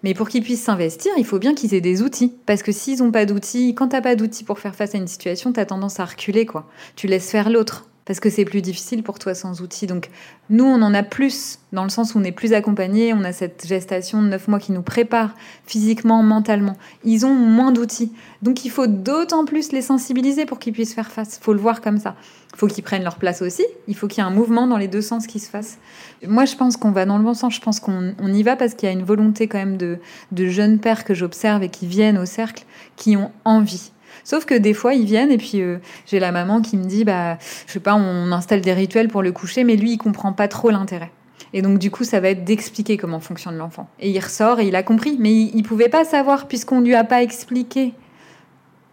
Mais 0.03 0.15
pour 0.15 0.29
qu'ils 0.29 0.43
puissent 0.43 0.63
s'investir, 0.63 1.13
il 1.19 1.27
faut 1.27 1.39
bien 1.39 1.55
qu'ils 1.55 1.75
aient 1.75 1.81
des 1.81 2.03
outils. 2.03 2.33
Parce 2.47 2.63
que 2.63 2.73
s'ils 2.73 3.01
n'ont 3.01 3.11
pas 3.11 3.27
d'outils, 3.27 3.75
quand 3.75 3.89
t'as 3.89 4.01
pas 4.01 4.17
d'outils 4.17 4.45
pour 4.45 4.59
faire 4.59 4.75
face 4.75 4.95
à 4.95 4.99
une 4.99 5.07
situation, 5.07 5.53
t'as 5.53 5.67
tendance 5.67 6.01
à 6.01 6.05
reculer, 6.05 6.47
quoi. 6.47 6.69
Tu 6.97 7.07
laisses 7.07 7.31
faire 7.31 7.51
l'autre. 7.51 7.90
Parce 8.11 8.19
que 8.19 8.29
c'est 8.29 8.45
plus 8.45 8.61
difficile 8.61 9.05
pour 9.05 9.21
toi 9.21 9.37
sans 9.37 9.63
outils. 9.63 9.87
Donc 9.87 10.11
nous, 10.49 10.65
on 10.65 10.83
en 10.83 10.95
a 10.95 11.05
plus, 11.05 11.61
dans 11.73 11.85
le 11.85 11.91
sens 11.91 12.13
où 12.13 12.19
on 12.19 12.25
est 12.25 12.33
plus 12.33 12.55
accompagné, 12.55 13.15
on 13.15 13.23
a 13.23 13.31
cette 13.31 13.65
gestation 13.69 14.21
de 14.21 14.27
neuf 14.27 14.49
mois 14.49 14.59
qui 14.59 14.73
nous 14.73 14.83
prépare 14.83 15.37
physiquement, 15.65 16.21
mentalement. 16.25 16.77
Ils 17.05 17.25
ont 17.25 17.33
moins 17.33 17.71
d'outils. 17.71 18.13
Donc 18.43 18.65
il 18.65 18.71
faut 18.73 18.89
d'autant 18.89 19.45
plus 19.45 19.71
les 19.71 19.81
sensibiliser 19.81 20.45
pour 20.45 20.59
qu'ils 20.59 20.73
puissent 20.73 20.93
faire 20.93 21.13
face. 21.13 21.39
Faut 21.41 21.53
le 21.53 21.61
voir 21.61 21.81
comme 21.81 21.99
ça. 21.99 22.17
Il 22.53 22.59
faut 22.59 22.67
qu'ils 22.67 22.83
prennent 22.83 23.05
leur 23.05 23.15
place 23.15 23.43
aussi. 23.43 23.65
Il 23.87 23.95
faut 23.95 24.09
qu'il 24.09 24.25
y 24.25 24.27
ait 24.27 24.29
un 24.29 24.35
mouvement 24.35 24.67
dans 24.67 24.77
les 24.77 24.89
deux 24.89 25.03
sens 25.03 25.29
qui 25.29 25.39
se 25.39 25.49
fasse. 25.49 25.79
Moi, 26.27 26.47
je 26.47 26.57
pense 26.57 26.77
qu'on 26.77 26.91
va 26.91 27.07
dans 27.07 27.17
le 27.17 27.23
bon 27.23 27.35
sens. 27.35 27.55
Je 27.55 27.61
pense 27.61 27.79
qu'on 27.79 28.13
y 28.27 28.43
va 28.43 28.57
parce 28.57 28.75
qu'il 28.75 28.89
y 28.89 28.91
a 28.91 28.93
une 28.93 29.05
volonté 29.05 29.47
quand 29.47 29.59
même 29.59 29.77
de 29.77 30.01
jeunes 30.49 30.81
pères 30.81 31.05
que 31.05 31.15
j'observe 31.15 31.63
et 31.63 31.69
qui 31.69 31.87
viennent 31.87 32.19
au 32.19 32.27
cercle, 32.27 32.65
qui 32.97 33.17
ont 33.17 33.31
envie. 33.45 33.93
Sauf 34.25 34.45
que 34.45 34.55
des 34.55 34.75
fois, 34.75 34.95
ils 34.95 35.05
viennent 35.05 35.31
et 35.31 35.39
puis 35.39 35.61
euh, 35.61 35.79
j'ai 36.07 36.21
la 36.21 36.33
maman 36.33 36.61
qui 36.61 36.77
me 36.77 36.85
dit, 36.85 37.05
bah, 37.05 37.39
je 37.67 37.73
sais 37.73 37.81
pas, 37.81 37.95
on 37.95 38.33
installe 38.33 38.61
des 38.61 38.73
rituels 38.73 39.09
pour 39.09 39.23
le 39.23 39.33
coucher, 39.33 39.65
mais 39.65 39.77
lui, 39.77 39.93
il 39.93 39.99
comprend 39.99 40.33
pas 40.33 40.49
trop 40.49 40.71
l'intérêt. 40.71 41.11
Et 41.53 41.63
donc, 41.63 41.79
du 41.79 41.91
coup, 41.91 42.05
ça 42.05 42.21
va 42.21 42.31
être 42.31 42.45
d'expliquer 42.45 42.97
comment 42.97 43.21
fonctionne 43.21 43.57
l'enfant. 43.57 43.89
Et 43.99 44.11
il 44.11 44.21
ressort 44.21 44.61
et 44.61 44.69
il 44.69 44.77
a 44.77 44.83
compris, 44.83 45.17
mais 45.19 45.33
il, 45.33 45.57
ne 45.57 45.63
pouvait 45.63 45.89
pas 45.89 46.05
savoir 46.05 46.47
puisqu'on 46.47 46.81
lui 46.81 46.95
a 46.95 47.05
pas 47.05 47.23
expliqué. 47.23 47.93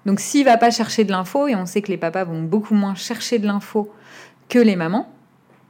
Donc, 0.05 0.20
s'il 0.20 0.45
va 0.45 0.57
pas 0.57 0.72
chercher 0.72 1.03
de 1.03 1.11
l'info, 1.11 1.47
et 1.47 1.55
on 1.55 1.65
sait 1.65 1.82
que 1.82 1.91
les 1.91 1.97
papas 1.97 2.24
vont 2.24 2.41
beaucoup 2.41 2.74
moins 2.74 2.95
chercher 2.95 3.39
de 3.39 3.45
l'info 3.45 3.91
que 4.49 4.59
les 4.59 4.76
mamans, 4.76 5.11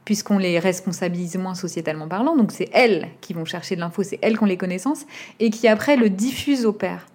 puisqu'on 0.04 0.38
les 0.38 0.58
responsabilise 0.58 1.36
moins 1.36 1.54
sociétalement 1.54 2.08
parlant. 2.08 2.36
Donc, 2.36 2.52
c'est 2.52 2.70
elles 2.72 3.08
qui 3.20 3.34
vont 3.34 3.44
chercher 3.44 3.74
de 3.74 3.80
l'info, 3.80 4.02
c'est 4.02 4.18
elles 4.22 4.38
qui 4.38 4.42
ont 4.44 4.46
les 4.46 4.56
connaissances, 4.56 5.04
et 5.40 5.50
qui 5.50 5.68
après 5.68 5.96
le 5.96 6.08
diffusent 6.08 6.64
au 6.64 6.72
père 6.72 7.06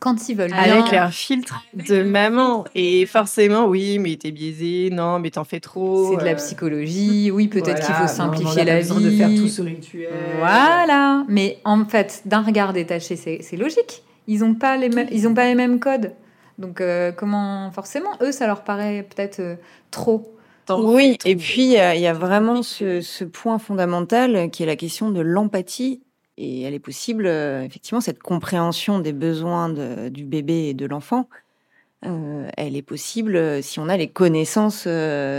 quand 0.00 0.28
ils 0.28 0.36
veulent. 0.36 0.52
Avec 0.54 0.90
leur 0.90 1.12
filtre 1.12 1.62
de 1.74 2.02
maman. 2.02 2.64
Et 2.74 3.06
forcément, 3.06 3.66
oui, 3.66 3.98
mais 3.98 4.16
t'es 4.16 4.32
biaisé, 4.32 4.88
non, 4.90 5.20
mais 5.20 5.30
t'en 5.30 5.44
fais 5.44 5.60
trop. 5.60 6.10
C'est 6.10 6.20
de 6.20 6.24
la 6.24 6.32
euh. 6.32 6.36
psychologie, 6.36 7.30
oui, 7.30 7.46
peut-être 7.46 7.86
qu'il 7.86 7.94
faut 7.94 8.08
simplifier 8.08 8.64
la 8.64 8.80
vie. 8.80 9.04
de 9.04 9.10
faire 9.10 9.28
tout 9.28 9.48
ce 9.48 9.62
rituel. 9.62 10.08
Voilà. 10.38 11.24
Mais 11.28 11.58
en 11.64 11.84
fait, 11.84 12.22
d'un 12.24 12.42
regard 12.42 12.72
détaché, 12.72 13.14
c'est 13.16 13.56
logique. 13.56 14.02
Ils 14.26 14.40
n'ont 14.40 14.54
pas, 14.54 14.76
les 14.76 14.90
ils 15.12 15.28
ont 15.28 15.34
pas 15.34 15.46
les 15.46 15.54
mêmes 15.54 15.78
codes. 15.78 16.12
Donc, 16.58 16.80
euh, 16.80 17.10
comment, 17.12 17.70
forcément, 17.72 18.10
eux, 18.20 18.32
ça 18.32 18.46
leur 18.46 18.64
paraît 18.64 19.06
peut-être 19.08 19.40
euh, 19.40 19.56
trop. 19.90 20.34
Oui, 20.68 21.18
et 21.24 21.34
puis 21.34 21.64
il 21.64 22.00
y 22.00 22.06
a 22.06 22.12
vraiment 22.12 22.62
ce, 22.62 23.00
ce, 23.00 23.24
point 23.24 23.58
fondamental 23.58 24.50
qui 24.50 24.62
est 24.62 24.66
la 24.66 24.76
question 24.76 25.10
de 25.10 25.20
l'empathie 25.20 26.00
et 26.42 26.62
elle 26.62 26.72
est 26.72 26.78
possible, 26.80 27.26
euh, 27.26 27.62
effectivement, 27.62 28.00
cette 28.00 28.22
compréhension 28.22 28.98
des 28.98 29.12
besoins 29.12 29.68
du 30.08 30.24
bébé 30.24 30.68
et 30.68 30.74
de 30.74 30.86
l'enfant, 30.86 31.28
euh, 32.06 32.48
elle 32.56 32.76
est 32.76 32.82
possible 32.82 33.36
euh, 33.36 33.60
si 33.60 33.78
on 33.78 33.90
a 33.90 33.96
les 33.98 34.08
connaissances 34.08 34.88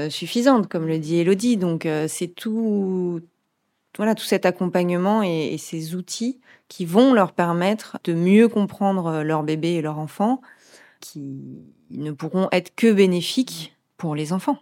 suffisantes, 0.10 0.68
comme 0.68 0.86
le 0.86 1.00
dit 1.00 1.18
Elodie. 1.18 1.58
Donc, 1.58 1.88
c'est 2.08 2.28
tout, 2.28 3.20
voilà, 3.98 4.14
tout 4.14 4.26
cet 4.26 4.46
accompagnement 4.46 5.24
et, 5.24 5.58
ces 5.58 5.96
outils 5.96 6.40
qui 6.68 6.86
vont 6.86 7.16
leur 7.16 7.34
permettre 7.34 7.98
de 8.04 8.14
mieux 8.14 8.48
comprendre 8.48 9.24
leur 9.24 9.42
bébé 9.42 9.70
et 9.70 9.82
leur 9.82 9.98
enfant, 9.98 10.40
qui 11.00 11.42
ne 11.90 12.12
pourront 12.12 12.48
être 12.52 12.76
que 12.76 12.92
bénéfiques 12.94 13.76
pour 13.98 14.14
les 14.14 14.34
enfants. 14.34 14.60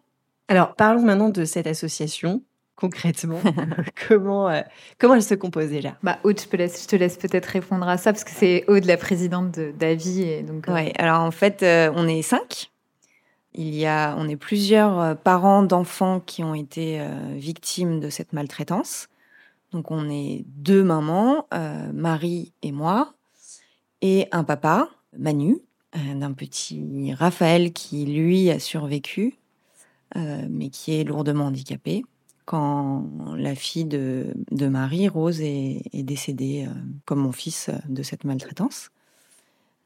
Alors, 0.48 0.74
parlons 0.76 1.02
maintenant 1.02 1.30
de 1.30 1.44
cette 1.44 1.68
association 1.68 2.42
concrètement 2.80 3.40
comment, 4.08 4.50
euh, 4.50 4.62
comment 4.98 5.16
elle 5.16 5.24
se 5.24 5.36
compose 5.36 5.68
déjà? 5.68 5.98
Bah, 6.02 6.20
Aude, 6.24 6.40
je, 6.40 6.88
te 6.88 6.96
laisse 6.96 7.18
peut-être 7.18 7.48
répondre 7.48 7.88
à 7.88 7.98
ça 7.98 8.14
parce 8.14 8.24
que 8.24 8.32
c'est 8.32 8.64
Aude, 8.68 8.86
la 8.86 8.96
présidente 8.96 9.60
d'Avi. 9.60 10.24
Et 10.24 10.44
donc, 10.44 10.70
euh, 10.70 10.74
ouais, 10.74 10.94
alors 10.98 11.22
en 11.22 11.32
fait, 11.32 11.62
euh, 11.62 11.92
on 11.96 12.08
est 12.08 12.22
cinq. 12.22 12.72
Il 13.54 13.76
y 13.76 13.86
a, 13.86 14.16
on 14.18 14.30
est 14.30 14.38
plusieurs 14.38 15.18
parents 15.18 15.64
d'enfants 15.64 16.22
qui 16.22 16.44
ont 16.44 16.54
été 16.54 17.02
victimes 17.34 18.00
de 18.00 18.10
cette 18.10 18.32
maltraitance. 18.32 19.10
Donc 19.72 19.90
on 19.90 20.08
est 20.08 20.46
deux 20.46 20.84
mamans, 20.84 21.48
Marie 21.92 22.54
et 22.62 22.72
moi, 22.72 23.16
et 24.02 24.28
un 24.32 24.44
papa, 24.44 24.88
Manu, 25.18 25.58
d'un 25.94 26.32
petit 26.34 27.12
Raphaël 27.18 27.74
qui 27.74 28.06
lui 28.06 28.52
a 28.52 28.60
survécu, 28.60 29.34
mais 30.16 30.70
qui 30.70 30.94
est 30.94 31.04
lourdement 31.04 31.46
handicapé 31.48 32.04
quand 32.50 33.06
la 33.38 33.54
fille 33.54 33.86
de, 33.86 34.34
Marie, 34.52 35.08
Rose, 35.08 35.40
est, 35.40 35.84
décédée, 35.94 36.66
euh, 36.68 36.72
comme 37.06 37.20
mon 37.20 37.32
fils, 37.32 37.70
euh, 37.70 37.74
de 37.88 38.02
cette 38.02 38.24
maltraitance. 38.24 38.90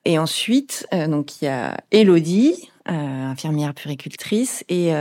Et 0.05 0.17
ensuite, 0.17 0.87
euh, 0.93 1.09
donc 1.09 1.41
il 1.41 1.45
y 1.45 1.47
a 1.49 1.77
Elodie, 1.91 2.69
infirmière 2.85 3.73
puricultrice, 3.73 4.63
et 4.69 4.91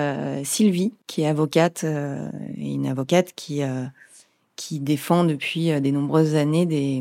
Sylvie, 0.45 0.93
qui 1.07 1.23
est 1.23 1.27
avocate, 1.27 1.85
et 1.85 2.73
une 2.75 2.87
avocate 2.87 3.33
qui, 3.35 3.61
défend 4.81 5.25
depuis 5.25 5.81
des 5.81 5.93
nombreuses 5.93 6.37
années 6.37 6.67
des, 6.67 7.01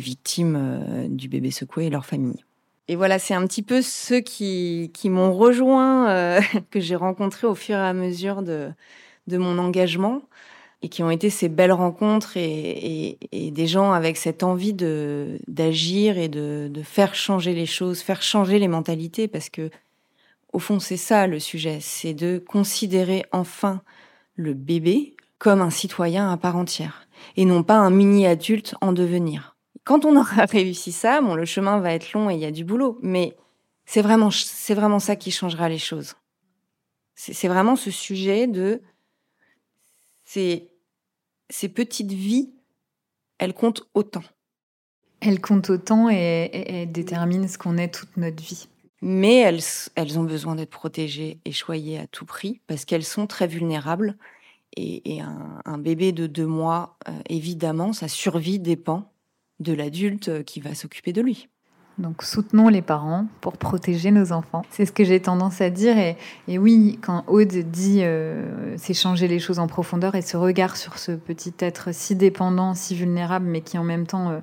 victimes 0.00 1.08
du 1.08 1.28
bébé 1.28 1.50
secoué 1.50 1.86
et 1.86 1.90
leur 1.90 2.04
famille. 2.04 2.44
Et 2.88 2.96
voilà, 2.96 3.18
c'est 3.18 3.32
un 3.32 3.46
petit 3.46 3.62
peu 3.62 3.80
ceux 3.80 4.20
qui 4.20 4.90
m'ont 5.04 5.32
rejoint, 5.32 6.40
que 6.70 6.80
j'ai 6.80 6.96
rencontrés 6.96 7.46
au 7.46 7.54
fur 7.54 7.76
et 7.76 7.88
à 7.88 7.94
mesure 7.94 8.42
de, 8.42 8.70
de 9.26 9.38
mon 9.38 9.58
engagement 9.58 10.22
et 10.82 10.88
qui 10.88 11.02
ont 11.02 11.10
été 11.10 11.30
ces 11.30 11.48
belles 11.48 11.72
rencontres 11.72 12.36
et, 12.36 13.18
des 13.32 13.66
gens 13.66 13.92
avec 13.92 14.16
cette 14.16 14.42
envie 14.42 14.72
de 14.72 15.38
d'agir 15.46 16.16
et 16.18 16.28
de, 16.28 16.70
faire 16.82 17.14
changer 17.14 17.54
les 17.54 17.66
choses, 17.66 18.00
faire 18.00 18.22
changer 18.22 18.58
les 18.58 18.68
mentalités, 18.68 19.28
parce 19.28 19.50
que 19.50 19.70
au 20.52 20.58
fond 20.58 20.80
c'est 20.80 20.96
ça 20.96 21.26
le 21.26 21.38
sujet, 21.38 21.78
c'est 21.80 22.14
de 22.14 22.42
considérer 22.44 23.24
enfin 23.32 23.82
le 24.34 24.54
bébé 24.54 25.14
comme 25.38 25.60
un 25.60 25.70
citoyen 25.70 26.30
à 26.30 26.36
part 26.36 26.56
entière 26.56 27.06
et 27.36 27.44
non 27.44 27.62
pas 27.62 27.76
un 27.76 27.90
mini 27.90 28.26
adulte 28.26 28.74
en 28.80 28.92
devenir. 28.92 29.56
Quand 29.84 30.04
on 30.04 30.16
aura 30.16 30.44
réussi 30.50 30.92
ça, 30.92 31.20
bon 31.20 31.34
le 31.34 31.44
chemin 31.44 31.78
va 31.78 31.92
être 31.92 32.12
long 32.14 32.30
et 32.30 32.34
il 32.34 32.40
y 32.40 32.46
a 32.46 32.50
du 32.50 32.64
boulot, 32.64 32.98
mais 33.02 33.36
c'est 33.84 34.02
vraiment 34.02 34.30
c'est 34.30 34.74
vraiment 34.74 34.98
ça 34.98 35.16
qui 35.16 35.30
changera 35.30 35.68
les 35.68 35.78
choses. 35.78 36.14
C'est 37.14 37.48
vraiment 37.48 37.76
ce 37.76 37.90
sujet 37.90 38.46
de 38.46 38.80
ces 40.30 41.68
petites 41.68 42.12
vies, 42.12 42.52
elles 43.38 43.54
comptent 43.54 43.88
autant. 43.94 44.22
Elles 45.20 45.40
comptent 45.40 45.70
autant 45.70 46.08
et, 46.08 46.50
elles 46.52 46.92
déterminent 46.92 47.48
ce 47.48 47.58
qu'on 47.58 47.76
est 47.76 47.92
toute 47.92 48.16
notre 48.16 48.42
vie. 48.42 48.68
Mais 49.02 49.38
elles, 49.38 49.60
elles 49.94 50.18
ont 50.18 50.24
besoin 50.24 50.54
d'être 50.54 50.70
protégées 50.70 51.40
et 51.44 51.52
choyées 51.52 51.98
à 51.98 52.06
tout 52.06 52.26
prix 52.26 52.60
parce 52.66 52.84
qu'elles 52.84 53.04
sont 53.04 53.26
très 53.26 53.46
vulnérables. 53.46 54.16
Et, 54.76 55.20
un, 55.20 55.78
bébé 55.78 56.12
de 56.12 56.28
deux 56.28 56.46
mois, 56.46 56.96
euh, 57.08 57.12
évidemment, 57.28 57.92
sa 57.92 58.06
survie 58.06 58.60
dépend 58.60 59.12
de 59.58 59.72
l'adulte 59.72 60.44
qui 60.44 60.60
va 60.60 60.76
s'occuper 60.76 61.12
de 61.12 61.22
lui. 61.22 61.48
Donc 62.00 62.22
soutenons 62.22 62.68
les 62.68 62.80
parents 62.80 63.26
pour 63.42 63.58
protéger 63.58 64.10
nos 64.10 64.32
enfants. 64.32 64.64
C'est 64.70 64.86
ce 64.86 64.92
que 64.92 65.04
j'ai 65.04 65.20
tendance 65.20 65.60
à 65.60 65.68
dire. 65.68 65.96
Et, 65.98 66.58
oui, 66.58 66.98
quand 67.02 67.24
Aude 67.26 67.48
dit 67.48 68.00
euh, 68.00 68.74
c'est 68.78 68.94
changer 68.94 69.28
les 69.28 69.38
choses 69.38 69.58
en 69.58 69.66
profondeur 69.66 70.14
et 70.14 70.22
ce 70.22 70.36
regard 70.36 70.76
sur 70.76 70.98
ce 70.98 71.12
petit 71.12 71.52
être 71.60 71.92
si 71.92 72.16
dépendant, 72.16 72.74
si 72.74 72.94
vulnérable, 72.94 73.46
mais 73.46 73.60
qui 73.60 73.76
en 73.76 73.84
même 73.84 74.06
temps 74.06 74.30
euh, 74.30 74.40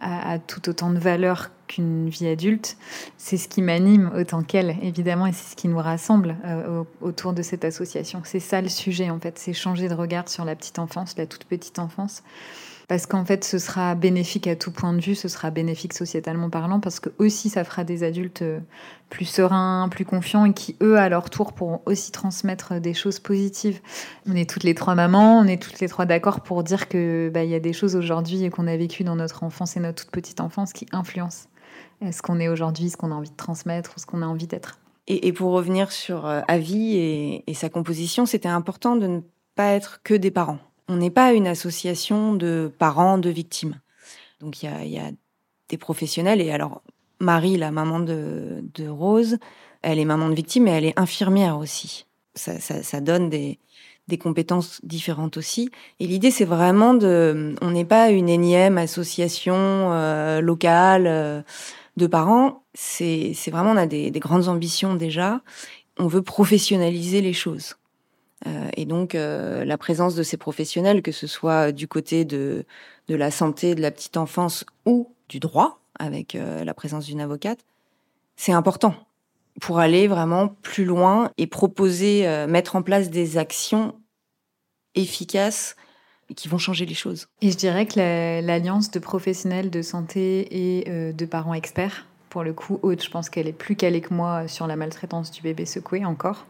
a, 0.00 0.38
tout 0.38 0.66
autant 0.68 0.90
de 0.90 0.98
valeur 0.98 1.50
qu'une 1.66 2.08
vie 2.08 2.26
adulte, 2.26 2.76
c'est 3.18 3.36
ce 3.36 3.48
qui 3.48 3.60
m'anime 3.60 4.10
autant 4.16 4.42
qu'elle, 4.42 4.76
évidemment, 4.82 5.26
et 5.26 5.32
c'est 5.32 5.52
ce 5.52 5.56
qui 5.56 5.68
nous 5.68 5.78
rassemble 5.78 6.36
euh, 6.44 6.84
autour 7.00 7.32
de 7.32 7.42
cette 7.42 7.64
association. 7.64 8.22
C'est 8.24 8.40
ça 8.40 8.60
le 8.60 8.68
sujet, 8.68 9.10
en 9.10 9.18
fait, 9.18 9.38
c'est 9.38 9.52
changer 9.52 9.88
de 9.88 9.94
regard 9.94 10.28
sur 10.28 10.44
la 10.44 10.56
petite 10.56 10.78
enfance, 10.78 11.16
la 11.16 11.26
toute 11.26 11.44
petite 11.44 11.78
enfance 11.78 12.22
parce 12.88 13.06
qu'en 13.06 13.24
fait, 13.24 13.44
ce 13.44 13.58
sera 13.58 13.94
bénéfique 13.94 14.46
à 14.46 14.56
tout 14.56 14.70
point 14.70 14.92
de 14.92 15.00
vue, 15.00 15.14
ce 15.14 15.28
sera 15.28 15.50
bénéfique 15.50 15.94
sociétalement 15.94 16.50
parlant, 16.50 16.80
parce 16.80 17.00
que 17.00 17.10
aussi, 17.18 17.48
ça 17.48 17.64
fera 17.64 17.84
des 17.84 18.02
adultes 18.02 18.42
euh, 18.42 18.60
plus 19.08 19.24
sereins, 19.24 19.88
plus 19.90 20.04
confiants, 20.04 20.44
et 20.44 20.52
qui, 20.52 20.76
eux, 20.82 20.98
à 20.98 21.08
leur 21.08 21.30
tour, 21.30 21.52
pourront 21.52 21.80
aussi 21.86 22.12
transmettre 22.12 22.80
des 22.80 22.94
choses 22.94 23.20
positives. 23.20 23.80
On 24.28 24.36
est 24.36 24.48
toutes 24.48 24.64
les 24.64 24.74
trois 24.74 24.94
mamans, 24.94 25.38
on 25.38 25.46
est 25.46 25.62
toutes 25.62 25.80
les 25.80 25.88
trois 25.88 26.04
d'accord 26.04 26.42
pour 26.42 26.62
dire 26.62 26.88
que 26.88 27.30
bah, 27.32 27.44
il 27.44 27.50
y 27.50 27.54
a 27.54 27.60
des 27.60 27.72
choses 27.72 27.96
aujourd'hui 27.96 28.44
et 28.44 28.50
qu'on 28.50 28.66
a 28.66 28.76
vécues 28.76 29.04
dans 29.04 29.16
notre 29.16 29.44
enfance 29.44 29.76
et 29.76 29.80
notre 29.80 30.04
toute 30.04 30.12
petite 30.12 30.40
enfance 30.40 30.72
qui 30.72 30.86
influencent 30.92 31.48
ce 32.10 32.22
qu'on 32.22 32.38
est 32.38 32.48
aujourd'hui, 32.48 32.90
ce 32.90 32.96
qu'on 32.96 33.12
a 33.12 33.14
envie 33.14 33.30
de 33.30 33.36
transmettre 33.36 33.94
ou 33.96 34.00
ce 34.00 34.04
qu'on 34.04 34.20
a 34.20 34.26
envie 34.26 34.46
d'être. 34.46 34.78
Et, 35.06 35.32
pour 35.32 35.52
revenir 35.52 35.92
sur 35.92 36.26
euh, 36.26 36.40
Avi 36.48 36.96
et 36.96 37.54
sa 37.54 37.68
composition, 37.68 38.24
c'était 38.24 38.48
important 38.48 38.96
de 38.96 39.06
ne 39.06 39.20
pas 39.54 39.72
être 39.72 40.00
que 40.02 40.14
des 40.14 40.30
parents. 40.30 40.58
On 40.88 40.96
n'est 40.96 41.10
pas 41.10 41.32
une 41.32 41.46
association 41.46 42.34
de 42.34 42.70
parents 42.78 43.18
de 43.18 43.30
victimes. 43.30 43.80
Donc 44.40 44.62
il 44.62 44.90
y 44.90 44.98
a, 44.98 45.10
des 45.70 45.78
professionnels. 45.78 46.42
Et 46.42 46.52
alors, 46.52 46.82
Marie, 47.20 47.56
la 47.56 47.70
maman 47.70 48.00
de, 48.00 48.62
Rose, 48.86 49.38
elle 49.82 49.98
est 49.98 50.04
maman 50.04 50.28
de 50.28 50.34
victime, 50.34 50.64
mais 50.64 50.72
elle 50.72 50.84
est 50.84 50.98
infirmière 50.98 51.58
aussi. 51.58 52.06
Ça, 52.34 53.00
donne 53.00 53.30
des, 53.30 53.58
compétences 54.20 54.80
différentes 54.84 55.38
aussi. 55.38 55.70
Et 56.00 56.06
l'idée, 56.06 56.30
c'est 56.30 56.44
vraiment 56.44 56.92
de... 56.92 57.54
On 57.62 57.70
n'est 57.70 57.86
pas 57.86 58.10
une 58.10 58.28
énième 58.28 58.76
association 58.76 59.54
euh, 59.56 60.40
locale 60.40 61.06
euh, 61.06 61.42
de 61.96 62.06
parents. 62.06 62.64
C'est 62.74 63.34
vraiment, 63.50 63.70
on 63.70 63.76
a 63.76 63.86
des, 63.86 64.10
des 64.10 64.20
grandes 64.20 64.48
ambitions 64.48 64.94
déjà. 64.94 65.40
On 65.98 66.08
veut 66.08 66.22
professionnaliser 66.22 67.22
les 67.22 67.32
choses. 67.32 67.76
Et 68.76 68.84
donc, 68.84 69.14
la 69.14 69.78
présence 69.78 70.14
de 70.14 70.22
ces 70.22 70.36
professionnels, 70.36 71.02
que 71.02 71.12
ce 71.12 71.26
soit 71.26 71.72
du 71.72 71.88
côté 71.88 72.24
de, 72.24 72.64
de 73.08 73.14
la 73.14 73.30
santé 73.30 73.74
de 73.74 73.80
la 73.80 73.90
petite 73.90 74.16
enfance 74.16 74.64
ou 74.86 75.12
du 75.28 75.40
droit, 75.40 75.80
avec 75.98 76.34
la 76.34 76.74
présence 76.74 77.06
d'une 77.06 77.20
avocate, 77.20 77.60
c'est 78.36 78.52
important 78.52 78.94
pour 79.60 79.78
aller 79.78 80.08
vraiment 80.08 80.48
plus 80.62 80.84
loin 80.84 81.30
et 81.38 81.46
proposer, 81.46 82.26
mettre 82.48 82.76
en 82.76 82.82
place 82.82 83.10
des 83.10 83.38
actions 83.38 83.94
efficaces 84.94 85.76
qui 86.36 86.48
vont 86.48 86.58
changer 86.58 86.86
les 86.86 86.94
choses. 86.94 87.28
Et 87.40 87.50
je 87.50 87.56
dirais 87.56 87.86
que 87.86 88.40
l'alliance 88.40 88.90
de 88.90 88.98
professionnels 88.98 89.70
de 89.70 89.82
santé 89.82 90.80
et 90.80 91.12
de 91.12 91.24
parents 91.26 91.54
experts 91.54 92.06
pour 92.34 92.42
le 92.42 92.52
coup, 92.52 92.80
Aude, 92.82 93.00
je 93.00 93.08
pense 93.08 93.30
qu'elle 93.30 93.46
est 93.46 93.52
plus 93.52 93.76
calée 93.76 94.00
que 94.00 94.12
moi 94.12 94.48
sur 94.48 94.66
la 94.66 94.74
maltraitance 94.74 95.30
du 95.30 95.40
bébé 95.40 95.66
secoué 95.66 96.04
encore. 96.04 96.46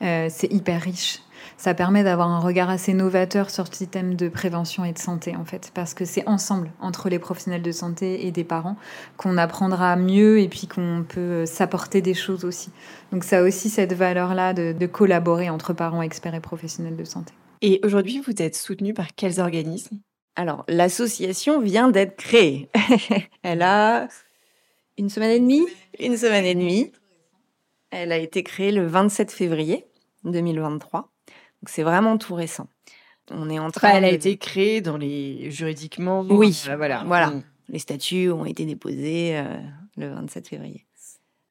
Euh, 0.00 0.28
c'est 0.30 0.46
hyper 0.52 0.80
riche. 0.80 1.23
Ça 1.56 1.74
permet 1.74 2.02
d'avoir 2.02 2.28
un 2.28 2.40
regard 2.40 2.68
assez 2.68 2.92
novateur 2.94 3.50
sur 3.50 3.72
ce 3.72 3.84
thème 3.84 4.16
de 4.16 4.28
prévention 4.28 4.84
et 4.84 4.92
de 4.92 4.98
santé, 4.98 5.36
en 5.36 5.44
fait, 5.44 5.70
parce 5.74 5.94
que 5.94 6.04
c'est 6.04 6.26
ensemble, 6.28 6.70
entre 6.80 7.08
les 7.08 7.18
professionnels 7.18 7.62
de 7.62 7.72
santé 7.72 8.26
et 8.26 8.32
des 8.32 8.44
parents, 8.44 8.76
qu'on 9.16 9.38
apprendra 9.38 9.96
mieux 9.96 10.40
et 10.40 10.48
puis 10.48 10.66
qu'on 10.66 11.04
peut 11.08 11.20
euh, 11.20 11.46
s'apporter 11.46 12.02
des 12.02 12.14
choses 12.14 12.44
aussi. 12.44 12.70
Donc 13.12 13.24
ça 13.24 13.38
a 13.38 13.42
aussi 13.42 13.70
cette 13.70 13.92
valeur-là 13.92 14.52
de, 14.52 14.72
de 14.72 14.86
collaborer 14.86 15.48
entre 15.50 15.72
parents 15.72 16.02
experts 16.02 16.34
et 16.34 16.40
professionnels 16.40 16.96
de 16.96 17.04
santé. 17.04 17.32
Et 17.62 17.80
aujourd'hui, 17.82 18.20
vous 18.20 18.42
êtes 18.42 18.56
soutenu 18.56 18.92
par 18.92 19.14
quels 19.14 19.40
organismes? 19.40 20.00
Alors, 20.36 20.64
l'association 20.68 21.60
vient 21.60 21.88
d'être 21.88 22.16
créée. 22.16 22.68
Elle 23.42 23.62
a 23.62 24.08
une 24.98 25.08
semaine 25.08 25.30
et 25.30 25.40
demie? 25.40 25.66
Une 26.00 26.16
semaine 26.16 26.44
et 26.44 26.54
demie. 26.54 26.92
Elle 27.90 28.10
a 28.10 28.18
été 28.18 28.42
créée 28.42 28.72
le 28.72 28.86
27 28.86 29.30
février 29.30 29.86
2023. 30.24 31.13
Donc 31.64 31.70
c'est 31.70 31.82
vraiment 31.82 32.18
tout 32.18 32.34
récent. 32.34 32.68
On 33.30 33.48
est 33.48 33.58
en 33.58 33.70
train. 33.70 33.92
elle 33.92 34.04
a 34.04 34.10
été 34.10 34.36
créée 34.36 34.82
dans 34.82 34.98
les 34.98 35.50
juridiquement. 35.50 36.20
Oui, 36.28 36.62
voilà. 36.76 37.04
Voilà. 37.06 37.28
Mm. 37.28 37.42
Les 37.70 37.78
statuts 37.78 38.30
ont 38.30 38.44
été 38.44 38.66
déposés 38.66 39.38
euh, 39.38 39.44
le 39.96 40.10
27 40.10 40.46
février. 40.46 40.84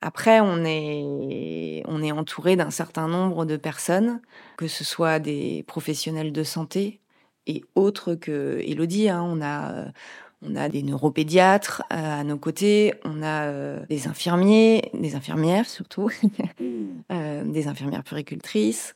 Après, 0.02 0.40
on 0.40 0.64
est, 0.66 1.82
on 1.88 2.04
est 2.04 2.12
entouré 2.12 2.56
d'un 2.56 2.70
certain 2.70 3.08
nombre 3.08 3.46
de 3.46 3.58
personnes, 3.58 4.22
que 4.58 4.68
ce 4.68 4.84
soit 4.84 5.18
des 5.18 5.64
professionnels 5.66 6.32
de 6.32 6.44
santé 6.44 7.00
et 7.48 7.64
autres 7.74 8.14
que 8.14 8.62
Elodie. 8.64 9.10
Hein. 9.10 9.24
on 9.26 9.42
a 9.42 9.72
euh, 9.72 9.86
on 10.46 10.56
a 10.56 10.70
des 10.70 10.84
neuropédiatres 10.84 11.82
euh, 11.92 12.20
à 12.20 12.24
nos 12.24 12.38
côtés, 12.38 12.94
on 13.04 13.24
a 13.24 13.80
des 13.88 14.08
infirmiers, 14.08 14.92
des 14.94 15.16
infirmières 15.16 15.68
surtout, 15.68 16.12
des 17.10 17.68
infirmières 17.68 18.04
puricultrices, 18.04 18.94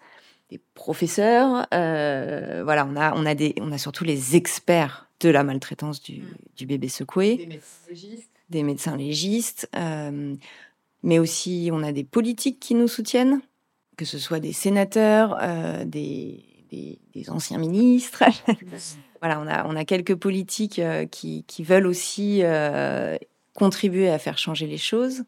des 0.49 0.59
professeurs. 0.73 1.67
voilà, 1.71 2.87
on 2.89 2.95
a, 2.95 3.13
on, 3.15 3.25
a 3.25 3.35
des, 3.35 3.53
on 3.59 3.71
a 3.71 3.77
surtout 3.77 4.03
les 4.03 4.35
experts 4.35 5.09
de 5.19 5.29
la 5.29 5.43
maltraitance 5.43 6.01
du, 6.01 6.23
du 6.55 6.65
bébé 6.65 6.89
secoué. 6.89 7.37
Des 7.37 7.45
médecins 7.47 7.87
légistes. 7.89 8.31
Des 8.49 8.63
médecins 8.63 8.97
légistes. 8.97 9.69
mais 11.03 11.19
aussi, 11.19 11.69
on 11.73 11.83
a 11.83 11.91
des 11.91 12.03
politiques 12.03 12.59
qui 12.59 12.75
nous 12.75 12.87
soutiennent, 12.87 13.41
que 13.97 14.05
ce 14.05 14.19
soit 14.19 14.39
des 14.39 14.53
sénateurs, 14.53 15.37
des, 15.85 16.43
des, 16.69 16.99
des 17.13 17.29
anciens 17.29 17.57
ministres. 17.57 18.23
voilà, 19.21 19.39
on 19.39 19.47
a, 19.47 19.65
on 19.67 19.75
a 19.75 19.85
quelques 19.85 20.15
politiques 20.15 20.79
euh, 20.79 21.05
qui, 21.05 21.43
qui, 21.47 21.63
veulent 21.63 21.87
aussi 21.87 22.41
euh, 22.43 23.17
contribuer 23.53 24.09
à 24.09 24.19
faire 24.19 24.37
changer 24.37 24.67
les 24.67 24.77
choses. 24.77 25.23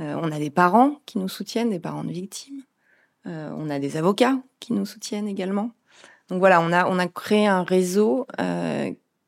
Euh, 0.00 0.18
on 0.20 0.32
a 0.32 0.38
des 0.38 0.50
parents 0.50 1.00
qui 1.06 1.18
nous 1.18 1.28
soutiennent, 1.28 1.70
des 1.70 1.78
parents 1.78 2.04
de 2.04 2.12
victimes. 2.12 2.62
On 3.24 3.70
a 3.70 3.78
des 3.78 3.96
avocats 3.96 4.38
qui 4.60 4.72
nous 4.72 4.86
soutiennent 4.86 5.28
également. 5.28 5.70
Donc 6.28 6.38
voilà, 6.38 6.60
on 6.60 6.72
a, 6.72 6.86
on 6.88 6.98
a 6.98 7.06
créé 7.06 7.46
un 7.46 7.62
réseau 7.62 8.26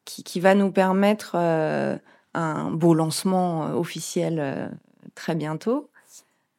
qui, 0.04 0.24
qui, 0.24 0.40
va 0.40 0.54
nous 0.54 0.72
permettre 0.72 1.36
un 1.36 2.70
beau 2.70 2.94
lancement 2.94 3.76
officiel 3.78 4.70
très 5.14 5.34
bientôt. 5.34 5.90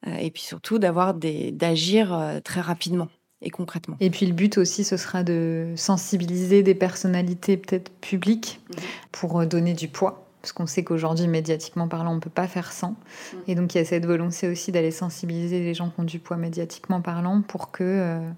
et 0.06 0.32
puis 0.32 0.44
surtout 0.44 0.80
d'avoir 0.80 1.14
des, 1.14 1.52
d'agir 1.52 2.40
très 2.44 2.62
rapidement 2.62 3.10
et 3.46 3.50
concrètement. 3.50 3.96
Et 4.00 4.10
puis 4.10 4.26
le 4.26 4.34
but 4.34 4.58
aussi, 4.58 4.84
ce 4.84 4.98
sera 4.98 5.24
de 5.24 5.74
sensibiliser 5.76 6.64
des 6.64 6.76
personnalités 6.76 7.58
peut-être 7.58 7.92
publiques 8.02 8.60
mhm. 8.70 8.84
pour 9.12 9.40
euh, 9.40 9.46
donner 9.46 9.74
du 9.74 9.88
poids. 9.88 10.25
Parce 10.46 10.54
qu'on 10.54 10.68
sait 10.68 10.84
qu'aujourd'hui, 10.84 11.28
médiatiquement 11.28 11.88
parlant, 11.88 12.12
on 12.12 12.16
ne 12.18 12.20
peut 12.20 12.30
pas 12.30 12.48
faire 12.48 12.72
sans. 12.72 12.90
Mhm. 12.90 13.40
Et 13.48 13.56
donc, 13.56 13.74
il 13.74 13.80
y 13.80 13.82
a 13.82 13.86
cette 13.86 14.06
volonté 14.06 14.48
aussi 14.48 14.72
d'aller 14.72 14.92
sensibiliser 14.92 15.60
les 15.60 15.74
gens 15.74 15.90
qui 15.90 16.00
ont 16.00 16.04
du 16.04 16.20
poids 16.20 16.38
médiatiquement 16.38 17.02
parlant 17.02 17.42
pour 17.42 17.72
que, 17.72 17.84
euh, 17.84 18.30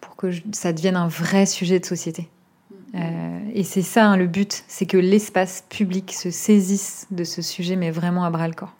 pour 0.00 0.16
que 0.16 0.32
ça 0.50 0.72
devienne 0.72 0.96
un 0.96 1.06
vrai 1.06 1.46
sujet 1.46 1.78
de 1.78 1.86
société. 1.86 2.28
Mhm. 2.70 2.76
Euh, 2.96 3.50
et 3.54 3.62
c'est 3.62 3.82
ça 3.82 4.06
hein, 4.06 4.16
le 4.16 4.26
but, 4.26 4.64
c'est 4.66 4.86
que 4.86 4.96
l'espace 4.96 5.64
public 5.68 6.12
se 6.12 6.32
saisisse 6.32 7.06
de 7.12 7.22
ce 7.22 7.40
sujet, 7.40 7.76
mais 7.76 7.92
vraiment 7.92 8.24
à 8.24 8.30
bras 8.30 8.48
le 8.48 8.54
corps. 8.54 8.74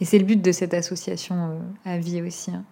Et 0.00 0.04
c'est 0.04 0.20
le 0.20 0.24
but 0.26 0.40
de 0.40 0.52
cette 0.52 0.74
association 0.74 1.60
à 1.84 1.98
vie 1.98 2.22
aussi. 2.22 2.52
Hein. 2.52 2.64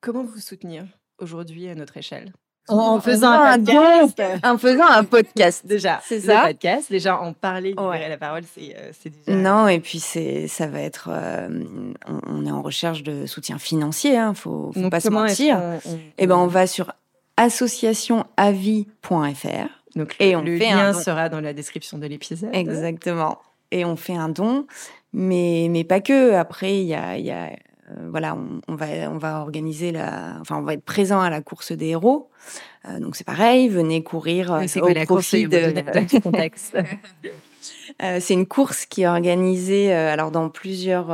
Comment 0.00 0.24
vous 0.24 0.40
soutenir 0.40 0.88
aujourd'hui 1.20 1.68
à 1.68 1.76
notre 1.76 1.98
échelle? 1.98 2.32
En, 2.70 3.00
faisant 3.00 3.32
un, 3.32 3.58
podcast. 3.58 4.22
En 4.44 4.58
faisant 4.58 4.86
un 4.86 5.04
podcast 5.04 5.66
déjà. 5.66 6.00
C'est 6.04 6.20
ça. 6.20 6.46
podcast, 6.46 6.90
déjà 6.90 7.18
en 7.18 7.32
parler, 7.32 7.74
ouais. 7.76 8.08
la 8.08 8.16
parole, 8.16 8.42
c'est 8.54 8.74
euh, 8.76 8.92
déjà. 9.26 9.38
Non, 9.38 9.68
et 9.68 9.80
puis 9.80 9.98
c'est, 9.98 10.48
ça 10.48 10.66
va 10.66 10.80
être. 10.80 11.10
Euh, 11.12 11.92
on, 12.26 12.46
est 12.46 12.50
en 12.50 12.62
recherche 12.62 13.02
de 13.02 13.26
soutien 13.26 13.58
financier. 13.58 14.16
Hein, 14.16 14.32
faut, 14.34 14.72
faut 14.72 14.90
pas 14.90 15.00
se 15.00 15.10
mentir. 15.10 15.58
et 15.84 16.14
eh 16.18 16.26
ben, 16.26 16.36
on 16.36 16.46
va 16.46 16.66
sur 16.66 16.92
associationavis.fr. 17.36 19.80
Donc 19.96 20.14
et 20.20 20.36
on 20.36 20.42
le 20.42 20.56
lien 20.56 20.92
sera 20.92 21.28
dans 21.28 21.40
la 21.40 21.52
description 21.52 21.98
de 21.98 22.06
l'épisode. 22.06 22.50
Exactement. 22.52 23.38
Et 23.72 23.84
on 23.84 23.96
fait 23.96 24.16
un 24.16 24.28
don, 24.28 24.66
mais 25.12 25.68
mais 25.70 25.84
pas 25.84 26.00
que. 26.00 26.34
Après, 26.34 26.78
il 26.78 26.86
y 26.86 26.94
a, 26.94 27.18
y 27.18 27.30
a 27.30 27.50
voilà, 28.10 28.36
on, 28.68 28.74
va, 28.74 28.86
on 29.10 29.18
va 29.18 29.40
organiser 29.40 29.92
la, 29.92 30.36
enfin, 30.40 30.56
on 30.58 30.62
va 30.62 30.74
être 30.74 30.84
présent 30.84 31.20
à 31.20 31.30
la 31.30 31.40
course 31.40 31.72
des 31.72 31.88
héros. 31.88 32.30
Euh, 32.88 32.98
donc 32.98 33.16
c'est 33.16 33.26
pareil, 33.26 33.68
venez 33.68 34.02
courir 34.02 34.52
euh, 34.52 34.64
au 34.80 34.88
la 34.88 35.04
profit 35.04 35.46
de, 35.46 36.20
contexte? 36.20 36.76
c'est 37.98 38.32
une 38.32 38.46
course 38.46 38.86
qui 38.86 39.02
est 39.02 39.06
organisée 39.06 39.92
alors 39.92 40.30
dans 40.30 40.48
plusieurs 40.48 41.12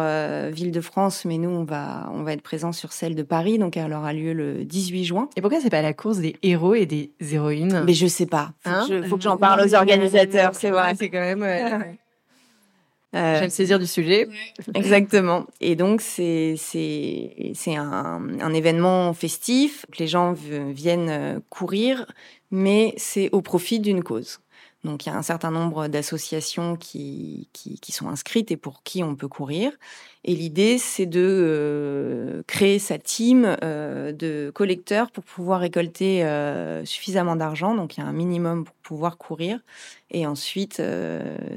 villes 0.50 0.70
de 0.70 0.80
France, 0.80 1.24
mais 1.24 1.38
nous 1.38 1.50
on 1.50 1.64
va 1.64 2.08
on 2.12 2.22
va 2.22 2.32
être 2.32 2.42
présent 2.42 2.70
sur 2.70 2.92
celle 2.92 3.16
de 3.16 3.24
Paris, 3.24 3.58
donc 3.58 3.76
elle 3.76 3.92
aura 3.92 4.12
lieu 4.12 4.32
le 4.32 4.64
18 4.64 5.04
juin. 5.04 5.28
Et 5.36 5.40
pourquoi 5.40 5.60
c'est 5.60 5.70
pas 5.70 5.82
la 5.82 5.94
course 5.94 6.18
des 6.18 6.36
héros 6.42 6.74
et 6.74 6.86
des 6.86 7.10
héroïnes? 7.20 7.82
Mais 7.84 7.94
je 7.94 8.06
sais 8.06 8.26
pas. 8.26 8.52
Faut, 8.60 8.70
hein? 8.70 8.86
que, 8.88 9.20
j'en 9.20 9.36
parle 9.36 9.66
aux 9.66 9.74
organisateurs, 9.74 10.54
c'est 10.54 10.70
vrai. 10.70 10.94
C'est 10.96 11.10
quand 11.10 11.20
même. 11.20 11.96
Euh, 13.14 13.38
J'aime 13.40 13.50
saisir 13.50 13.78
du 13.78 13.86
sujet. 13.86 14.28
Exactement. 14.74 15.46
Et 15.60 15.76
donc, 15.76 16.00
c'est 16.00 16.56
un, 17.68 18.28
un 18.40 18.54
événement 18.54 19.12
festif. 19.14 19.86
Les 19.98 20.06
gens 20.06 20.34
viennent 20.34 21.08
euh, 21.10 21.40
courir, 21.48 22.06
mais 22.50 22.94
c'est 22.96 23.30
au 23.32 23.40
profit 23.42 23.80
d'une 23.80 24.02
cause. 24.02 24.40
Donc 24.86 25.04
il 25.04 25.10
y 25.10 25.12
a 25.12 25.16
un 25.16 25.22
certain 25.22 25.50
nombre 25.50 25.88
d'associations 25.88 26.76
qui, 26.76 27.48
qui, 27.52 27.92
sont 27.92 28.08
inscrites 28.08 28.50
et 28.50 28.56
pour 28.56 28.82
qui 28.82 29.02
on 29.02 29.14
peut 29.14 29.28
courir. 29.28 29.72
Et 30.24 30.34
l'idée, 30.34 30.78
c'est 30.78 31.06
de 31.06 31.20
euh, 31.22 32.42
créer 32.46 32.78
sa 32.78 32.98
team 32.98 33.56
euh, 33.62 34.12
de 34.12 34.50
collecteurs 34.54 35.10
pour 35.10 35.24
pouvoir 35.24 35.60
récolter 35.60 36.24
euh, 36.24 36.84
suffisamment 36.84 37.36
d'argent. 37.36 37.74
Donc 37.74 37.96
il 37.96 38.00
y 38.00 38.02
a 38.02 38.06
un 38.06 38.12
minimum 38.12 38.64
pour 38.64 38.74
pouvoir 38.76 39.18
courir. 39.18 39.60
Et 40.10 40.26
ensuite, 40.26 40.80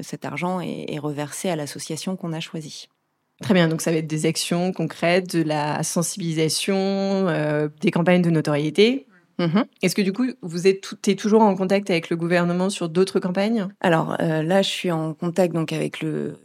cet 0.02 0.24
argent 0.24 0.60
est, 0.60 0.86
est 0.88 0.98
reversé 0.98 1.48
à 1.48 1.56
l'association 1.56 2.16
qu'on 2.16 2.32
a 2.32 2.40
choisie. 2.40 2.88
Très 3.40 3.54
bien, 3.54 3.68
donc 3.68 3.80
ça 3.80 3.90
va 3.90 3.96
être 3.98 4.06
des 4.06 4.26
actions 4.26 4.70
concrètes, 4.72 5.34
de 5.34 5.42
la 5.42 5.82
sensibilisation, 5.82 7.24
des 7.80 7.90
campagnes 7.90 8.20
de 8.20 8.28
notoriété, 8.28 9.06
Mhm. 9.40 9.64
Est-ce 9.82 9.94
que 9.94 10.02
du 10.02 10.12
coup, 10.12 10.26
vous 10.42 10.66
êtes 10.66 10.94
es 11.08 11.14
toujours 11.14 11.42
en 11.42 11.54
contact 11.56 11.90
avec 11.90 12.10
le 12.10 12.16
gouvernement 12.16 12.70
sur 12.70 12.88
d'autres 12.88 13.20
campagnes? 13.20 13.68
Alors 13.80 14.16
euh, 14.20 14.42
là, 14.42 14.62
je 14.62 14.68
suis 14.68 14.90
en 14.90 15.14
contact 15.14 15.54
donc 15.54 15.72
avec 15.72 16.02
le, 16.02 16.36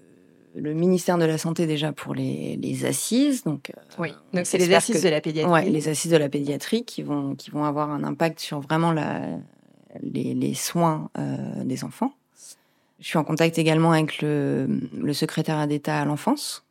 le 0.55 0.73
ministère 0.73 1.17
de 1.17 1.25
la 1.25 1.37
Santé 1.37 1.67
déjà 1.67 1.91
pour 1.91 2.15
les, 2.15 2.57
les 2.61 2.85
assises. 2.85 3.43
Donc, 3.43 3.71
euh, 3.71 3.81
oui, 3.99 4.13
donc 4.33 4.45
c'est 4.45 4.57
les 4.57 4.73
assises 4.73 5.03
de 5.03 5.09
la 5.09 5.21
pédiatrie. 5.21 5.51
Ouais, 5.51 5.69
les 5.69 5.89
assises 5.89 6.11
de 6.11 6.17
la 6.17 6.29
pédiatrie 6.29 6.85
qui 6.85 7.03
vont, 7.03 7.35
qui 7.35 7.51
vont 7.51 7.65
avoir 7.65 7.91
un 7.91 8.03
impact 8.03 8.39
sur 8.39 8.61
vraiment 8.61 8.93
la, 8.93 9.21
les, 10.01 10.33
les 10.33 10.53
soins 10.53 11.09
euh, 11.17 11.63
des 11.63 11.83
enfants. 11.83 12.13
Je 13.01 13.07
suis 13.07 13.17
en 13.17 13.25
contact 13.25 13.57
également 13.59 13.91
avec 13.91 14.21
le, 14.21 14.67
le 14.97 15.13
secrétariat 15.13 15.67
d'État 15.67 15.99
à 15.99 16.05
l'enfance 16.05 16.64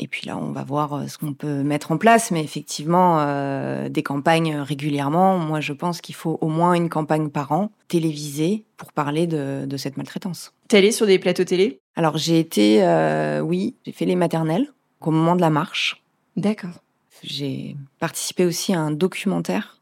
et 0.00 0.06
puis 0.06 0.26
là, 0.26 0.36
on 0.36 0.52
va 0.52 0.62
voir 0.62 0.94
euh, 0.94 1.06
ce 1.06 1.18
qu'on 1.18 1.34
peut 1.34 1.62
mettre 1.62 1.90
en 1.90 1.98
place. 1.98 2.30
Mais 2.30 2.42
effectivement, 2.42 3.18
euh, 3.20 3.88
des 3.88 4.02
campagnes 4.02 4.56
régulièrement. 4.56 5.38
Moi, 5.38 5.60
je 5.60 5.72
pense 5.72 6.00
qu'il 6.00 6.14
faut 6.14 6.38
au 6.40 6.48
moins 6.48 6.74
une 6.74 6.88
campagne 6.88 7.30
par 7.30 7.52
an 7.52 7.70
télévisée 7.88 8.64
pour 8.76 8.92
parler 8.92 9.26
de, 9.26 9.64
de 9.66 9.76
cette 9.76 9.96
maltraitance. 9.96 10.52
T'es 10.68 10.90
sur 10.92 11.06
des 11.06 11.18
plateaux 11.18 11.44
télé? 11.44 11.80
Alors, 11.96 12.16
j'ai 12.16 12.38
été, 12.38 12.84
euh, 12.84 13.40
oui, 13.40 13.74
j'ai 13.84 13.92
fait 13.92 14.04
les 14.04 14.16
maternelles 14.16 14.72
au 15.00 15.10
moment 15.10 15.34
de 15.34 15.40
la 15.40 15.50
marche. 15.50 16.02
D'accord. 16.36 16.82
J'ai 17.22 17.76
participé 17.98 18.44
aussi 18.44 18.72
à 18.72 18.80
un 18.80 18.92
documentaire 18.92 19.80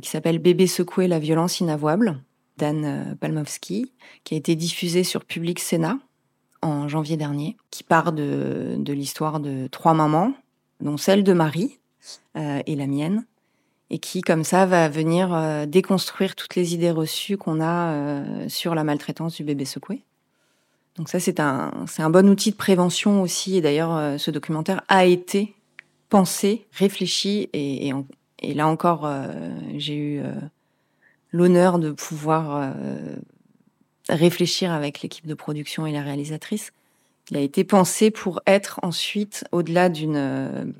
qui 0.00 0.08
s'appelle 0.08 0.38
Bébé 0.38 0.66
secoué, 0.66 1.08
la 1.08 1.18
violence 1.18 1.60
inavouable, 1.60 2.22
d'Anne 2.56 3.18
Palmowski, 3.20 3.92
qui 4.22 4.34
a 4.34 4.38
été 4.38 4.54
diffusée 4.54 5.04
sur 5.04 5.26
Public 5.26 5.58
Sénat 5.58 5.98
en 6.64 6.88
janvier 6.88 7.16
dernier, 7.16 7.56
qui 7.70 7.84
part 7.84 8.12
de, 8.12 8.76
de 8.78 8.92
l'histoire 8.92 9.40
de 9.40 9.68
trois 9.70 9.94
mamans, 9.94 10.32
dont 10.80 10.96
celle 10.96 11.22
de 11.22 11.32
Marie 11.32 11.78
et 12.34 12.74
la 12.74 12.86
mienne, 12.86 13.24
et 13.90 13.98
qui, 13.98 14.20
comme 14.20 14.44
ça, 14.44 14.66
va 14.66 14.88
venir 14.88 15.66
déconstruire 15.68 16.34
toutes 16.34 16.56
les 16.56 16.74
idées 16.74 16.90
reçues 16.90 17.36
qu'on 17.36 17.62
a 17.62 18.48
sur 18.48 18.74
la 18.74 18.82
maltraitance 18.82 19.36
du 19.36 19.44
bébé 19.44 19.64
secoué. 19.64 20.02
Donc 20.96 21.08
ça, 21.08 21.18
c'est 21.18 21.40
un, 21.40 21.72
un 21.98 22.10
bon 22.10 22.28
outil 22.28 22.52
de 22.52 22.56
prévention 22.56 23.22
aussi. 23.22 23.56
Et 23.56 23.60
d'ailleurs, 23.60 23.96
euh, 23.96 24.18
ce 24.18 24.30
documentaire 24.30 24.82
a 24.88 25.04
été 25.04 25.54
pensé, 26.08 26.66
réfléchi. 26.72 27.48
Et, 27.52 27.92
et, 28.40 28.54
là 28.54 28.68
encore, 28.68 29.04
euh, 29.04 29.32
j'ai 29.76 29.96
eu 29.96 30.20
euh, 30.20 30.32
l'honneur 31.32 31.78
de 31.78 31.90
pouvoir 31.90 32.74
réfléchir 34.08 34.72
avec 34.72 35.02
l'équipe 35.02 35.26
de 35.26 35.34
production 35.34 35.86
et 35.86 35.92
la 35.92 36.02
réalisatrice. 36.02 36.72
Il 37.30 37.36
a 37.36 37.40
été 37.40 37.64
pensé 37.64 38.10
pour 38.10 38.42
être 38.46 38.80
ensuite, 38.82 39.44
au-delà 39.52 39.88
d'une 39.88 40.74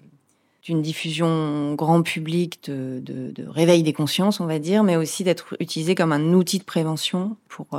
d'une 0.63 0.81
diffusion 0.81 1.75
grand 1.75 2.01
public, 2.01 2.65
de, 2.65 2.99
de, 3.03 3.31
de, 3.33 3.47
réveil 3.47 3.83
des 3.83 3.93
consciences, 3.93 4.41
on 4.41 4.47
va 4.47 4.59
dire, 4.59 4.83
mais 4.83 4.97
aussi 4.97 5.23
d'être 5.23 5.55
utilisé 5.61 5.95
comme 5.95 6.11
un 6.11 6.33
outil 6.33 6.59
de 6.59 6.65
prévention 6.65 7.37
pour 7.49 7.79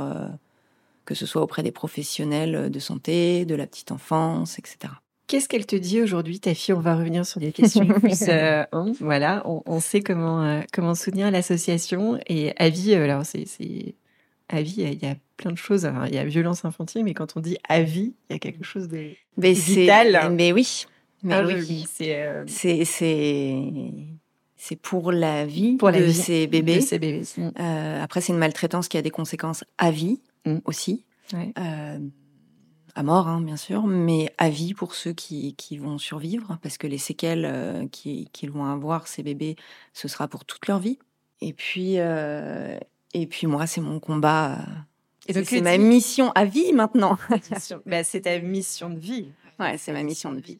que 1.04 1.14
ce 1.16 1.26
soit 1.26 1.42
auprès 1.42 1.64
des 1.64 1.72
professionnels 1.72 2.70
de 2.70 2.78
santé, 2.78 3.44
de 3.44 3.56
la 3.56 3.66
petite 3.66 3.90
enfance, 3.90 4.60
etc. 4.60 4.92
Qu'est-ce 5.26 5.48
qu'elle 5.48 5.66
te 5.66 5.74
dit 5.74 6.00
aujourd'hui, 6.00 6.38
ta 6.38 6.54
fille? 6.54 6.72
On 6.72 6.80
va 6.80 6.94
revenir 6.94 7.26
sur 7.26 7.40
des 7.40 7.50
questions 7.50 7.84
plus. 7.86 8.22
Euh, 8.28 8.64
hein, 8.72 8.92
voilà, 9.00 9.42
on, 9.44 9.80
sait 9.80 10.00
comment, 10.00 10.44
euh, 10.44 10.60
comment 10.72 10.94
soutenir 10.94 11.30
l'association. 11.32 12.20
Et 12.28 12.52
Avis, 12.58 12.94
euh, 12.94 13.04
alors 13.04 13.24
c'est. 13.26 13.44
Avis, 14.48 14.74
il 14.78 15.02
y 15.02 15.06
a 15.06 15.16
plein 15.36 15.52
de 15.52 15.58
choses. 15.58 15.88
il 16.08 16.14
y 16.14 16.18
a 16.18 16.24
violence 16.24 16.64
infantile, 16.64 17.04
mais 17.04 17.14
quand 17.14 17.36
on 17.36 17.40
dit 17.40 17.56
Avis, 17.68 18.14
il 18.28 18.32
y 18.32 18.36
a 18.36 18.38
quelque 18.38 18.64
chose 18.64 18.88
de 18.88 19.10
mais 19.36 19.52
vital. 19.52 20.32
Mais 20.32 20.52
oui. 20.52 20.86
Mais 21.22 21.34
ah, 21.34 21.44
oui. 21.44 21.84
C'est. 22.46 22.84
C'est 24.58 24.76
pour 24.76 25.12
la 25.12 25.46
vie 25.46 25.76
pour 25.76 25.92
de, 25.92 26.08
ces 26.08 26.48
bébés. 26.48 26.80
ces 26.80 26.98
bébés. 26.98 27.22
après, 28.02 28.20
c'est 28.20 28.32
une 28.32 28.38
maltraitance 28.38 28.88
qui 28.88 28.96
a 28.96 29.02
des 29.02 29.10
conséquences 29.10 29.62
à 29.78 29.92
vie. 29.92 30.18
Mmh. 30.46 30.58
aussi. 30.64 31.04
Euh, 31.34 31.98
à 32.94 33.02
mort, 33.02 33.28
hein, 33.28 33.40
bien 33.40 33.56
sûr, 33.56 33.86
mais 33.86 34.32
à 34.38 34.48
vie 34.48 34.72
pour 34.72 34.94
ceux 34.94 35.12
qui, 35.12 35.54
qui 35.56 35.76
vont 35.76 35.98
survivre, 35.98 36.56
parce 36.62 36.78
que 36.78 36.86
les 36.86 36.98
séquelles 36.98 37.44
euh, 37.44 37.86
qu'ils 37.88 38.50
vont 38.50 38.64
avoir, 38.64 39.08
ces 39.08 39.22
bébés, 39.22 39.56
ce 39.92 40.08
sera 40.08 40.28
pour 40.28 40.44
toute 40.44 40.66
leur 40.68 40.78
vie. 40.78 40.98
Et 41.40 41.52
puis, 41.52 41.98
euh, 41.98 42.78
et 43.12 43.26
puis 43.26 43.46
moi, 43.46 43.66
c'est 43.66 43.80
mon 43.80 44.00
combat. 44.00 44.58
C'est 45.28 45.60
ma 45.60 45.78
mission 45.78 46.32
à 46.34 46.44
vie 46.44 46.72
maintenant. 46.72 47.18
bah, 47.86 48.04
c'est 48.04 48.22
ta 48.22 48.38
mission 48.38 48.90
de 48.90 48.98
vie. 48.98 49.28
Ouais, 49.58 49.78
c'est 49.78 49.92
ma 49.92 50.02
mission 50.02 50.32
de 50.32 50.40
vie. 50.40 50.58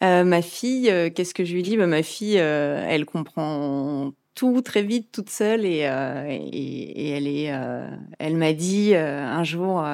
ma 0.00 0.42
fille, 0.42 0.92
qu'est-ce 1.14 1.34
que 1.34 1.44
je 1.44 1.54
lui 1.54 1.62
dis? 1.62 1.76
Bah, 1.76 1.86
Ma 1.86 2.02
fille, 2.02 2.36
elle 2.36 3.06
comprend 3.06 4.12
tout 4.34 4.62
très 4.62 4.82
vite 4.82 5.10
toute 5.12 5.30
seule 5.30 5.64
et, 5.64 5.86
euh, 5.86 6.26
et, 6.28 7.10
elle 7.10 7.26
est, 7.26 7.52
euh, 7.52 7.88
elle 8.18 8.36
m'a 8.36 8.52
dit 8.52 8.94
euh, 8.94 9.24
un 9.24 9.44
jour, 9.44 9.84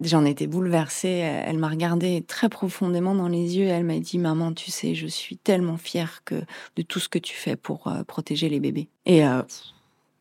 j'en 0.00 0.24
étais 0.24 0.46
bouleversée, 0.46 1.08
elle 1.08 1.58
m'a 1.58 1.68
regardé 1.68 2.22
très 2.22 2.48
profondément 2.48 3.14
dans 3.14 3.28
les 3.28 3.56
yeux 3.56 3.64
et 3.64 3.68
elle 3.68 3.84
m'a 3.84 3.98
dit 3.98 4.18
maman 4.18 4.52
tu 4.52 4.70
sais 4.70 4.94
je 4.94 5.06
suis 5.06 5.36
tellement 5.36 5.76
fière 5.76 6.22
que 6.24 6.42
de 6.76 6.82
tout 6.82 7.00
ce 7.00 7.08
que 7.08 7.18
tu 7.18 7.34
fais 7.34 7.56
pour 7.56 7.92
protéger 8.06 8.48
les 8.48 8.60
bébés 8.60 8.88
et 9.06 9.22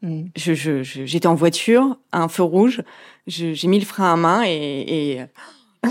je, 0.03 0.53
je, 0.53 0.83
j'étais 0.83 1.27
en 1.27 1.35
voiture 1.35 1.97
un 2.11 2.27
feu 2.27 2.43
rouge, 2.43 2.83
j'ai 3.25 3.67
mis 3.67 3.79
le 3.79 3.85
frein 3.85 4.13
à 4.13 4.15
main 4.15 4.43
et, 4.45 5.25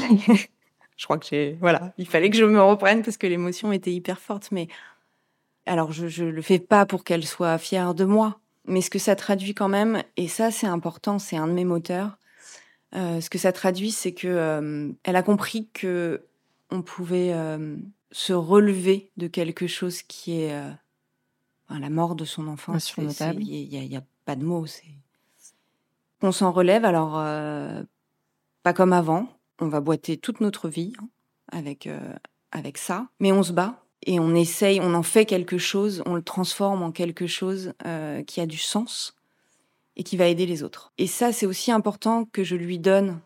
je 0.96 1.04
crois 1.04 1.18
que 1.18 1.26
j'ai 1.28 1.57
voilà 1.61 1.92
il 1.98 2.07
fallait 2.07 2.30
que 2.30 2.36
je 2.36 2.44
me 2.44 2.62
reprenne 2.62 3.02
parce 3.02 3.16
que 3.16 3.26
l'émotion 3.26 3.72
était 3.72 3.92
hyper 3.92 4.18
forte 4.18 4.50
mais 4.52 4.68
alors, 5.66 5.90
je 5.90 6.24
ne 6.24 6.30
le 6.30 6.42
fais 6.42 6.61
pas 6.61 6.86
pour 6.86 7.02
qu'elle 7.02 7.26
soit 7.26 7.59
fière 7.59 7.94
de 7.94 8.04
moi, 8.04 8.38
mais 8.66 8.80
ce 8.80 8.88
que 8.88 9.00
ça 9.00 9.16
traduit 9.16 9.52
quand 9.52 9.68
même, 9.68 10.02
et 10.16 10.28
ça 10.28 10.52
c'est 10.52 10.68
important, 10.68 11.18
c'est 11.18 11.36
un 11.36 11.48
de 11.48 11.52
mes 11.52 11.64
moteurs, 11.64 12.18
euh, 12.94 13.20
ce 13.20 13.28
que 13.28 13.38
ça 13.38 13.52
traduit, 13.52 13.90
c'est 13.90 14.12
que 14.12 14.28
euh, 14.28 14.92
elle 15.02 15.16
a 15.16 15.22
compris 15.24 15.68
que 15.74 16.22
on 16.70 16.82
pouvait 16.82 17.32
euh, 17.32 17.76
se 18.12 18.32
relever 18.32 19.11
de 19.16 19.26
quelque 19.26 19.66
chose 19.66 20.02
qui 20.02 20.40
est 20.40 20.57
la 21.69 21.91
mort 21.91 22.14
de 22.14 22.25
son 22.25 22.49
enfant. 22.49 22.75
Il 22.99 23.69
n'y 23.69 23.97
a, 23.97 24.03
pas 24.25 24.37
de 24.37 24.45
mots. 24.45 24.67
On 26.23 26.33
s'en 26.33 26.53
relève, 26.53 26.85
alors 26.85 27.12
pas 28.62 28.73
comme 28.73 28.93
avant. 28.93 29.29
On 29.61 29.69
va 29.69 29.81
boiter 29.81 30.17
toute 30.17 30.41
notre 30.41 30.69
vie 30.69 30.93
hein, 31.01 31.09
avec, 31.51 31.89
avec 32.53 32.79
ça, 32.79 33.09
mais 33.21 33.33
on 33.33 33.43
se 33.43 33.53
bat 33.53 33.83
et 34.07 34.21
on 34.21 34.35
essaye, 34.35 34.81
on 34.81 34.95
en 34.95 35.03
fait 35.03 35.27
quelque 35.27 35.59
chose, 35.59 36.03
on 36.07 36.14
le 36.14 36.23
transforme 36.23 36.83
en 36.83 36.93
quelque 36.93 37.27
chose 37.27 37.73
euh, 37.85 38.23
qui 38.23 38.41
a 38.41 38.47
du 38.47 38.59
sens 38.59 39.14
et 39.97 40.05
qui 40.05 40.17
va 40.17 40.29
aider 40.29 40.47
les 40.47 40.62
autres. 40.62 40.93
Et 40.99 41.07
ça, 41.07 41.33
c'est 41.33 41.47
aussi 41.47 41.73
important 41.73 42.25
que 42.25 42.45
je 42.45 42.57
lui 42.57 42.79
donne 42.79 43.21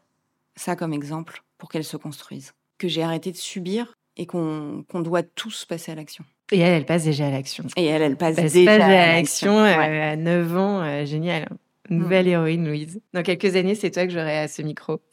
ça 0.56 0.76
comme 0.76 0.92
exemple 0.92 1.44
pour 1.58 1.68
qu'elle 1.68 1.84
se 1.84 1.96
construise. 1.96 2.54
Que 2.78 2.88
j'ai 2.88 3.02
arrêté 3.02 3.30
de 3.30 3.36
subir 3.36 3.94
et 4.16 4.26
qu'on 4.26 4.84
doit 4.92 5.22
tous 5.22 5.64
passer 5.64 5.92
à 5.92 5.94
l'action. 5.94 6.24
Et 6.52 6.58
elle, 6.58 6.74
elle 6.74 6.86
passe 6.86 7.04
déjà 7.04 7.28
à 7.28 7.30
l'action. 7.30 7.64
Et 7.76 7.86
elle, 7.86 8.02
elle 8.02 8.16
passe 8.16 8.36
déjà 8.36 8.74
à 8.74 9.16
l'action. 9.16 9.58
Euh, 9.58 10.12
à 10.12 10.16
9 10.16 10.56
ans, 10.56 10.82
euh, 10.82 11.04
génial. 11.04 11.48
Nouvelle 11.88 12.26
mm. 12.26 12.30
héroïne, 12.30 12.66
Louise. 12.66 13.00
Dans 13.12 13.22
quelques 13.22 13.56
années, 13.56 13.74
c'est 13.74 13.90
toi 13.90 14.06
que 14.06 14.12
j'aurai 14.12 14.38
à 14.38 14.48
ce 14.48 14.62
micro. 14.62 15.00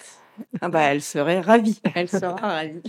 Ah 0.61 0.69
bah, 0.69 0.83
elle 0.83 1.01
serait 1.01 1.39
ravie. 1.39 1.81
Elle 1.95 2.07
sera 2.07 2.35
ravie. 2.35 2.83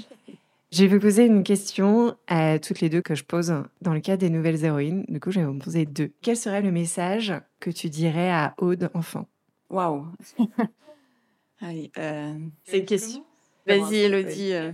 Je 0.70 0.84
vais 0.84 0.88
vous 0.88 1.00
poser 1.00 1.24
une 1.24 1.44
question 1.44 2.14
à 2.26 2.58
toutes 2.58 2.80
les 2.80 2.90
deux 2.90 3.00
que 3.00 3.14
je 3.14 3.24
pose 3.24 3.54
dans 3.80 3.94
le 3.94 4.00
cas 4.00 4.18
des 4.18 4.28
nouvelles 4.28 4.62
héroïnes. 4.62 5.06
Du 5.08 5.18
coup, 5.18 5.30
je 5.30 5.40
vais 5.40 5.46
vous 5.46 5.58
poser 5.58 5.86
deux. 5.86 6.12
Quel 6.20 6.36
serait 6.36 6.60
le 6.60 6.70
message 6.70 7.32
que 7.58 7.70
tu 7.70 7.88
dirais 7.88 8.30
à 8.30 8.54
Aude 8.58 8.90
enfant? 8.92 9.26
Waouh 9.70 10.04
euh, 11.62 12.34
C'est 12.64 12.78
une 12.80 12.84
question. 12.84 13.24
Vas-y, 13.66 13.96
Elodie. 13.96 14.52
Euh. 14.52 14.72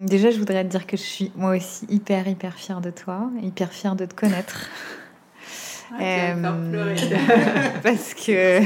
Déjà, 0.00 0.30
je 0.30 0.38
voudrais 0.38 0.64
te 0.64 0.68
dire 0.68 0.86
que 0.86 0.96
je 0.96 1.02
suis 1.02 1.32
moi 1.36 1.56
aussi 1.56 1.86
hyper, 1.88 2.26
hyper 2.26 2.54
fière 2.54 2.80
de 2.80 2.90
toi, 2.90 3.30
hyper 3.42 3.72
fière 3.72 3.96
de 3.96 4.04
te 4.06 4.14
connaître. 4.14 4.68
Ah, 5.92 6.34
euh, 6.34 6.94
parce 7.82 8.14
que 8.14 8.60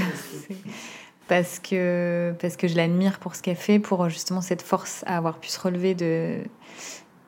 parce 1.29 1.59
que, 1.59 2.35
parce 2.41 2.57
que 2.57 2.67
je 2.69 2.77
l'admire 2.77 3.19
pour 3.19 3.35
ce 3.35 3.43
qu'elle 3.43 3.57
fait, 3.57 3.79
pour 3.79 4.09
justement 4.09 4.41
cette 4.41 4.63
force 4.63 5.05
à 5.07 5.19
avoir 5.19 5.39
pu 5.39 5.49
se 5.49 5.61
relever 5.61 5.95
de, 5.95 6.39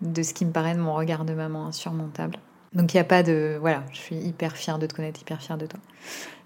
de 0.00 0.22
ce 0.22 0.32
qui 0.32 0.46
me 0.46 0.52
paraît 0.52 0.74
de 0.74 0.80
mon 0.80 0.94
regard 0.94 1.24
de 1.24 1.34
maman 1.34 1.66
insurmontable. 1.66 2.38
Donc 2.72 2.94
il 2.94 2.96
n'y 2.96 3.00
a 3.00 3.04
pas 3.04 3.22
de... 3.22 3.56
Voilà, 3.60 3.82
je 3.92 3.98
suis 3.98 4.16
hyper 4.16 4.56
fière 4.56 4.78
de 4.78 4.86
te 4.86 4.94
connaître, 4.94 5.20
hyper 5.20 5.42
fière 5.42 5.58
de 5.58 5.66
toi. 5.66 5.80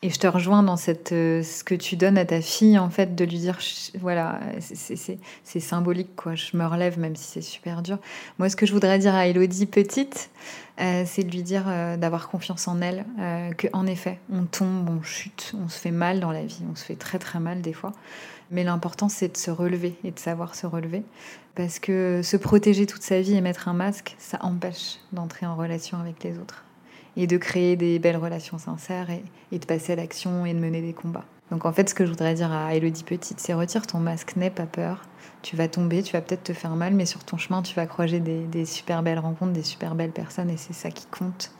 Et 0.00 0.10
je 0.10 0.18
te 0.18 0.26
rejoins 0.26 0.62
dans 0.62 0.76
cette, 0.76 1.12
euh, 1.12 1.42
ce 1.42 1.64
que 1.64 1.74
tu 1.74 1.96
donnes 1.96 2.18
à 2.18 2.26
ta 2.26 2.42
fille, 2.42 2.78
en 2.78 2.90
fait, 2.90 3.14
de 3.14 3.24
lui 3.24 3.38
dire, 3.38 3.58
voilà, 4.00 4.38
c'est 4.60 5.60
symbolique, 5.60 6.14
quoi. 6.14 6.34
Je 6.34 6.56
me 6.58 6.66
relève, 6.66 6.98
même 6.98 7.16
si 7.16 7.24
c'est 7.24 7.40
super 7.40 7.80
dur. 7.80 7.98
Moi, 8.38 8.50
ce 8.50 8.56
que 8.56 8.66
je 8.66 8.72
voudrais 8.74 8.98
dire 8.98 9.14
à 9.14 9.26
Elodie 9.26 9.64
petite, 9.64 10.28
euh, 10.80 11.04
c'est 11.06 11.24
de 11.24 11.30
lui 11.30 11.42
dire 11.42 11.64
euh, 11.68 11.96
d'avoir 11.96 12.28
confiance 12.28 12.68
en 12.68 12.82
elle, 12.82 13.06
que 13.56 13.68
en 13.72 13.86
effet, 13.86 14.18
on 14.30 14.44
tombe, 14.44 14.90
on 14.90 15.02
chute, 15.02 15.54
on 15.58 15.70
se 15.70 15.78
fait 15.78 15.90
mal 15.90 16.20
dans 16.20 16.32
la 16.32 16.44
vie, 16.44 16.60
on 16.70 16.74
se 16.74 16.84
fait 16.84 16.96
très 16.96 17.18
très 17.18 17.40
mal 17.40 17.62
des 17.62 17.72
fois. 17.72 17.92
Mais 18.50 18.64
l'important, 18.64 19.08
c'est 19.08 19.32
de 19.32 19.36
se 19.36 19.50
relever 19.50 19.96
et 20.04 20.10
de 20.10 20.18
savoir 20.18 20.54
se 20.54 20.66
relever. 20.66 21.02
Parce 21.54 21.78
que 21.78 22.20
se 22.22 22.36
protéger 22.36 22.86
toute 22.86 23.02
sa 23.02 23.20
vie 23.20 23.34
et 23.34 23.40
mettre 23.40 23.68
un 23.68 23.74
masque, 23.74 24.16
ça 24.18 24.38
empêche 24.42 24.98
d'entrer 25.12 25.46
en 25.46 25.56
relation 25.56 25.98
avec 25.98 26.22
les 26.24 26.38
autres. 26.38 26.64
Et 27.16 27.26
de 27.26 27.36
créer 27.36 27.76
des 27.76 27.98
belles 27.98 28.16
relations 28.16 28.58
sincères 28.58 29.08
et, 29.10 29.58
de 29.58 29.64
passer 29.64 29.92
à 29.92 29.96
l'action 29.96 30.44
et 30.46 30.52
de 30.52 30.58
mener 30.58 30.82
des 30.82 30.92
combats. 30.92 31.24
Donc 31.50 31.64
en 31.64 31.72
fait, 31.72 31.88
ce 31.88 31.94
que 31.94 32.04
je 32.04 32.10
voudrais 32.10 32.34
dire 32.34 32.50
à 32.50 32.74
Elodie 32.74 33.04
Petite, 33.04 33.38
c'est 33.38 33.54
retire 33.54 33.86
ton 33.86 34.00
masque, 34.00 34.34
n'aie 34.34 34.50
pas 34.50 34.66
peur. 34.66 35.02
Tu 35.42 35.54
vas 35.54 35.68
tomber, 35.68 36.02
tu 36.02 36.12
vas 36.12 36.22
peut-être 36.22 36.42
te 36.42 36.52
faire 36.52 36.74
mal, 36.74 36.94
mais 36.94 37.06
sur 37.06 37.22
ton 37.22 37.36
chemin, 37.36 37.62
tu 37.62 37.74
vas 37.74 37.86
croiser 37.86 38.18
des, 38.18 38.44
des 38.44 38.64
super 38.64 39.02
belles 39.02 39.18
rencontres, 39.18 39.52
des 39.52 39.62
super 39.62 39.94
belles 39.94 40.10
personnes, 40.10 40.50
et 40.50 40.56
c'est 40.56 40.72
ça 40.72 40.90
qui 40.90 41.06
compte. 41.06 41.52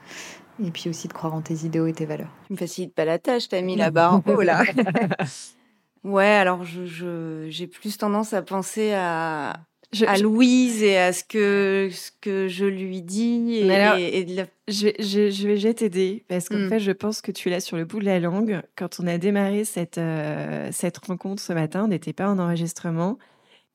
Et 0.64 0.70
puis 0.70 0.88
aussi 0.88 1.06
de 1.06 1.12
croire 1.12 1.34
en 1.34 1.42
tes 1.42 1.64
idéaux 1.64 1.86
et 1.86 1.92
tes 1.92 2.06
valeurs. 2.06 2.30
Tu 2.46 2.54
me 2.54 2.58
facilites 2.58 2.94
pas 2.94 3.04
la 3.04 3.18
tâche, 3.18 3.48
t'as 3.48 3.60
mis 3.60 3.76
la 3.76 3.90
barre 3.90 4.14
en 4.14 4.22
haut 4.26 4.40
là. 4.40 4.64
ouais, 6.04 6.24
alors 6.24 6.64
je, 6.64 7.46
j'ai 7.48 7.66
plus 7.66 7.96
tendance 7.98 8.32
à 8.32 8.42
penser 8.42 8.92
à, 8.92 9.60
à 10.06 10.18
Louise 10.18 10.82
et 10.82 10.96
à 10.96 11.12
ce 11.12 11.24
que, 11.24 11.88
ce 11.92 12.10
que 12.20 12.48
je 12.48 12.64
lui 12.64 13.02
dis. 13.02 13.56
Et, 13.56 14.36
je, 14.68 14.88
je, 14.98 15.30
je, 15.30 15.48
vais 15.48 15.74
t'aider 15.74 16.24
parce 16.28 16.48
qu'en 16.48 16.56
mmh. 16.56 16.68
fait, 16.68 16.80
je 16.80 16.92
pense 16.92 17.20
que 17.20 17.32
tu 17.32 17.50
l'as 17.50 17.60
sur 17.60 17.76
le 17.76 17.84
bout 17.84 18.00
de 18.00 18.04
la 18.04 18.20
langue. 18.20 18.62
Quand 18.76 19.00
on 19.00 19.06
a 19.06 19.18
démarré 19.18 19.64
cette, 19.64 19.98
euh, 19.98 20.68
cette 20.72 20.98
rencontre 20.98 21.42
ce 21.42 21.52
matin, 21.52 21.84
on 21.84 21.88
n'était 21.88 22.12
pas 22.12 22.28
en 22.28 22.38
enregistrement. 22.38 23.18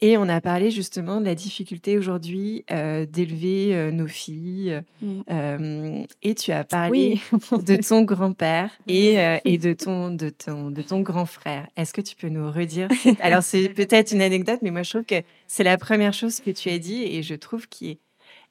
Et 0.02 0.18
on 0.18 0.30
a 0.30 0.40
parlé 0.40 0.72
justement 0.72 1.20
de 1.20 1.26
la 1.26 1.36
difficulté 1.36 1.98
aujourd'hui 1.98 2.64
d'élever 2.70 3.92
nos 3.92 4.08
filles. 4.08 4.82
Mmh. 5.02 6.04
et 6.24 6.36
tu 6.36 6.52
as 6.52 6.64
parlé 6.64 7.20
de 7.52 7.76
ton 7.76 8.04
grand-père 8.04 8.72
et, 8.88 9.18
et 9.44 9.58
de, 9.58 9.74
ton, 9.74 10.12
de, 10.12 10.30
ton, 10.30 10.72
de 10.72 10.82
ton 10.82 11.02
grand 11.02 11.26
frère. 11.26 11.68
Est-ce 11.76 11.94
que 11.94 12.02
tu 12.02 12.16
peux 12.16 12.30
nous 12.30 12.50
redire 12.52 12.88
Alors, 13.20 13.44
c'est 13.44 13.70
peut-être 13.70 14.12
une 14.12 14.22
anecdote, 14.22 14.60
mais 14.62 14.72
moi, 14.72 14.84
je 14.84 14.90
trouve 14.90 15.06
que 15.06 15.22
c'est 15.48 15.64
la 15.64 15.78
première 15.78 16.14
chose 16.14 16.40
que 16.40 16.52
tu 16.52 16.70
as 16.70 16.80
dit 16.80 17.04
et 17.04 17.22
je 17.22 17.36
trouve 17.36 17.68
qui 17.68 17.92
est 17.92 18.00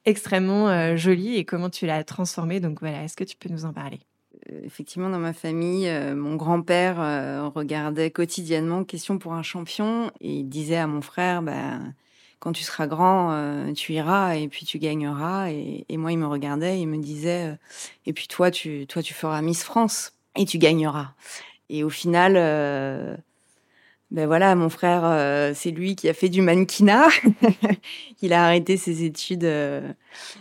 extrêmement 0.05 0.95
jolie 0.95 1.35
et 1.35 1.45
comment 1.45 1.69
tu 1.69 1.85
l'as 1.85 2.03
transformée. 2.03 2.59
Donc 2.59 2.79
voilà, 2.79 3.03
est-ce 3.03 3.15
que 3.15 3.23
tu 3.23 3.35
peux 3.37 3.49
nous 3.49 3.65
en 3.65 3.73
parler? 3.73 3.99
Effectivement, 4.47 5.09
dans 5.09 5.19
ma 5.19 5.33
famille, 5.33 5.87
euh, 5.87 6.15
mon 6.15 6.35
grand-père 6.35 6.99
euh, 6.99 7.47
regardait 7.47 8.11
quotidiennement 8.11 8.83
Question 8.83 9.17
pour 9.17 9.33
un 9.33 9.43
champion 9.43 10.11
et 10.21 10.31
il 10.31 10.49
disait 10.49 10.77
à 10.77 10.87
mon 10.87 11.01
frère, 11.01 11.41
bah, 11.41 11.79
quand 12.39 12.51
tu 12.53 12.63
seras 12.63 12.87
grand, 12.87 13.31
euh, 13.31 13.73
tu 13.73 13.93
iras 13.93 14.35
et 14.35 14.47
puis 14.47 14.65
tu 14.65 14.79
gagneras. 14.79 15.51
Et, 15.51 15.85
moi, 15.97 16.11
il 16.11 16.17
me 16.17 16.27
regardait, 16.27 16.79
il 16.79 16.87
me 16.87 16.97
disait, 16.97 17.57
et 18.05 18.13
puis 18.13 18.27
toi, 18.27 18.51
tu, 18.51 18.87
toi, 18.87 19.01
tu 19.01 19.13
feras 19.13 19.41
Miss 19.41 19.63
France 19.63 20.13
et 20.35 20.45
tu 20.45 20.57
gagneras. 20.57 21.13
Et 21.69 21.83
au 21.83 21.89
final, 21.89 22.33
ben 24.11 24.25
voilà, 24.25 24.55
mon 24.55 24.69
frère, 24.69 25.01
euh, 25.03 25.51
c'est 25.53 25.69
lui 25.69 25.95
qui 25.95 26.09
a 26.09 26.15
fait 26.15 26.29
du 26.29 26.41
mannequinat. 26.41 27.09
il 28.23 28.33
a 28.33 28.43
arrêté 28.43 28.75
ses 28.75 29.03
études 29.03 29.43
euh, 29.43 29.81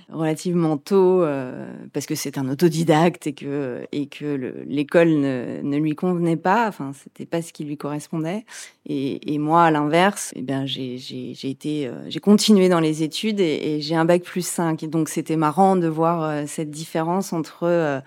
relativement 0.09 0.79
tôt 0.79 1.23
euh, 1.23 1.71
parce 1.93 2.07
que 2.07 2.15
c'est 2.15 2.39
un 2.39 2.49
autodidacte 2.49 3.27
et 3.27 3.35
que 3.35 3.87
et 3.93 4.07
que 4.07 4.65
l'école 4.67 5.11
ne, 5.11 5.77
lui 5.77 5.95
convenait 5.95 6.39
pas. 6.39 6.67
Enfin, 6.67 6.93
c'était 6.95 7.27
pas 7.27 7.43
ce 7.43 7.53
qui 7.53 7.65
lui 7.65 7.77
correspondait. 7.77 8.47
Et, 8.87 9.35
et 9.35 9.39
moi, 9.39 9.65
à 9.65 9.71
l'inverse, 9.71 10.33
eh 10.35 10.41
bien, 10.41 10.65
j'ai 10.65 10.97
j'ai 10.97 11.51
été, 11.51 11.91
j'ai 12.09 12.21
continué 12.21 12.71
dans 12.71 12.81
les 12.81 13.03
études 13.03 13.39
et, 13.39 13.75
et 13.77 13.81
j'ai 13.83 13.97
un 13.97 14.07
bac 14.07 14.23
plus 14.23 14.47
5. 14.47 14.83
Et 14.83 14.89
donc, 14.89 15.11
c'était 15.11 15.37
marrant 15.37 15.77
de 15.77 15.89
voir 15.89 16.49
cette 16.49 16.71
différence 16.71 17.35
entre 17.35 18.03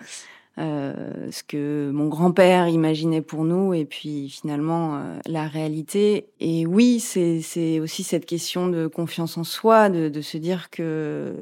euh, 0.58 1.30
ce 1.30 1.42
que 1.42 1.90
mon 1.94 2.08
grand-père 2.08 2.68
imaginait 2.68 3.22
pour 3.22 3.44
nous 3.44 3.72
et 3.72 3.86
puis 3.86 4.28
finalement 4.28 4.96
euh, 4.96 5.18
la 5.26 5.48
réalité. 5.48 6.26
Et 6.40 6.66
oui, 6.66 7.00
c'est 7.00 7.80
aussi 7.80 8.02
cette 8.02 8.26
question 8.26 8.68
de 8.68 8.86
confiance 8.86 9.38
en 9.38 9.44
soi, 9.44 9.88
de, 9.88 10.10
de 10.10 10.20
se 10.20 10.36
dire 10.36 10.68
que 10.68 11.34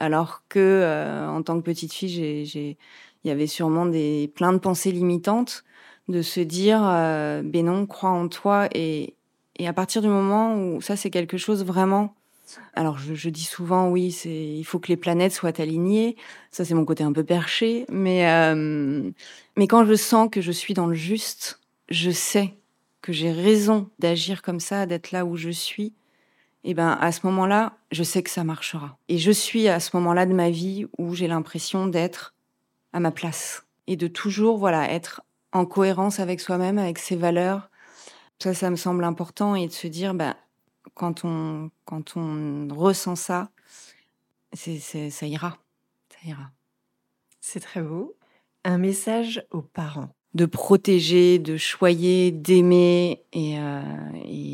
alors 0.00 0.42
que 0.48 0.58
euh, 0.58 1.28
en 1.28 1.42
tant 1.42 1.56
que 1.58 1.64
petite 1.64 1.92
fille, 1.92 2.44
j'ai 2.46 2.76
il 3.24 3.28
y 3.28 3.30
avait 3.30 3.46
sûrement 3.46 3.86
des 3.86 4.30
plein 4.34 4.52
de 4.52 4.58
pensées 4.58 4.92
limitantes, 4.92 5.64
de 6.08 6.22
se 6.22 6.40
dire 6.40 6.80
ben 6.80 7.66
non, 7.66 7.84
crois 7.86 8.10
en 8.10 8.28
toi 8.28 8.68
et, 8.74 9.14
et 9.56 9.68
à 9.68 9.72
partir 9.72 10.02
du 10.02 10.08
moment 10.08 10.56
où 10.56 10.80
ça 10.80 10.96
c'est 10.96 11.10
quelque 11.10 11.36
chose 11.36 11.64
vraiment 11.64 12.14
alors, 12.74 12.98
je, 12.98 13.28
dis 13.28 13.44
souvent, 13.44 13.88
oui, 13.88 14.12
c'est 14.12 14.30
il 14.30 14.64
faut 14.64 14.78
que 14.78 14.88
les 14.88 14.96
planètes 14.96 15.32
soient 15.32 15.60
alignées. 15.60 16.16
Ça, 16.50 16.64
c'est 16.64 16.74
mon 16.74 16.84
côté 16.84 17.04
un 17.04 17.12
peu 17.12 17.24
perché. 17.24 17.84
Mais, 17.90 18.30
euh, 18.30 19.10
mais 19.56 19.66
quand 19.66 19.84
je 19.84 19.94
sens 19.94 20.28
que 20.30 20.40
je 20.40 20.52
suis 20.52 20.74
dans 20.74 20.86
le 20.86 20.94
juste, 20.94 21.60
je 21.88 22.10
sais 22.10 22.54
que 23.02 23.12
j'ai 23.12 23.32
raison 23.32 23.90
d'agir 23.98 24.42
comme 24.42 24.60
ça, 24.60 24.86
d'être 24.86 25.12
là 25.12 25.24
où 25.24 25.36
je 25.36 25.50
suis. 25.50 25.92
Et 26.64 26.72
eh 26.72 26.74
ben, 26.74 26.98
à 27.00 27.12
ce 27.12 27.20
moment-là, 27.26 27.78
je 27.92 28.02
sais 28.02 28.22
que 28.22 28.30
ça 28.30 28.44
marchera. 28.44 28.98
Et 29.08 29.18
je 29.18 29.30
suis 29.30 29.68
à 29.68 29.78
ce 29.78 29.96
moment-là 29.96 30.26
de 30.26 30.34
ma 30.34 30.50
vie 30.50 30.86
où 30.98 31.14
j'ai 31.14 31.28
l'impression 31.28 31.86
d'être 31.86 32.34
à 32.92 33.00
ma 33.00 33.12
place 33.12 33.64
et 33.86 33.96
de 33.96 34.08
toujours, 34.08 34.58
voilà, 34.58 34.90
être 34.92 35.22
en 35.52 35.64
cohérence 35.64 36.20
avec 36.20 36.40
soi-même, 36.40 36.78
avec 36.78 36.98
ses 36.98 37.16
valeurs. 37.16 37.70
Ça, 38.40 38.54
ça 38.54 38.70
me 38.70 38.76
semble 38.76 39.04
important 39.04 39.54
et 39.54 39.66
de 39.68 39.72
se 39.72 39.86
dire, 39.86 40.14
ben, 40.14 40.34
quand 40.94 41.24
on, 41.24 41.70
quand 41.84 42.16
on 42.16 42.68
ressent 42.70 43.16
ça, 43.16 43.50
c'est, 44.52 44.78
ça 45.10 45.26
ira. 45.26 45.58
Ça 46.10 46.28
ira. 46.28 46.50
C'est 47.40 47.60
très 47.60 47.82
beau. 47.82 48.14
Un 48.64 48.78
message 48.78 49.44
aux 49.50 49.62
parents. 49.62 50.10
De 50.34 50.44
protéger, 50.44 51.38
de 51.38 51.56
choyer, 51.56 52.30
d'aimer 52.30 53.22
et, 53.32 53.58
euh, 53.58 53.80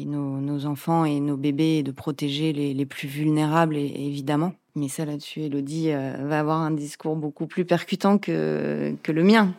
nos, 0.06 0.66
enfants 0.66 1.04
et 1.04 1.18
nos 1.20 1.36
bébés, 1.36 1.78
et 1.78 1.82
de 1.82 1.90
protéger 1.90 2.52
les, 2.52 2.86
plus 2.86 3.08
vulnérables, 3.08 3.76
évidemment. 3.76 4.52
Mais 4.76 4.88
ça, 4.88 5.04
là-dessus, 5.04 5.42
Elodie 5.42 5.90
euh, 5.90 6.16
va 6.22 6.40
avoir 6.40 6.60
un 6.60 6.70
discours 6.70 7.16
beaucoup 7.16 7.46
plus 7.46 7.64
percutant 7.64 8.18
que, 8.18 8.94
que 9.02 9.12
le 9.12 9.24
mien. 9.24 9.52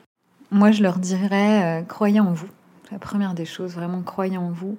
Moi, 0.51 0.71
je 0.71 0.83
leur 0.83 0.99
dirais, 0.99 1.81
euh, 1.81 1.83
croyez 1.83 2.19
en 2.19 2.33
vous. 2.33 2.49
La 2.91 2.99
première 2.99 3.33
des 3.33 3.45
choses, 3.45 3.73
vraiment 3.73 4.01
croyez 4.01 4.37
en 4.37 4.51
vous. 4.51 4.77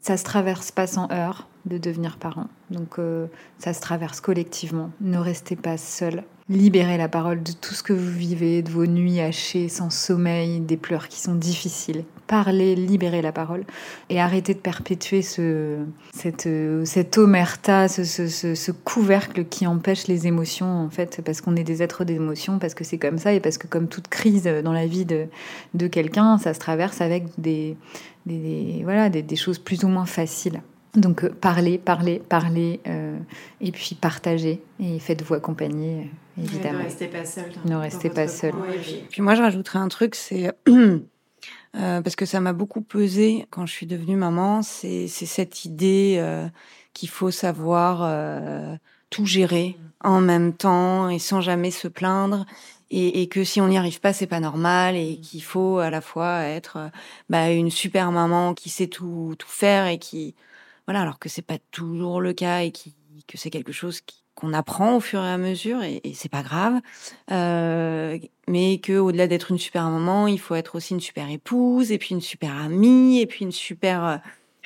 Ça 0.00 0.16
se 0.16 0.24
traverse 0.24 0.70
pas 0.70 0.86
sans 0.86 1.10
heurts 1.10 1.48
de 1.66 1.78
devenir 1.78 2.18
parent. 2.18 2.48
Donc 2.70 2.98
euh, 2.98 3.26
ça 3.58 3.72
se 3.72 3.80
traverse 3.80 4.20
collectivement. 4.20 4.90
Ne 5.00 5.18
restez 5.18 5.56
pas 5.56 5.76
seul. 5.76 6.24
Libérez 6.50 6.98
la 6.98 7.08
parole 7.08 7.42
de 7.42 7.52
tout 7.52 7.72
ce 7.72 7.82
que 7.82 7.94
vous 7.94 8.10
vivez, 8.10 8.60
de 8.60 8.68
vos 8.68 8.84
nuits 8.84 9.18
hachées, 9.18 9.70
sans 9.70 9.88
sommeil, 9.88 10.60
des 10.60 10.76
pleurs 10.76 11.08
qui 11.08 11.18
sont 11.18 11.34
difficiles. 11.34 12.04
Parlez, 12.26 12.74
libérez 12.74 13.22
la 13.22 13.32
parole 13.32 13.64
et 14.10 14.20
arrêtez 14.20 14.52
de 14.52 14.58
perpétuer 14.58 15.22
ce, 15.22 15.78
cette, 16.12 16.46
euh, 16.46 16.84
omerta, 17.16 17.88
ce, 17.88 18.70
couvercle 18.72 19.46
qui 19.46 19.66
empêche 19.66 20.06
les 20.06 20.26
émotions, 20.26 20.66
en 20.66 20.90
fait, 20.90 21.22
parce 21.24 21.40
qu'on 21.40 21.56
est 21.56 21.64
des 21.64 21.82
êtres 21.82 22.04
d'émotions, 22.04 22.58
parce 22.58 22.74
que 22.74 22.84
c'est 22.84 22.98
comme 22.98 23.16
ça 23.16 23.32
et 23.32 23.40
parce 23.40 23.56
que 23.56 23.66
comme 23.66 23.88
toute 23.88 24.08
crise 24.08 24.44
dans 24.44 24.72
la 24.72 24.86
vie 24.86 25.06
de, 25.06 25.86
quelqu'un, 25.86 26.36
ça 26.36 26.52
se 26.52 26.60
traverse 26.60 27.00
avec 27.00 27.24
des, 27.38 27.74
voilà, 28.82 29.08
des, 29.08 29.36
choses 29.36 29.58
plus 29.58 29.82
ou 29.84 29.88
moins 29.88 30.04
faciles. 30.04 30.60
Donc 30.94 31.26
parlez, 31.26 31.78
parlez, 31.78 32.20
parlez, 32.28 32.80
euh, 32.86 33.16
et 33.62 33.72
puis 33.72 33.96
partagez, 33.98 34.60
et 34.78 34.98
faites-vous 34.98 35.34
accompagner, 35.34 36.10
évidemment. 36.38 36.78
ne 36.78 36.84
restez 36.84 37.08
pas 37.08 37.24
seul. 37.24 37.52
Ne 37.64 37.76
restez 37.76 38.10
pas 38.10 38.28
seul. 38.28 38.54
puis, 39.10 39.22
moi, 39.22 39.34
je 39.34 39.42
rajouterais 39.42 39.78
un 39.78 39.88
truc, 39.88 40.14
c'est 40.14 40.52
euh, 40.68 41.00
parce 41.74 42.16
que 42.16 42.26
ça 42.26 42.40
m'a 42.40 42.52
beaucoup 42.52 42.82
pesé 42.82 43.46
quand 43.50 43.66
je 43.66 43.72
suis 43.72 43.86
devenue 43.86 44.16
maman, 44.16 44.62
c'est 44.62 45.08
cette 45.08 45.64
idée 45.64 46.16
euh, 46.18 46.46
qu'il 46.92 47.08
faut 47.08 47.30
savoir 47.30 48.78
tout 49.10 49.26
gérer 49.26 49.76
en 50.02 50.20
même 50.20 50.52
temps 50.52 51.08
et 51.08 51.18
sans 51.18 51.40
jamais 51.40 51.70
se 51.70 51.88
plaindre. 51.88 52.46
Et, 52.90 53.22
et, 53.22 53.28
que 53.28 53.42
si 53.42 53.60
on 53.60 53.68
n'y 53.68 53.78
arrive 53.78 54.00
pas, 54.00 54.12
c'est 54.12 54.26
pas 54.26 54.40
normal 54.40 54.94
et 54.94 55.18
qu'il 55.18 55.42
faut 55.42 55.78
à 55.78 55.90
la 55.90 56.00
fois 56.00 56.42
être 56.42 56.90
bah, 57.28 57.50
une 57.50 57.70
super 57.70 58.12
maman 58.12 58.54
qui 58.54 58.68
sait 58.68 58.86
tout, 58.86 59.34
tout 59.38 59.48
faire 59.48 59.86
et 59.86 59.98
qui, 59.98 60.36
voilà, 60.86 61.00
alors 61.00 61.18
que 61.18 61.28
c'est 61.28 61.42
pas 61.42 61.58
toujours 61.70 62.20
le 62.20 62.32
cas 62.34 62.60
et 62.60 62.70
qui, 62.70 62.94
que 63.26 63.38
c'est 63.38 63.50
quelque 63.50 63.72
chose 63.72 64.00
qu'on 64.34 64.52
apprend 64.52 64.96
au 64.96 65.00
fur 65.00 65.20
et 65.22 65.28
à 65.28 65.38
mesure 65.38 65.82
et, 65.82 66.00
c'est 66.14 66.30
pas 66.30 66.42
grave. 66.42 66.80
Euh, 67.30 68.18
mais 68.48 68.78
que 68.78 68.98
au-delà 68.98 69.26
d'être 69.26 69.50
une 69.50 69.58
super 69.58 69.88
maman, 69.88 70.26
il 70.26 70.38
faut 70.38 70.54
être 70.54 70.76
aussi 70.76 70.94
une 70.94 71.00
super 71.00 71.30
épouse 71.30 71.92
et 71.92 71.98
puis 71.98 72.14
une 72.14 72.20
super 72.20 72.56
amie 72.56 73.20
et 73.20 73.26
puis 73.26 73.44
une 73.44 73.52
super 73.52 74.04
euh, 74.04 74.16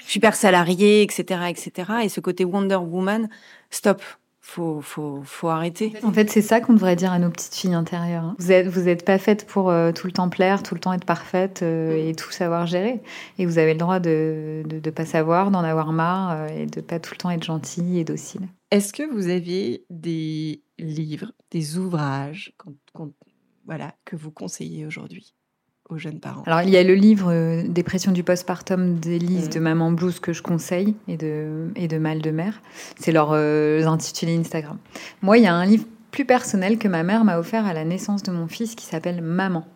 super 0.04 0.34
salariée, 0.34 1.02
etc., 1.02 1.50
etc. 1.50 1.92
Et 2.04 2.08
ce 2.08 2.20
côté 2.20 2.44
Wonder 2.44 2.76
Woman, 2.76 3.28
stop 3.70 4.02
faut, 4.48 4.80
faut, 4.80 5.20
faut 5.24 5.48
arrêter. 5.48 5.92
En 6.02 6.12
fait, 6.12 6.30
c'est 6.30 6.40
ça 6.40 6.60
qu'on 6.60 6.72
devrait 6.72 6.96
dire 6.96 7.12
à 7.12 7.18
nos 7.18 7.28
petites 7.28 7.54
filles 7.54 7.74
intérieures. 7.74 8.24
Hein. 8.24 8.36
Vous 8.38 8.50
êtes, 8.50 8.66
vous 8.66 8.88
êtes 8.88 9.04
pas 9.04 9.18
faites 9.18 9.46
pour 9.46 9.68
euh, 9.68 9.92
tout 9.92 10.06
le 10.06 10.12
temps 10.12 10.30
plaire, 10.30 10.62
tout 10.62 10.74
le 10.74 10.80
temps 10.80 10.94
être 10.94 11.04
parfaite 11.04 11.60
euh, 11.62 11.92
mm. 11.92 12.08
et 12.08 12.14
tout 12.14 12.30
savoir 12.30 12.66
gérer. 12.66 13.02
Et 13.38 13.44
vous 13.44 13.58
avez 13.58 13.74
le 13.74 13.78
droit 13.78 14.00
de 14.00 14.62
ne 14.64 14.90
pas 14.90 15.04
savoir, 15.04 15.50
d'en 15.50 15.62
avoir 15.62 15.92
marre 15.92 16.32
euh, 16.32 16.46
et 16.48 16.64
de 16.64 16.80
pas 16.80 16.98
tout 16.98 17.12
le 17.12 17.18
temps 17.18 17.30
être 17.30 17.44
gentille 17.44 17.98
et 17.98 18.04
docile. 18.04 18.48
Est-ce 18.70 18.94
que 18.94 19.02
vous 19.02 19.28
avez 19.28 19.84
des 19.90 20.62
livres, 20.78 21.32
des 21.50 21.76
ouvrages 21.76 22.54
voilà, 23.66 23.94
que 24.06 24.16
vous 24.16 24.30
conseillez 24.30 24.86
aujourd'hui? 24.86 25.34
Aux 25.88 25.98
jeunes 25.98 26.20
parents 26.20 26.42
Alors, 26.46 26.62
il 26.62 26.70
y 26.70 26.76
a 26.76 26.82
le 26.82 26.94
livre 26.94 27.32
euh, 27.32 27.62
Dépression 27.66 28.12
du 28.12 28.22
postpartum 28.22 28.96
d'Élise 28.96 29.46
mm. 29.46 29.50
de 29.50 29.60
Maman 29.60 29.92
Blues 29.92 30.20
que 30.20 30.32
je 30.32 30.42
conseille 30.42 30.94
et 31.08 31.16
de, 31.16 31.70
et 31.76 31.88
de 31.88 31.98
Mal 31.98 32.20
de 32.20 32.30
Mère. 32.30 32.60
C'est 32.98 33.12
leur 33.12 33.30
euh, 33.32 33.84
intitulé 33.86 34.36
Instagram. 34.36 34.78
Moi, 35.22 35.38
il 35.38 35.44
y 35.44 35.46
a 35.46 35.54
un 35.54 35.64
livre 35.64 35.84
plus 36.10 36.24
personnel 36.24 36.78
que 36.78 36.88
ma 36.88 37.02
mère 37.02 37.24
m'a 37.24 37.38
offert 37.38 37.66
à 37.66 37.72
la 37.72 37.84
naissance 37.84 38.22
de 38.22 38.30
mon 38.30 38.48
fils 38.48 38.74
qui 38.74 38.86
s'appelle 38.86 39.22
Maman. 39.22 39.66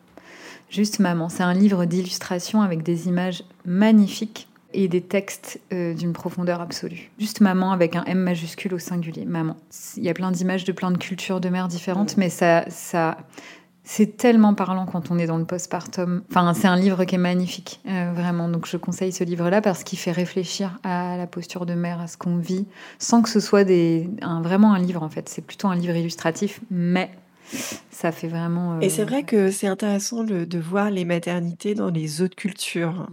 Juste 0.71 0.99
Maman. 0.99 1.29
C'est 1.29 1.43
un 1.43 1.55
livre 1.55 1.85
d'illustration 1.85 2.63
avec 2.63 2.83
des 2.83 3.09
images 3.09 3.45
magnifiques 3.65 4.49
et 4.75 4.89
des 4.89 5.03
textes 5.03 5.61
euh, 5.73 5.95
d'une 5.95 6.13
profondeur 6.13 6.61
absolue. 6.61 7.11
Juste 7.19 7.41
maman 7.41 7.73
avec 7.73 7.97
un 7.97 8.05
M 8.05 8.19
majuscule 8.19 8.75
au 8.75 8.79
singulier, 8.79 9.25
maman. 9.25 9.57
Il 9.97 10.03
y 10.03 10.09
a 10.09 10.15
plein 10.15 10.31
d'images 10.31 10.65
de 10.65 10.73
plein 10.73 10.91
de 10.91 10.99
cultures 10.99 11.41
de 11.41 11.49
mères 11.49 11.69
différentes, 11.69 12.17
mm. 12.17 12.21
mais 12.21 12.31
ça, 12.31 12.65
ça, 12.69 13.19
c'est 13.95 14.17
tellement 14.17 14.55
parlant 14.55 14.87
quand 14.87 15.11
on 15.11 15.19
est 15.19 15.27
dans 15.27 15.37
le 15.37 15.45
postpartum. 15.45 16.23
Enfin, 16.31 16.55
c'est 16.55 16.67
un 16.67 16.77
livre 16.77 17.05
qui 17.05 17.17
est 17.17 17.19
magnifique, 17.19 17.79
euh, 17.87 18.11
vraiment. 18.15 18.49
Donc, 18.49 18.67
je 18.67 18.79
conseille 18.79 19.13
ce 19.13 19.23
livre-là 19.23 19.61
parce 19.61 19.85
qu'il 19.85 19.99
fait 19.99 20.13
réfléchir 20.13 20.79
à 20.83 21.19
la 21.19 21.27
posture 21.27 21.67
de 21.67 21.75
mère, 21.75 22.01
à 22.01 22.07
ce 22.07 22.17
qu'on 22.17 22.39
vit, 22.39 22.67
sans 22.99 23.21
que 23.21 23.29
ce 23.29 23.39
soit 23.39 23.65
des, 23.65 24.09
un, 24.23 24.41
vraiment 24.41 24.73
un 24.73 24.79
livre, 24.79 25.03
en 25.03 25.11
fait. 25.11 25.29
C'est 25.29 25.45
plutôt 25.45 25.69
un 25.69 25.77
livre 25.77 25.95
illustratif, 25.95 26.61
mais 26.71 27.11
ça 27.91 28.13
fait 28.13 28.29
vraiment. 28.29 28.81
Et 28.81 28.89
c'est 28.89 29.03
euh, 29.03 29.05
vrai 29.05 29.25
que 29.25 29.51
c'est 29.51 29.67
intéressant 29.67 30.25
de 30.25 30.59
voir 30.59 30.91
les 30.91 31.05
maternités 31.05 31.75
dans 31.75 31.91
les 31.91 32.23
autres 32.23 32.37
cultures. 32.37 33.07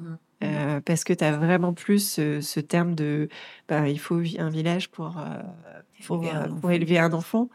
euh, 0.44 0.80
parce 0.82 1.04
que 1.04 1.14
tu 1.14 1.24
as 1.24 1.36
vraiment 1.36 1.74
plus 1.74 2.00
ce, 2.00 2.42
ce 2.42 2.60
terme 2.60 2.96
de 2.96 3.28
bah, 3.68 3.90
il 3.90 4.00
faut 4.00 4.22
un 4.38 4.50
village 4.50 4.90
pour, 4.90 5.18
euh, 5.18 5.42
euh, 6.12 6.48
pour 6.62 6.72
élever 6.72 7.00
un 7.00 7.12
enfant 7.14 7.50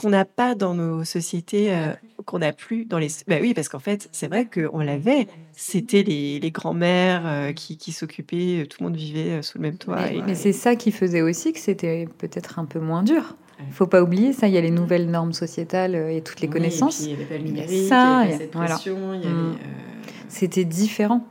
qu'on 0.00 0.10
n'a 0.10 0.24
pas 0.24 0.54
dans 0.54 0.74
nos 0.74 1.02
sociétés, 1.04 1.74
euh, 1.74 1.92
qu'on 2.24 2.38
n'a 2.38 2.52
plus 2.52 2.84
dans 2.84 2.98
les... 2.98 3.08
Bah 3.26 3.36
oui, 3.40 3.52
parce 3.52 3.68
qu'en 3.68 3.80
fait, 3.80 4.08
c'est 4.12 4.28
vrai 4.28 4.46
qu'on 4.46 4.78
l'avait. 4.78 5.26
C'était 5.52 6.04
les, 6.04 6.38
les 6.38 6.50
grands-mères 6.52 7.22
euh, 7.26 7.52
qui, 7.52 7.76
qui 7.76 7.90
s'occupaient, 7.90 8.60
euh, 8.62 8.66
tout 8.66 8.78
le 8.80 8.86
monde 8.86 8.96
vivait 8.96 9.42
sous 9.42 9.58
le 9.58 9.62
même 9.62 9.76
toit. 9.76 9.96
Mais, 10.00 10.16
et- 10.18 10.22
mais 10.22 10.34
c'est 10.36 10.52
ça 10.52 10.76
qui 10.76 10.92
faisait 10.92 11.20
aussi 11.22 11.52
que 11.52 11.58
c'était 11.58 12.06
peut-être 12.18 12.58
un 12.60 12.64
peu 12.64 12.78
moins 12.78 13.02
dur. 13.02 13.36
Il 13.66 13.72
faut 13.72 13.88
pas 13.88 14.00
oublier 14.02 14.32
ça, 14.32 14.46
il 14.46 14.54
y 14.54 14.56
a 14.56 14.60
les 14.60 14.70
nouvelles 14.70 15.10
normes 15.10 15.32
sociétales 15.32 15.96
et 15.96 16.22
toutes 16.22 16.40
les 16.40 16.46
Oui, 16.46 16.52
connaissances. 16.52 17.00
il 17.04 17.14
avait 17.14 17.24
pas 17.24 17.34
le 17.38 17.40
y 17.40 17.44
a 17.44 17.48
numérique, 17.48 17.88
ça, 17.88 18.22
il 18.24 18.30
y 18.30 18.34
avait 18.34 18.44
cette 18.44 18.50
pression, 18.52 19.10
avait... 19.10 19.26
Mm. 19.26 19.50
euh, 19.50 19.52
C'était 20.28 20.64
différent. 20.64 21.26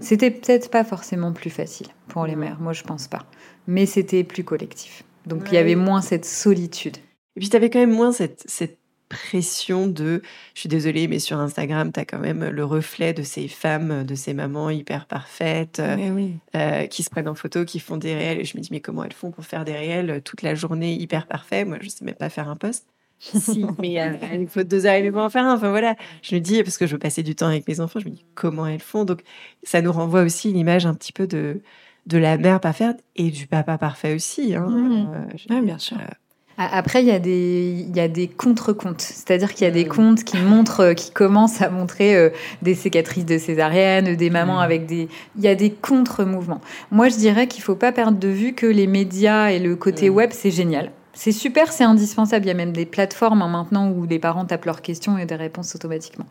C'était 0.00 0.32
peut-être 0.32 0.70
pas 0.70 0.82
forcément 0.82 1.32
plus 1.32 1.50
facile 1.50 1.86
pour 2.08 2.26
les 2.26 2.32
Non. 2.32 2.38
mères, 2.40 2.58
moi 2.60 2.72
je 2.72 2.82
pense 2.82 3.06
pas. 3.06 3.24
Mais 3.68 3.86
c'était 3.86 4.24
plus 4.24 4.42
collectif. 4.42 5.04
Donc 5.26 5.44
il 5.50 5.54
y 5.54 5.58
avait 5.58 5.76
moins 5.76 6.00
cette 6.00 6.24
solitude. 6.24 6.96
Et 7.38 7.40
puis, 7.40 7.50
tu 7.50 7.56
avais 7.56 7.70
quand 7.70 7.78
même 7.78 7.92
moins 7.94 8.10
cette, 8.10 8.42
cette 8.48 8.78
pression 9.08 9.86
de 9.86 10.22
je 10.54 10.60
suis 10.60 10.68
désolée, 10.68 11.06
mais 11.06 11.20
sur 11.20 11.38
Instagram, 11.38 11.92
tu 11.92 12.00
as 12.00 12.04
quand 12.04 12.18
même 12.18 12.48
le 12.48 12.64
reflet 12.64 13.14
de 13.14 13.22
ces 13.22 13.46
femmes, 13.46 14.02
de 14.02 14.14
ces 14.16 14.34
mamans 14.34 14.70
hyper 14.70 15.06
parfaites, 15.06 15.78
euh, 15.78 15.96
oui. 16.10 16.34
euh, 16.56 16.86
qui 16.88 17.04
se 17.04 17.10
prennent 17.10 17.28
en 17.28 17.36
photo, 17.36 17.64
qui 17.64 17.78
font 17.78 17.96
des 17.96 18.12
réels. 18.16 18.40
Et 18.40 18.44
je 18.44 18.56
me 18.56 18.62
dis, 18.62 18.70
mais 18.72 18.80
comment 18.80 19.04
elles 19.04 19.12
font 19.12 19.30
pour 19.30 19.44
faire 19.44 19.64
des 19.64 19.72
réels 19.72 20.10
euh, 20.10 20.20
toute 20.20 20.42
la 20.42 20.56
journée 20.56 20.94
hyper 20.94 21.28
parfait? 21.28 21.64
Moi, 21.64 21.78
je 21.80 21.88
sais 21.88 22.04
même 22.04 22.16
pas 22.16 22.28
faire 22.28 22.48
un 22.48 22.56
post. 22.56 22.88
si, 23.20 23.64
mais 23.78 24.00
euh, 24.02 24.14
il 24.34 24.48
faut 24.48 24.64
deux 24.64 24.84
heures 24.84 24.94
et 24.94 25.00
demie 25.00 25.12
pour 25.12 25.22
en 25.22 25.30
faire 25.30 25.44
un. 25.44 25.54
Enfin 25.54 25.70
voilà, 25.70 25.94
je 26.22 26.34
me 26.34 26.40
dis, 26.40 26.60
parce 26.64 26.76
que 26.76 26.88
je 26.88 26.92
veux 26.94 26.98
passer 26.98 27.22
du 27.22 27.36
temps 27.36 27.46
avec 27.46 27.68
mes 27.68 27.78
enfants, 27.78 28.00
je 28.00 28.06
me 28.06 28.10
dis, 28.10 28.24
comment 28.34 28.66
elles 28.66 28.80
font? 28.80 29.04
Donc, 29.04 29.22
ça 29.62 29.80
nous 29.80 29.92
renvoie 29.92 30.22
aussi 30.22 30.52
l'image 30.52 30.86
un 30.86 30.94
petit 30.94 31.12
peu 31.12 31.28
de, 31.28 31.62
de 32.06 32.18
la 32.18 32.36
mère 32.36 32.60
parfaite 32.60 33.04
et 33.16 33.30
du 33.30 33.46
papa 33.46 33.78
parfait 33.78 34.14
aussi. 34.14 34.54
Hein. 34.56 34.68
Euh, 35.14 35.36
je- 35.36 35.54
Ouais, 35.54 35.62
bien 35.62 35.78
sûr. 35.78 35.96
Euh, 36.58 36.62
Après, 36.72 37.02
il 37.02 37.06
y 37.08 37.12
a 37.12 37.18
des, 37.18 37.84
il 37.88 37.96
y 37.96 38.00
a 38.00 38.08
des 38.08 38.28
contre-comptes. 38.28 39.00
C'est-à-dire 39.00 39.54
qu'il 39.54 39.64
y 39.64 39.68
a 39.68 39.70
des 39.72 39.84
Mm. 39.84 39.88
comptes 39.88 40.24
qui 40.24 40.36
montrent, 40.38 40.80
euh, 40.80 40.94
qui 40.94 41.10
commencent 41.10 41.62
à 41.62 41.70
montrer 41.70 42.16
euh, 42.16 42.30
des 42.62 42.74
cicatrices 42.74 43.24
de 43.26 43.38
césarienne, 43.38 44.16
des 44.16 44.30
mamans 44.30 44.56
Mm. 44.58 44.62
avec 44.62 44.86
des. 44.86 45.08
Il 45.36 45.42
y 45.44 45.48
a 45.48 45.54
des 45.54 45.70
contre-mouvements. 45.70 46.60
Moi, 46.90 47.08
je 47.08 47.16
dirais 47.16 47.46
qu'il 47.46 47.62
faut 47.62 47.74
pas 47.76 47.92
perdre 47.92 48.18
de 48.18 48.28
vue 48.28 48.54
que 48.54 48.66
les 48.66 48.86
médias 48.86 49.48
et 49.50 49.58
le 49.58 49.76
côté 49.76 50.10
Mm. 50.10 50.14
web, 50.14 50.30
c'est 50.32 50.50
génial. 50.50 50.90
C'est 51.14 51.32
super, 51.32 51.72
c'est 51.72 51.84
indispensable. 51.84 52.44
Il 52.44 52.48
y 52.48 52.52
a 52.52 52.54
même 52.54 52.72
des 52.72 52.86
plateformes 52.86 53.42
hein, 53.42 53.48
maintenant 53.48 53.90
où 53.90 54.06
les 54.06 54.20
parents 54.20 54.44
tapent 54.44 54.66
leurs 54.66 54.82
questions 54.82 55.18
et 55.18 55.26
des 55.26 55.34
réponses 55.34 55.74
automatiquement. 55.74 56.26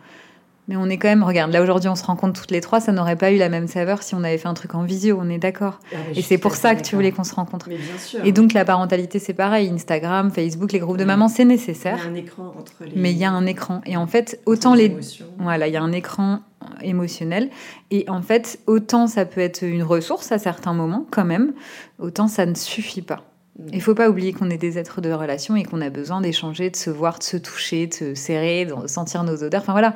Mais 0.67 0.75
on 0.75 0.89
est 0.89 0.97
quand 0.97 1.07
même, 1.07 1.23
regarde, 1.23 1.51
là 1.51 1.61
aujourd'hui 1.61 1.89
on 1.89 1.95
se 1.95 2.03
rencontre 2.03 2.41
toutes 2.41 2.51
les 2.51 2.59
trois, 2.59 2.81
ça 2.81 2.91
n'aurait 2.91 3.15
pas 3.15 3.31
eu 3.31 3.37
la 3.37 3.47
même 3.47 3.67
saveur 3.67 4.03
si 4.03 4.15
on 4.15 4.23
avait 4.23 4.37
fait 4.37 4.49
un 4.49 4.53
truc 4.53 4.75
en 4.75 4.83
visio, 4.83 5.17
on 5.19 5.29
est 5.29 5.37
d'accord. 5.37 5.79
Et 6.13 6.21
c'est 6.21 6.37
pour 6.37 6.55
ça 6.55 6.75
que 6.75 6.81
tu 6.81 6.95
voulais 6.95 7.13
qu'on 7.13 7.23
se 7.23 7.33
rencontre. 7.33 7.67
Mais 7.69 7.77
bien 7.77 7.97
sûr. 7.97 8.19
Et 8.25 8.33
donc 8.33 8.51
la 8.51 8.65
parentalité, 8.65 9.19
c'est 9.19 9.33
pareil. 9.33 9.69
Instagram, 9.69 10.29
Facebook, 10.29 10.73
les 10.73 10.79
groupes 10.79 10.97
de 10.97 11.05
mamans, 11.05 11.29
c'est 11.29 11.43
il 11.43 11.45
y 11.45 11.49
nécessaire. 11.49 11.99
a 12.03 12.09
un 12.09 12.15
écran 12.15 12.53
entre 12.57 12.83
les. 12.83 12.91
Mais 12.95 13.11
il 13.11 13.17
y 13.17 13.23
a 13.23 13.31
un 13.31 13.45
écran. 13.45 13.81
Et 13.85 13.95
en 13.95 14.07
fait, 14.07 14.41
autant 14.45 14.73
les... 14.73 14.85
émotions. 14.85 15.27
Voilà, 15.39 15.67
il 15.67 15.73
y 15.73 15.77
a 15.77 15.81
un 15.81 15.93
écran 15.93 16.41
émotionnel. 16.81 17.49
Et 17.91 18.05
en 18.09 18.21
fait, 18.21 18.59
autant 18.67 19.07
ça 19.07 19.25
peut 19.25 19.41
être 19.41 19.63
une 19.63 19.83
ressource 19.83 20.31
à 20.33 20.37
certains 20.37 20.73
moments, 20.73 21.05
quand 21.11 21.25
même, 21.25 21.53
autant 21.99 22.27
ça 22.27 22.45
ne 22.45 22.55
suffit 22.55 23.01
pas. 23.01 23.23
Mm. 23.57 23.69
Il 23.73 23.81
faut 23.81 23.95
pas 23.95 24.09
oublier 24.09 24.33
qu'on 24.33 24.49
est 24.49 24.57
des 24.57 24.77
êtres 24.77 24.99
de 24.99 25.11
relation 25.11 25.55
et 25.55 25.63
qu'on 25.63 25.79
a 25.79 25.89
besoin 25.89 26.19
d'échanger, 26.19 26.69
de 26.69 26.75
se 26.75 26.89
voir, 26.89 27.19
de 27.19 27.23
se 27.23 27.37
toucher, 27.37 27.87
de 27.87 27.93
se 27.93 28.15
serrer, 28.15 28.65
de 28.65 28.87
sentir 28.87 29.23
nos 29.23 29.43
odeurs. 29.43 29.61
Enfin 29.61 29.71
voilà. 29.73 29.95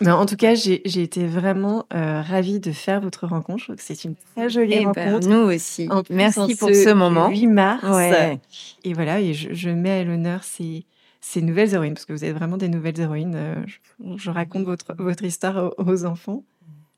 Non, 0.00 0.12
en 0.14 0.26
tout 0.26 0.36
cas, 0.36 0.54
j'ai 0.54 0.82
été 1.02 1.26
vraiment 1.26 1.86
euh, 1.94 2.20
ravie 2.20 2.60
de 2.60 2.72
faire 2.72 3.00
votre 3.00 3.26
rencontre. 3.26 3.58
Je 3.60 3.64
trouve 3.64 3.76
que 3.76 3.82
c'est 3.82 4.04
une 4.04 4.14
très 4.34 4.50
jolie 4.50 4.74
Eh 4.80 4.84
ben, 4.86 5.14
rencontre. 5.14 5.28
nous 5.28 5.38
aussi. 5.54 5.88
En 5.90 6.02
Merci 6.10 6.54
pour 6.54 6.68
ce 6.68 6.92
moment. 6.92 7.28
8 7.30 7.46
mars. 7.46 7.82
Ouais. 7.84 8.38
Et 8.84 8.92
voilà, 8.92 9.20
et 9.20 9.32
je, 9.32 9.54
je 9.54 9.70
mets 9.70 10.00
à 10.00 10.04
l'honneur 10.04 10.44
ces, 10.44 10.84
ces 11.20 11.40
nouvelles 11.40 11.72
héroïnes, 11.72 11.94
parce 11.94 12.04
que 12.04 12.12
vous 12.12 12.24
êtes 12.24 12.34
vraiment 12.36 12.56
des 12.58 12.68
nouvelles 12.68 13.00
héroïnes. 13.00 13.34
Euh, 13.36 13.54
Je, 13.66 13.78
je 14.16 14.30
raconte 14.30 14.64
votre, 14.64 14.94
votre 14.98 15.24
histoire 15.24 15.72
aux, 15.78 15.84
aux 15.84 16.04
enfants. 16.04 16.44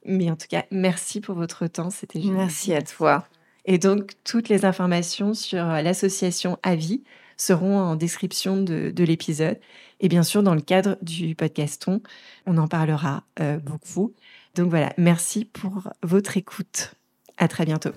Mais 0.05 0.30
en 0.30 0.36
tout 0.36 0.46
cas, 0.49 0.64
merci 0.70 1.20
pour 1.20 1.34
votre 1.34 1.66
temps. 1.66 1.90
C'était 1.90 2.20
génial. 2.20 2.36
Merci 2.38 2.72
à 2.74 2.82
toi. 2.82 3.24
Et 3.64 3.78
donc, 3.78 4.12
toutes 4.24 4.49
les 4.49 4.64
informations 4.64 5.34
sur 5.34 5.62
euh, 5.68 5.82
l'association 5.82 6.57
Avis 6.62 7.03
seront 7.36 7.78
en 7.78 7.94
description 7.94 8.57
de, 8.57 8.90
de 8.90 9.05
l'épisode. 9.05 9.59
Et 10.01 10.09
bien 10.09 10.22
sûr, 10.22 10.42
dans 10.42 10.55
le 10.55 10.61
cadre 10.61 10.96
du 11.03 11.34
podcaston, 11.34 12.01
on 12.46 12.57
en 12.57 12.68
parlera 12.68 13.24
euh, 13.40 13.59
beaucoup. 13.59 14.14
Donc 14.55 14.70
voilà, 14.70 14.92
merci 14.96 15.44
pour 15.44 15.88
votre 16.03 16.36
écoute. 16.36 16.94
À 17.36 17.49
très 17.49 17.64
bientôt. 17.64 17.90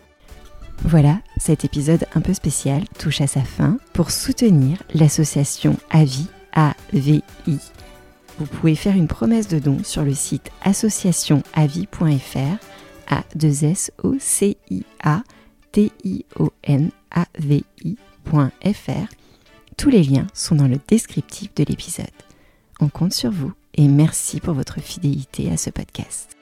Voilà, 0.83 1.21
cet 1.37 1.63
épisode 1.63 2.05
un 2.15 2.21
peu 2.21 2.33
spécial 2.33 2.83
touche 2.97 3.21
à 3.21 3.27
sa 3.27 3.41
fin. 3.41 3.77
Pour 3.93 4.09
soutenir 4.09 4.81
l'association 4.93 5.77
AVI, 5.91 6.27
AVI, 6.53 7.23
vous 8.37 8.45
pouvez 8.45 8.75
faire 8.75 8.95
une 8.95 9.07
promesse 9.07 9.47
de 9.47 9.59
don 9.59 9.83
sur 9.83 10.03
le 10.03 10.15
site 10.15 10.51
associationavi.fr 10.63 12.65
a 13.07 13.23
2 13.35 13.65
s 13.65 13.91
o 14.03 14.15
c 14.19 14.57
i 14.69 14.83
a 15.03 15.21
t 15.71 15.91
i 16.03 16.25
o 16.39 16.51
n 16.63 16.91
a 17.11 17.25
v. 17.37 17.63
Tous 19.81 19.89
les 19.89 20.03
liens 20.03 20.27
sont 20.35 20.53
dans 20.53 20.67
le 20.67 20.77
descriptif 20.87 21.55
de 21.55 21.63
l'épisode. 21.63 22.05
On 22.81 22.87
compte 22.87 23.13
sur 23.13 23.31
vous 23.31 23.51
et 23.73 23.87
merci 23.87 24.39
pour 24.39 24.53
votre 24.53 24.79
fidélité 24.79 25.49
à 25.49 25.57
ce 25.57 25.71
podcast. 25.71 26.37